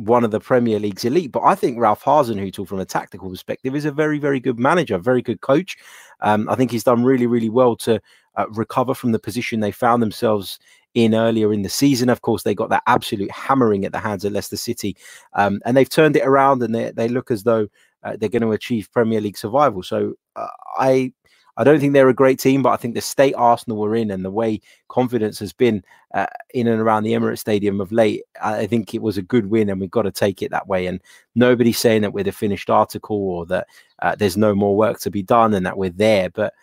one 0.00 0.24
of 0.24 0.30
the 0.30 0.40
Premier 0.40 0.78
League's 0.78 1.04
elite. 1.04 1.30
But 1.30 1.42
I 1.42 1.54
think 1.54 1.78
Ralph 1.78 2.02
Hasenhüttl, 2.02 2.66
from 2.66 2.80
a 2.80 2.86
tactical 2.86 3.28
perspective, 3.28 3.76
is 3.76 3.84
a 3.84 3.92
very, 3.92 4.18
very 4.18 4.40
good 4.40 4.58
manager, 4.58 4.98
very 4.98 5.20
good 5.20 5.40
coach. 5.42 5.76
Um, 6.20 6.48
I 6.48 6.54
think 6.54 6.70
he's 6.70 6.84
done 6.84 7.04
really, 7.04 7.26
really 7.26 7.50
well 7.50 7.76
to 7.76 8.00
uh, 8.36 8.46
recover 8.50 8.94
from 8.94 9.12
the 9.12 9.18
position 9.18 9.60
they 9.60 9.72
found 9.72 10.02
themselves 10.02 10.58
in 10.94 11.14
earlier 11.14 11.52
in 11.52 11.62
the 11.62 11.68
season. 11.68 12.08
Of 12.08 12.22
course, 12.22 12.42
they 12.42 12.54
got 12.54 12.70
that 12.70 12.82
absolute 12.86 13.30
hammering 13.30 13.84
at 13.84 13.92
the 13.92 14.00
hands 14.00 14.24
of 14.24 14.32
Leicester 14.32 14.56
City, 14.56 14.96
um, 15.34 15.60
and 15.64 15.76
they've 15.76 15.88
turned 15.88 16.16
it 16.16 16.26
around, 16.26 16.62
and 16.62 16.74
they 16.74 16.90
they 16.92 17.08
look 17.08 17.30
as 17.30 17.42
though 17.42 17.68
uh, 18.02 18.16
they're 18.18 18.28
going 18.28 18.42
to 18.42 18.52
achieve 18.52 18.90
Premier 18.92 19.20
League 19.20 19.36
survival. 19.36 19.82
So 19.82 20.14
uh, 20.36 20.48
I 20.78 21.12
I 21.56 21.64
don't 21.64 21.80
think 21.80 21.92
they're 21.92 22.08
a 22.08 22.14
great 22.14 22.38
team, 22.38 22.62
but 22.62 22.70
I 22.70 22.76
think 22.76 22.94
the 22.94 23.00
state 23.00 23.34
Arsenal 23.34 23.78
were 23.78 23.94
in 23.94 24.10
and 24.10 24.24
the 24.24 24.30
way 24.30 24.60
confidence 24.88 25.38
has 25.40 25.52
been 25.52 25.82
uh, 26.14 26.26
in 26.54 26.66
and 26.66 26.80
around 26.80 27.02
the 27.02 27.12
Emirates 27.12 27.38
Stadium 27.38 27.80
of 27.80 27.92
late, 27.92 28.22
I 28.42 28.66
think 28.66 28.94
it 28.94 29.02
was 29.02 29.18
a 29.18 29.22
good 29.22 29.46
win, 29.46 29.68
and 29.68 29.80
we've 29.80 29.90
got 29.90 30.02
to 30.02 30.12
take 30.12 30.42
it 30.42 30.50
that 30.50 30.68
way. 30.68 30.86
And 30.86 31.00
nobody's 31.34 31.78
saying 31.78 32.02
that 32.02 32.12
we're 32.12 32.24
the 32.24 32.32
finished 32.32 32.70
article 32.70 33.16
or 33.16 33.46
that 33.46 33.66
uh, 34.00 34.16
there's 34.16 34.36
no 34.36 34.54
more 34.54 34.76
work 34.76 35.00
to 35.00 35.10
be 35.10 35.22
done 35.22 35.54
and 35.54 35.66
that 35.66 35.78
we're 35.78 35.90
there. 35.90 36.30
But 36.30 36.54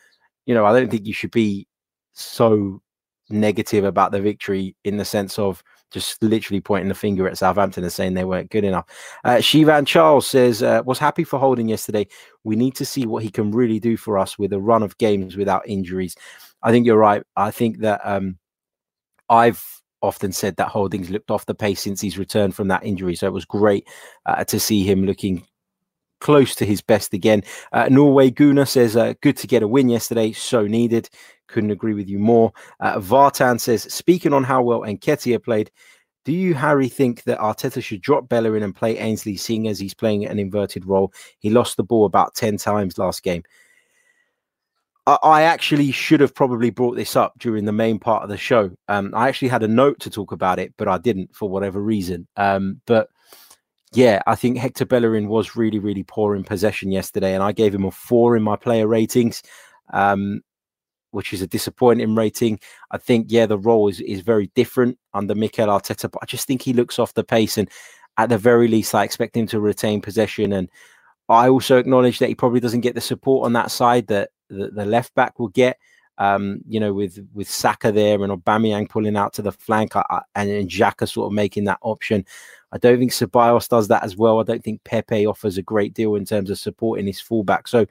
you 0.46 0.54
know, 0.54 0.66
I 0.66 0.78
don't 0.78 0.90
think 0.90 1.06
you 1.06 1.14
should 1.14 1.32
be 1.32 1.68
so 2.14 2.82
negative 3.30 3.84
about 3.84 4.12
the 4.12 4.22
victory 4.22 4.76
in 4.84 4.98
the 4.98 5.06
sense 5.06 5.38
of 5.38 5.64
just 5.92 6.22
literally 6.22 6.62
pointing 6.62 6.90
the 6.90 6.96
finger 6.96 7.28
at 7.28 7.38
Southampton 7.38 7.84
and 7.84 7.94
saying 7.94 8.14
they 8.14 8.26
weren't 8.26 8.52
good 8.52 8.64
enough. 8.64 8.86
Uh, 9.24 9.36
Shivan 9.36 9.88
Charles 9.88 10.28
says, 10.28 10.62
uh, 10.62 10.82
was 10.86 11.00
happy 11.00 11.24
for 11.24 11.40
Holding 11.40 11.70
yesterday. 11.70 12.08
We 12.44 12.56
need 12.56 12.76
to 12.76 12.86
see 12.86 13.06
what 13.06 13.24
he 13.24 13.30
can 13.30 13.52
really 13.52 13.80
do 13.80 13.98
for 13.98 14.18
us 14.18 14.38
with 14.38 14.54
a 14.54 14.60
run 14.60 14.84
of 14.84 14.98
games 14.98 15.38
without 15.38 15.68
injuries. 15.68 16.16
I 16.64 16.72
think 16.72 16.86
you're 16.86 16.98
right. 16.98 17.24
I 17.36 17.52
think 17.52 17.80
that 17.80 18.02
um, 18.04 18.38
I've 19.30 19.64
often 20.02 20.32
said 20.32 20.58
that 20.58 20.70
Holding's 20.70 21.10
looked 21.10 21.32
off 21.32 21.46
the 21.46 21.56
pace 21.56 21.82
since 21.82 22.02
he's 22.02 22.18
returned 22.18 22.56
from 22.56 22.68
that 22.68 22.84
injury. 22.84 23.16
So 23.16 23.28
it 23.28 23.34
was 23.34 23.46
great 23.46 23.88
uh, 24.26 24.44
to 24.46 24.60
see 24.60 24.84
him 24.84 25.06
looking 25.06 25.46
close 26.20 26.56
to 26.56 26.66
his 26.66 26.82
best 26.82 27.14
again. 27.14 27.44
Uh, 27.72 27.88
Norway 27.90 28.32
Gooner 28.32 28.68
says, 28.68 28.96
uh, 28.96 29.14
good 29.22 29.38
to 29.38 29.48
get 29.48 29.64
a 29.64 29.68
win 29.68 29.90
yesterday. 29.90 30.32
So 30.32 30.68
needed. 30.68 31.10
Couldn't 31.48 31.72
agree 31.72 31.94
with 31.94 32.10
you 32.10 32.20
more. 32.20 32.52
Uh, 32.80 33.00
Vartan 33.00 33.60
says, 33.60 33.84
speaking 33.84 34.34
on 34.34 34.44
how 34.44 34.62
well 34.62 34.82
Nketiah 34.82 35.44
played, 35.44 35.72
do 36.26 36.34
you, 36.34 36.54
Harry, 36.56 36.90
think 36.90 37.24
that 37.24 37.40
Arteta 37.40 37.82
should 37.82 38.02
drop 38.02 38.28
Bellerin 38.28 38.62
and 38.62 38.76
play 38.76 38.98
Ainsley, 38.98 39.38
seeing 39.38 39.68
as 39.70 39.80
he's 39.80 39.94
playing 39.94 40.26
an 40.26 40.40
inverted 40.40 40.86
role? 40.86 41.14
He 41.40 41.50
lost 41.50 41.78
the 41.78 41.84
ball 41.84 42.06
about 42.06 42.36
10 42.36 42.58
times 42.58 42.98
last 42.98 43.24
game. 43.24 43.44
I, 45.06 45.18
I 45.24 45.42
actually 45.44 45.92
should 45.92 46.20
have 46.20 46.36
probably 46.36 46.70
brought 46.70 46.98
this 46.98 47.16
up 47.16 47.40
during 47.40 47.64
the 47.64 47.72
main 47.72 47.98
part 47.98 48.24
of 48.24 48.30
the 48.30 48.38
show. 48.38 48.70
Um, 48.90 49.14
I 49.16 49.30
actually 49.30 49.48
had 49.48 49.64
a 49.64 49.70
note 49.70 50.02
to 50.02 50.10
talk 50.10 50.34
about 50.34 50.60
it, 50.60 50.74
but 50.78 50.90
I 50.90 50.98
didn't 50.98 51.34
for 51.34 51.50
whatever 51.50 51.82
reason. 51.82 52.28
Um, 52.36 52.82
but 52.86 53.08
yeah, 53.94 54.22
I 54.28 54.36
think 54.36 54.58
Hector 54.58 54.86
Bellerin 54.86 55.28
was 55.28 55.56
really, 55.56 55.80
really 55.80 56.04
poor 56.04 56.36
in 56.36 56.44
possession 56.44 56.92
yesterday, 56.92 57.34
and 57.34 57.44
I 57.44 57.52
gave 57.52 57.74
him 57.74 57.86
a 57.86 57.92
four 57.92 58.36
in 58.36 58.44
my 58.44 58.56
player 58.56 58.88
ratings. 58.88 59.44
Um, 59.94 60.42
which 61.12 61.34
is 61.34 61.42
a 61.42 61.48
disappointing 61.48 62.16
rating. 62.16 62.60
I 62.92 62.98
think, 62.98 63.28
yeah, 63.30 63.46
the 63.46 63.58
role 63.58 63.88
is, 63.88 64.02
is 64.02 64.22
very 64.22 64.52
different 64.56 65.00
under 65.14 65.34
Mikel 65.36 65.68
Arteta, 65.68 66.12
but 66.12 66.22
I 66.22 66.26
just 66.26 66.46
think 66.46 66.62
he 66.62 66.74
looks 66.74 67.00
off 67.00 67.14
the 67.14 67.24
pace. 67.24 67.58
And 67.58 67.70
at 68.18 68.30
the 68.30 68.38
very 68.38 68.68
least, 68.68 68.94
I 68.94 69.04
expect 69.04 69.36
him 69.36 69.48
to 69.48 69.60
retain 69.60 70.02
possession. 70.02 70.54
And 70.54 70.70
I 71.30 71.50
also 71.50 71.78
acknowledge 71.78 72.20
that 72.20 72.30
he 72.30 72.36
probably 72.36 72.60
doesn't 72.60 72.82
get 72.82 72.96
the 72.96 73.02
support 73.02 73.46
on 73.46 73.54
that 73.54 73.72
side 73.72 74.08
that 74.08 74.30
the, 74.50 74.70
the 74.70 74.86
left 74.86 75.16
back 75.16 75.40
will 75.40 75.50
get. 75.50 75.78
Um, 76.20 76.62
you 76.68 76.80
know, 76.80 76.94
with 76.94 77.20
with 77.36 77.48
Saka 77.48 77.92
there 77.92 78.24
and 78.24 78.34
Aubameyang 78.34 78.90
pulling 78.90 79.16
out 79.16 79.34
to 79.34 79.44
the 79.44 79.52
flank, 79.52 79.96
I, 79.96 80.04
I, 80.10 80.22
and, 80.34 80.50
and 80.50 80.72
sort 80.72 81.28
of 81.28 81.32
making 81.32 81.66
that 81.66 81.78
option. 81.82 82.26
I 82.72 82.78
don't 82.78 83.00
think 83.00 83.12
Ceballos 83.12 83.70
does 83.70 83.88
that 83.88 84.04
as 84.04 84.18
well. 84.18 84.40
I 84.40 84.44
don't 84.44 84.64
think 84.64 84.84
Pepe 84.84 85.26
offers 85.26 85.58
a 85.58 85.62
great 85.62 85.94
deal 85.94 86.16
in 86.16 86.26
terms 86.26 86.50
of 86.50 86.60
supporting 86.60 87.08
his 87.08 87.22
fullback. 87.22 87.68
So 87.68 87.86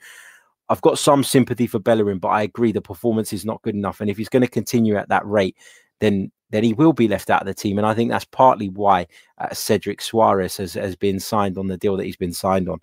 I've 0.68 0.82
got 0.82 0.98
some 0.98 1.24
sympathy 1.24 1.66
for 1.66 1.78
Bellerin, 1.78 2.18
but 2.18 2.28
I 2.28 2.42
agree 2.42 2.72
the 2.72 2.80
performance 2.80 3.32
is 3.32 3.44
not 3.44 3.62
good 3.62 3.74
enough. 3.74 4.00
And 4.00 4.10
if 4.10 4.16
he's 4.16 4.28
going 4.28 4.42
to 4.42 4.48
continue 4.48 4.96
at 4.96 5.08
that 5.08 5.26
rate, 5.26 5.56
then 6.00 6.30
then 6.50 6.62
he 6.62 6.72
will 6.72 6.92
be 6.92 7.08
left 7.08 7.28
out 7.28 7.42
of 7.42 7.46
the 7.46 7.54
team. 7.54 7.76
And 7.76 7.86
I 7.86 7.92
think 7.92 8.10
that's 8.10 8.24
partly 8.26 8.68
why 8.68 9.08
uh, 9.38 9.52
Cedric 9.52 10.00
Soares 10.00 10.56
has, 10.58 10.74
has 10.74 10.94
been 10.94 11.18
signed 11.18 11.58
on 11.58 11.66
the 11.66 11.76
deal 11.76 11.96
that 11.96 12.04
he's 12.04 12.16
been 12.16 12.32
signed 12.32 12.68
on. 12.68 12.78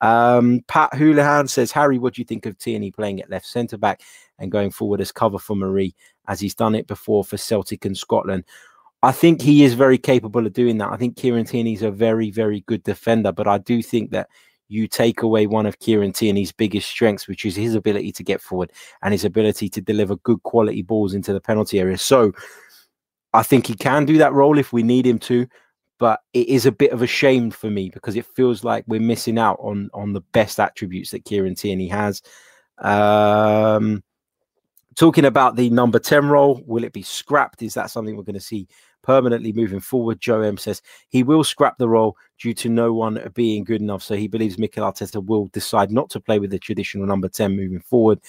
Um, 0.00 0.60
Pat 0.68 0.94
Houlihan 0.94 1.48
says, 1.48 1.72
Harry, 1.72 1.98
what 1.98 2.14
do 2.14 2.20
you 2.20 2.24
think 2.24 2.46
of 2.46 2.56
Tierney 2.58 2.92
playing 2.92 3.20
at 3.20 3.28
left 3.28 3.46
centre 3.46 3.76
back 3.76 4.02
and 4.38 4.52
going 4.52 4.70
forward 4.70 5.00
as 5.00 5.10
cover 5.10 5.40
for 5.40 5.56
Mari, 5.56 5.96
as 6.28 6.38
he's 6.38 6.54
done 6.54 6.76
it 6.76 6.86
before 6.86 7.24
for 7.24 7.36
Celtic 7.36 7.84
and 7.84 7.98
Scotland? 7.98 8.44
I 9.02 9.12
think 9.12 9.40
he 9.40 9.62
is 9.62 9.74
very 9.74 9.98
capable 9.98 10.44
of 10.46 10.52
doing 10.52 10.78
that. 10.78 10.90
I 10.90 10.96
think 10.96 11.16
Kieran 11.16 11.44
Tierney's 11.44 11.82
a 11.82 11.90
very, 11.90 12.30
very 12.30 12.62
good 12.62 12.82
defender, 12.82 13.30
but 13.30 13.46
I 13.46 13.58
do 13.58 13.80
think 13.80 14.10
that 14.10 14.28
you 14.68 14.88
take 14.88 15.22
away 15.22 15.46
one 15.46 15.66
of 15.66 15.78
Kieran 15.78 16.12
Tierney's 16.12 16.52
biggest 16.52 16.88
strengths, 16.88 17.28
which 17.28 17.44
is 17.44 17.56
his 17.56 17.74
ability 17.74 18.12
to 18.12 18.24
get 18.24 18.40
forward 18.40 18.72
and 19.02 19.12
his 19.12 19.24
ability 19.24 19.68
to 19.70 19.80
deliver 19.80 20.16
good 20.16 20.42
quality 20.42 20.82
balls 20.82 21.14
into 21.14 21.32
the 21.32 21.40
penalty 21.40 21.78
area. 21.78 21.96
So 21.96 22.32
I 23.32 23.42
think 23.42 23.66
he 23.66 23.74
can 23.74 24.04
do 24.04 24.18
that 24.18 24.32
role 24.32 24.58
if 24.58 24.72
we 24.72 24.82
need 24.82 25.06
him 25.06 25.18
to, 25.20 25.46
but 25.98 26.20
it 26.32 26.48
is 26.48 26.66
a 26.66 26.72
bit 26.72 26.92
of 26.92 27.00
a 27.00 27.06
shame 27.06 27.50
for 27.50 27.70
me 27.70 27.90
because 27.90 28.16
it 28.16 28.26
feels 28.26 28.64
like 28.64 28.84
we're 28.86 29.00
missing 29.00 29.38
out 29.38 29.58
on 29.60 29.90
on 29.94 30.12
the 30.12 30.20
best 30.20 30.60
attributes 30.60 31.10
that 31.12 31.24
Kieran 31.24 31.54
Tierney 31.54 31.88
has. 31.88 32.20
Um, 32.78 34.02
talking 34.96 35.24
about 35.24 35.56
the 35.56 35.70
number 35.70 35.98
10 35.98 36.28
role, 36.28 36.62
will 36.66 36.84
it 36.84 36.92
be 36.92 37.02
scrapped? 37.02 37.62
Is 37.62 37.74
that 37.74 37.90
something 37.90 38.16
we're 38.16 38.22
going 38.22 38.34
to 38.34 38.40
see 38.40 38.68
permanently 39.02 39.52
moving 39.52 39.80
forward. 39.80 40.20
Joe 40.20 40.40
M 40.40 40.56
says 40.56 40.82
he 41.08 41.22
will 41.22 41.44
scrap 41.44 41.78
the 41.78 41.88
role 41.88 42.16
due 42.38 42.54
to 42.54 42.68
no 42.68 42.92
one 42.92 43.20
being 43.34 43.64
good 43.64 43.80
enough. 43.80 44.02
So 44.02 44.16
he 44.16 44.28
believes 44.28 44.58
Mikel 44.58 44.84
Arteta 44.84 45.24
will 45.24 45.46
decide 45.48 45.90
not 45.90 46.10
to 46.10 46.20
play 46.20 46.38
with 46.38 46.50
the 46.50 46.58
traditional 46.58 47.06
number 47.06 47.28
10 47.28 47.56
moving 47.56 47.80
forward. 47.80 48.20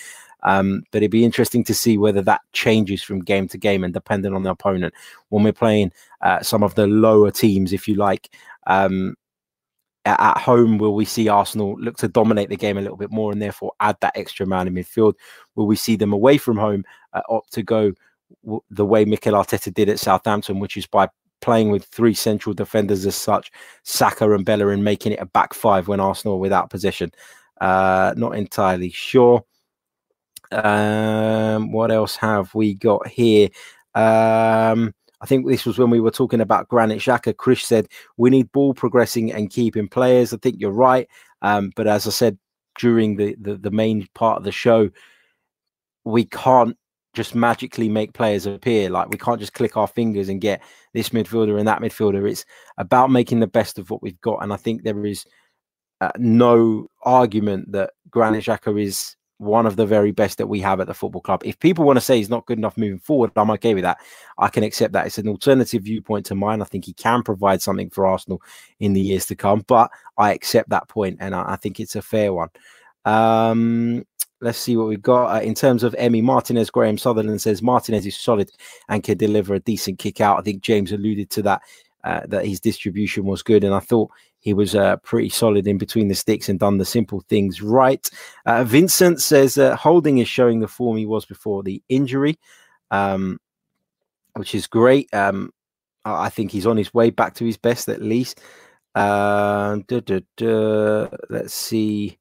Um, 0.43 0.83
but 0.91 0.99
it'd 0.99 1.11
be 1.11 1.25
interesting 1.25 1.63
to 1.65 1.73
see 1.73 1.97
whether 1.97 2.21
that 2.21 2.41
changes 2.53 3.03
from 3.03 3.19
game 3.19 3.47
to 3.49 3.57
game 3.57 3.83
and 3.83 3.93
depending 3.93 4.33
on 4.33 4.43
the 4.43 4.51
opponent. 4.51 4.93
When 5.29 5.43
we're 5.43 5.53
playing 5.53 5.91
uh, 6.21 6.41
some 6.41 6.63
of 6.63 6.75
the 6.75 6.87
lower 6.87 7.31
teams, 7.31 7.73
if 7.73 7.87
you 7.87 7.95
like, 7.95 8.29
um, 8.67 9.15
at 10.05 10.37
home, 10.37 10.77
will 10.77 10.95
we 10.95 11.05
see 11.05 11.27
Arsenal 11.27 11.75
look 11.79 11.97
to 11.97 12.07
dominate 12.07 12.49
the 12.49 12.55
game 12.55 12.77
a 12.77 12.81
little 12.81 12.97
bit 12.97 13.11
more 13.11 13.31
and 13.31 13.41
therefore 13.41 13.73
add 13.79 13.97
that 14.01 14.15
extra 14.15 14.45
man 14.45 14.67
in 14.67 14.73
midfield? 14.73 15.13
Will 15.55 15.67
we 15.67 15.75
see 15.75 15.95
them 15.95 16.13
away 16.13 16.37
from 16.37 16.57
home 16.57 16.83
uh, 17.13 17.21
opt 17.29 17.51
to 17.53 17.63
go 17.63 17.93
w- 18.43 18.63
the 18.69 18.85
way 18.85 19.05
Mikel 19.05 19.33
Arteta 19.33 19.73
did 19.73 19.89
at 19.89 19.99
Southampton, 19.99 20.59
which 20.59 20.77
is 20.77 20.87
by 20.87 21.09
playing 21.41 21.71
with 21.71 21.85
three 21.85 22.13
central 22.13 22.53
defenders 22.53 23.05
as 23.05 23.15
such, 23.15 23.51
Saka 23.83 24.29
and 24.31 24.45
Bellerin 24.45 24.83
making 24.83 25.13
it 25.13 25.19
a 25.21 25.25
back 25.25 25.53
five 25.53 25.87
when 25.87 25.99
Arsenal 25.99 26.35
are 26.35 26.39
without 26.39 26.69
possession? 26.69 27.11
Uh, 27.61 28.13
not 28.17 28.35
entirely 28.35 28.89
sure. 28.89 29.43
Um, 30.51 31.71
what 31.71 31.91
else 31.91 32.15
have 32.15 32.53
we 32.55 32.73
got 32.73 33.07
here? 33.07 33.49
Um, 33.95 34.93
I 35.21 35.25
think 35.25 35.47
this 35.47 35.65
was 35.65 35.77
when 35.77 35.89
we 35.89 35.99
were 35.99 36.11
talking 36.11 36.41
about 36.41 36.69
Granit 36.69 36.99
Xhaka. 36.99 37.35
Chris 37.35 37.63
said 37.63 37.87
we 38.17 38.29
need 38.29 38.51
ball 38.51 38.73
progressing 38.73 39.31
and 39.31 39.49
keeping 39.49 39.87
players. 39.87 40.33
I 40.33 40.37
think 40.37 40.55
you're 40.59 40.71
right. 40.71 41.07
Um, 41.41 41.71
but 41.75 41.87
as 41.87 42.07
I 42.07 42.11
said 42.11 42.37
during 42.77 43.17
the, 43.17 43.35
the, 43.39 43.57
the 43.57 43.71
main 43.71 44.07
part 44.15 44.37
of 44.37 44.43
the 44.43 44.51
show, 44.51 44.89
we 46.05 46.25
can't 46.25 46.77
just 47.19 47.35
magically 47.35 47.89
make 47.89 48.13
players 48.13 48.45
appear. 48.45 48.89
Like 48.89 49.09
we 49.09 49.17
can't 49.17 49.41
just 49.41 49.53
click 49.53 49.75
our 49.75 49.87
fingers 49.87 50.29
and 50.29 50.39
get 50.39 50.61
this 50.93 51.09
midfielder 51.09 51.59
and 51.59 51.67
that 51.67 51.81
midfielder. 51.81 52.31
It's 52.31 52.45
about 52.77 53.11
making 53.11 53.41
the 53.41 53.47
best 53.47 53.77
of 53.77 53.89
what 53.89 54.01
we've 54.01 54.21
got. 54.21 54.41
And 54.41 54.53
I 54.53 54.55
think 54.55 54.83
there 54.83 55.05
is 55.05 55.25
uh, 55.99 56.11
no 56.17 56.87
argument 57.03 57.73
that 57.73 57.91
Granit 58.09 58.45
Xhaka 58.45 58.81
is 58.81 59.17
one 59.37 59.65
of 59.65 59.75
the 59.75 59.85
very 59.85 60.11
best 60.11 60.37
that 60.37 60.47
we 60.47 60.61
have 60.61 60.79
at 60.79 60.87
the 60.87 60.93
football 60.93 61.19
club. 61.19 61.41
If 61.43 61.59
people 61.59 61.83
want 61.83 61.97
to 61.97 62.01
say 62.01 62.15
he's 62.15 62.29
not 62.29 62.45
good 62.45 62.57
enough 62.57 62.77
moving 62.77 62.99
forward, 62.99 63.31
I'm 63.35 63.51
okay 63.51 63.73
with 63.73 63.83
that. 63.83 63.97
I 64.37 64.47
can 64.47 64.63
accept 64.63 64.93
that. 64.93 65.07
It's 65.07 65.17
an 65.17 65.27
alternative 65.27 65.83
viewpoint 65.83 66.25
to 66.27 66.35
mine. 66.35 66.61
I 66.61 66.65
think 66.65 66.85
he 66.85 66.93
can 66.93 67.21
provide 67.21 67.61
something 67.61 67.89
for 67.89 68.07
Arsenal 68.07 68.41
in 68.79 68.93
the 68.93 69.01
years 69.01 69.25
to 69.25 69.35
come, 69.35 69.65
but 69.67 69.91
I 70.17 70.31
accept 70.33 70.69
that 70.69 70.87
point 70.87 71.17
and 71.19 71.35
I, 71.35 71.53
I 71.53 71.55
think 71.57 71.81
it's 71.81 71.97
a 71.97 72.01
fair 72.01 72.31
one. 72.31 72.49
Um, 73.03 74.05
let's 74.41 74.57
see 74.57 74.77
what 74.77 74.87
we've 74.87 75.01
got 75.01 75.35
uh, 75.35 75.41
in 75.41 75.53
terms 75.53 75.83
of 75.83 75.93
Emi 75.93 76.23
Martinez. 76.23 76.69
Graham 76.69 76.97
Sutherland 76.97 77.41
says 77.41 77.61
Martinez 77.61 78.05
is 78.05 78.17
solid 78.17 78.51
and 78.87 79.03
can 79.03 79.17
deliver 79.17 79.53
a 79.53 79.59
decent 79.59 79.99
kick 79.99 80.21
out. 80.21 80.39
I 80.39 80.41
think 80.41 80.61
James 80.61 80.91
alluded 80.91 81.29
to 81.31 81.41
that. 81.43 81.61
Uh, 82.05 82.21
that 82.27 82.45
his 82.45 82.61
distribution 82.61 83.25
was 83.25 83.43
good, 83.43 83.61
and 83.61 83.75
I 83.75 83.79
thought 83.79 84.09
he 84.39 84.53
was 84.53 84.73
uh, 84.73 84.95
pretty 84.97 85.27
solid 85.27 85.67
in 85.67 85.77
between 85.77 86.07
the 86.07 86.15
sticks 86.15 86.47
and 86.47 86.57
done 86.57 86.77
the 86.77 86.85
simple 86.85 87.19
things 87.27 87.61
right. 87.61 88.09
Uh, 88.45 88.63
Vincent 88.63 89.21
says 89.21 89.55
Holding 89.55 90.19
is 90.19 90.29
showing 90.29 90.61
the 90.61 90.67
form 90.69 90.95
he 90.95 91.05
was 91.05 91.25
before 91.25 91.61
the 91.61 91.83
injury, 91.89 92.39
um, 92.89 93.37
which 94.37 94.55
is 94.55 94.65
great. 94.65 95.13
Um, 95.13 95.51
I 96.05 96.29
think 96.29 96.51
he's 96.51 96.65
on 96.65 96.77
his 96.77 96.93
way 96.93 97.09
back 97.09 97.35
to 97.35 97.45
his 97.45 97.57
best 97.57 97.89
at 97.89 98.01
least. 98.01 98.39
Uh, 98.95 99.79
duh, 99.87 99.99
duh, 99.99 100.21
duh. 100.37 101.09
Let's 101.29 101.53
see 101.53 102.17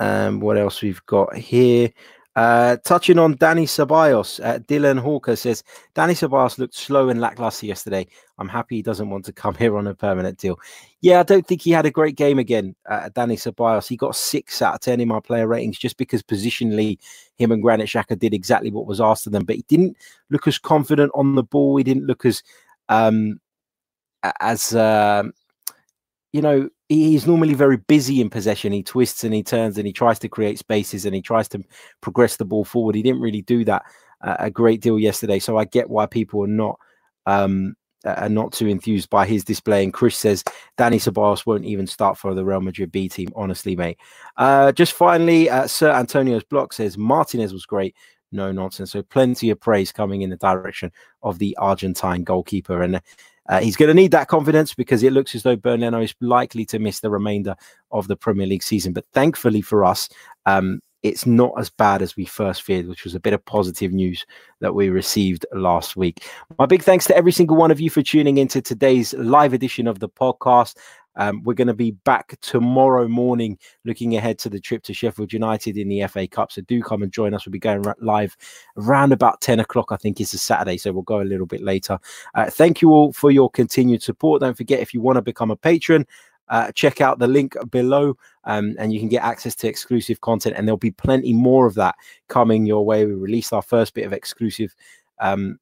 um, 0.00 0.40
what 0.40 0.58
else 0.58 0.82
we've 0.82 1.04
got 1.06 1.36
here. 1.36 1.90
Uh, 2.36 2.76
touching 2.84 3.18
on 3.18 3.34
Dani 3.38 3.64
Ceballos, 3.64 4.44
uh, 4.44 4.58
Dylan 4.58 4.98
Hawker 4.98 5.36
says 5.36 5.64
Dani 5.94 6.10
Ceballos 6.10 6.58
looked 6.58 6.74
slow 6.74 7.08
and 7.08 7.18
lackluster 7.18 7.64
yesterday. 7.64 8.06
I'm 8.36 8.48
happy 8.50 8.76
he 8.76 8.82
doesn't 8.82 9.08
want 9.08 9.24
to 9.24 9.32
come 9.32 9.54
here 9.58 9.78
on 9.78 9.86
a 9.86 9.94
permanent 9.94 10.36
deal. 10.36 10.60
Yeah, 11.00 11.20
I 11.20 11.22
don't 11.22 11.46
think 11.46 11.62
he 11.62 11.70
had 11.70 11.86
a 11.86 11.90
great 11.90 12.14
game 12.14 12.38
again. 12.38 12.76
Uh, 12.86 13.08
Dani 13.08 13.38
Ceballos, 13.38 13.88
he 13.88 13.96
got 13.96 14.16
six 14.16 14.60
out 14.60 14.74
of 14.74 14.80
ten 14.80 15.00
in 15.00 15.08
my 15.08 15.18
player 15.18 15.46
ratings 15.46 15.78
just 15.78 15.96
because 15.96 16.22
positionally 16.22 16.98
him 17.36 17.52
and 17.52 17.62
Granit 17.62 17.88
Xhaka 17.88 18.18
did 18.18 18.34
exactly 18.34 18.70
what 18.70 18.86
was 18.86 19.00
asked 19.00 19.26
of 19.26 19.32
them, 19.32 19.46
but 19.46 19.56
he 19.56 19.64
didn't 19.68 19.96
look 20.28 20.46
as 20.46 20.58
confident 20.58 21.12
on 21.14 21.36
the 21.36 21.42
ball. 21.42 21.78
He 21.78 21.84
didn't 21.84 22.04
look 22.06 22.26
as 22.26 22.42
um, 22.90 23.40
as 24.40 24.74
uh, 24.74 25.22
you 26.36 26.42
know 26.42 26.68
he's 26.90 27.26
normally 27.26 27.54
very 27.54 27.78
busy 27.78 28.20
in 28.20 28.28
possession. 28.28 28.70
He 28.70 28.82
twists 28.82 29.24
and 29.24 29.32
he 29.32 29.42
turns 29.42 29.78
and 29.78 29.86
he 29.86 29.92
tries 29.92 30.18
to 30.18 30.28
create 30.28 30.58
spaces 30.58 31.06
and 31.06 31.14
he 31.14 31.22
tries 31.22 31.48
to 31.48 31.62
progress 32.02 32.36
the 32.36 32.44
ball 32.44 32.66
forward. 32.66 32.94
He 32.94 33.02
didn't 33.02 33.22
really 33.22 33.40
do 33.40 33.64
that 33.64 33.84
uh, 34.20 34.36
a 34.38 34.50
great 34.50 34.82
deal 34.82 34.98
yesterday. 34.98 35.38
So 35.38 35.56
I 35.56 35.64
get 35.64 35.88
why 35.88 36.04
people 36.04 36.44
are 36.44 36.46
not 36.46 36.78
um, 37.24 37.74
are 38.04 38.28
not 38.28 38.52
too 38.52 38.68
enthused 38.68 39.08
by 39.08 39.24
his 39.26 39.44
display. 39.44 39.82
And 39.82 39.94
Chris 39.94 40.14
says 40.14 40.44
Dani 40.76 40.96
Ceballos 40.96 41.46
won't 41.46 41.64
even 41.64 41.86
start 41.86 42.18
for 42.18 42.34
the 42.34 42.44
Real 42.44 42.60
Madrid 42.60 42.92
B 42.92 43.08
team. 43.08 43.28
Honestly, 43.34 43.74
mate. 43.74 43.98
Uh, 44.36 44.72
just 44.72 44.92
finally, 44.92 45.48
uh, 45.48 45.66
Sir 45.66 45.90
Antonio's 45.90 46.44
block 46.44 46.74
says 46.74 46.98
Martinez 46.98 47.54
was 47.54 47.64
great. 47.64 47.96
No 48.30 48.52
nonsense. 48.52 48.92
So 48.92 49.02
plenty 49.02 49.48
of 49.48 49.58
praise 49.58 49.90
coming 49.90 50.20
in 50.20 50.28
the 50.28 50.36
direction 50.36 50.92
of 51.22 51.38
the 51.38 51.56
Argentine 51.56 52.24
goalkeeper. 52.24 52.82
And 52.82 53.00
uh, 53.48 53.60
he's 53.60 53.76
going 53.76 53.88
to 53.88 53.94
need 53.94 54.10
that 54.10 54.28
confidence 54.28 54.74
because 54.74 55.02
it 55.02 55.12
looks 55.12 55.34
as 55.34 55.42
though 55.42 55.56
Bernd 55.56 55.82
Leno 55.82 56.00
is 56.00 56.14
likely 56.20 56.64
to 56.66 56.78
miss 56.78 57.00
the 57.00 57.10
remainder 57.10 57.54
of 57.90 58.08
the 58.08 58.16
Premier 58.16 58.46
League 58.46 58.62
season. 58.62 58.92
But 58.92 59.06
thankfully 59.12 59.62
for 59.62 59.84
us, 59.84 60.08
um, 60.46 60.80
it's 61.06 61.26
not 61.26 61.52
as 61.58 61.70
bad 61.70 62.02
as 62.02 62.16
we 62.16 62.24
first 62.24 62.62
feared, 62.62 62.88
which 62.88 63.04
was 63.04 63.14
a 63.14 63.20
bit 63.20 63.32
of 63.32 63.44
positive 63.44 63.92
news 63.92 64.26
that 64.60 64.74
we 64.74 64.88
received 64.88 65.46
last 65.52 65.96
week. 65.96 66.28
My 66.58 66.66
big 66.66 66.82
thanks 66.82 67.04
to 67.06 67.16
every 67.16 67.32
single 67.32 67.56
one 67.56 67.70
of 67.70 67.80
you 67.80 67.90
for 67.90 68.02
tuning 68.02 68.38
into 68.38 68.60
today's 68.60 69.14
live 69.14 69.52
edition 69.52 69.86
of 69.86 70.00
the 70.00 70.08
podcast. 70.08 70.76
Um, 71.16 71.42
we're 71.44 71.54
going 71.54 71.68
to 71.68 71.74
be 71.74 71.92
back 71.92 72.38
tomorrow 72.42 73.08
morning 73.08 73.58
looking 73.84 74.16
ahead 74.16 74.38
to 74.40 74.50
the 74.50 74.60
trip 74.60 74.82
to 74.82 74.92
Sheffield 74.92 75.32
United 75.32 75.78
in 75.78 75.88
the 75.88 76.06
FA 76.08 76.26
Cup. 76.26 76.52
So 76.52 76.60
do 76.62 76.82
come 76.82 77.02
and 77.02 77.12
join 77.12 77.34
us. 77.34 77.46
We'll 77.46 77.52
be 77.52 77.58
going 77.58 77.84
live 78.00 78.36
around 78.76 79.12
about 79.12 79.40
10 79.40 79.60
o'clock, 79.60 79.92
I 79.92 79.96
think 79.96 80.20
it's 80.20 80.34
a 80.34 80.38
Saturday. 80.38 80.76
So 80.76 80.92
we'll 80.92 81.02
go 81.02 81.22
a 81.22 81.24
little 81.24 81.46
bit 81.46 81.62
later. 81.62 81.98
Uh, 82.34 82.50
thank 82.50 82.82
you 82.82 82.90
all 82.90 83.12
for 83.12 83.30
your 83.30 83.48
continued 83.48 84.02
support. 84.02 84.42
Don't 84.42 84.56
forget, 84.56 84.80
if 84.80 84.92
you 84.92 85.00
want 85.00 85.16
to 85.16 85.22
become 85.22 85.50
a 85.50 85.56
patron, 85.56 86.06
uh, 86.48 86.70
check 86.72 87.00
out 87.00 87.18
the 87.18 87.26
link 87.26 87.54
below 87.70 88.16
um, 88.44 88.74
and 88.78 88.92
you 88.92 89.00
can 89.00 89.08
get 89.08 89.22
access 89.22 89.54
to 89.54 89.68
exclusive 89.68 90.20
content 90.20 90.54
and 90.56 90.66
there'll 90.66 90.76
be 90.76 90.90
plenty 90.90 91.32
more 91.32 91.66
of 91.66 91.74
that 91.74 91.94
coming 92.28 92.66
your 92.66 92.84
way 92.84 93.04
we 93.04 93.14
released 93.14 93.52
our 93.52 93.62
first 93.62 93.94
bit 93.94 94.06
of 94.06 94.12
exclusive 94.12 94.74
um, 95.20 95.58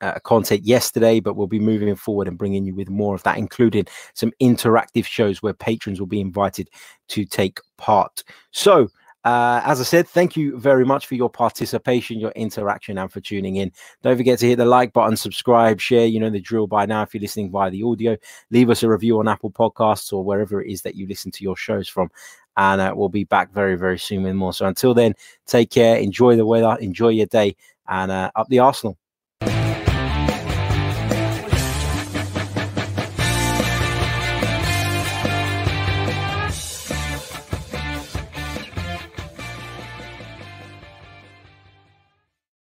uh, 0.00 0.18
content 0.20 0.64
yesterday, 0.64 1.20
but 1.20 1.34
we'll 1.34 1.46
be 1.46 1.58
moving 1.58 1.94
forward 1.96 2.28
and 2.28 2.38
bringing 2.38 2.64
you 2.64 2.74
with 2.74 2.88
more 2.88 3.14
of 3.14 3.22
that, 3.24 3.38
including 3.38 3.86
some 4.14 4.32
interactive 4.40 5.04
shows 5.04 5.42
where 5.42 5.54
patrons 5.54 5.98
will 5.98 6.06
be 6.06 6.20
invited 6.20 6.70
to 7.08 7.24
take 7.24 7.58
part. 7.76 8.22
So, 8.52 8.88
uh, 9.28 9.60
as 9.62 9.78
I 9.78 9.84
said, 9.84 10.08
thank 10.08 10.38
you 10.38 10.58
very 10.58 10.86
much 10.86 11.06
for 11.06 11.14
your 11.14 11.28
participation, 11.28 12.18
your 12.18 12.30
interaction, 12.30 12.96
and 12.96 13.12
for 13.12 13.20
tuning 13.20 13.56
in. 13.56 13.70
Don't 14.02 14.16
forget 14.16 14.38
to 14.38 14.46
hit 14.46 14.56
the 14.56 14.64
like 14.64 14.94
button, 14.94 15.18
subscribe, 15.18 15.82
share. 15.82 16.06
You 16.06 16.18
know 16.18 16.30
the 16.30 16.40
drill 16.40 16.66
by 16.66 16.86
now. 16.86 17.02
If 17.02 17.12
you're 17.12 17.20
listening 17.20 17.50
via 17.50 17.70
the 17.70 17.82
audio, 17.82 18.16
leave 18.50 18.70
us 18.70 18.82
a 18.82 18.88
review 18.88 19.18
on 19.18 19.28
Apple 19.28 19.50
Podcasts 19.50 20.14
or 20.14 20.24
wherever 20.24 20.62
it 20.62 20.72
is 20.72 20.80
that 20.80 20.94
you 20.94 21.06
listen 21.06 21.30
to 21.32 21.44
your 21.44 21.56
shows 21.56 21.88
from. 21.88 22.08
And 22.56 22.80
uh, 22.80 22.94
we'll 22.96 23.10
be 23.10 23.24
back 23.24 23.52
very, 23.52 23.76
very 23.76 23.98
soon 23.98 24.22
with 24.22 24.34
more. 24.34 24.54
So 24.54 24.64
until 24.64 24.94
then, 24.94 25.12
take 25.46 25.70
care, 25.70 25.98
enjoy 25.98 26.36
the 26.36 26.46
weather, 26.46 26.78
enjoy 26.80 27.10
your 27.10 27.26
day, 27.26 27.54
and 27.86 28.10
uh, 28.10 28.30
up 28.34 28.48
the 28.48 28.60
Arsenal. 28.60 28.96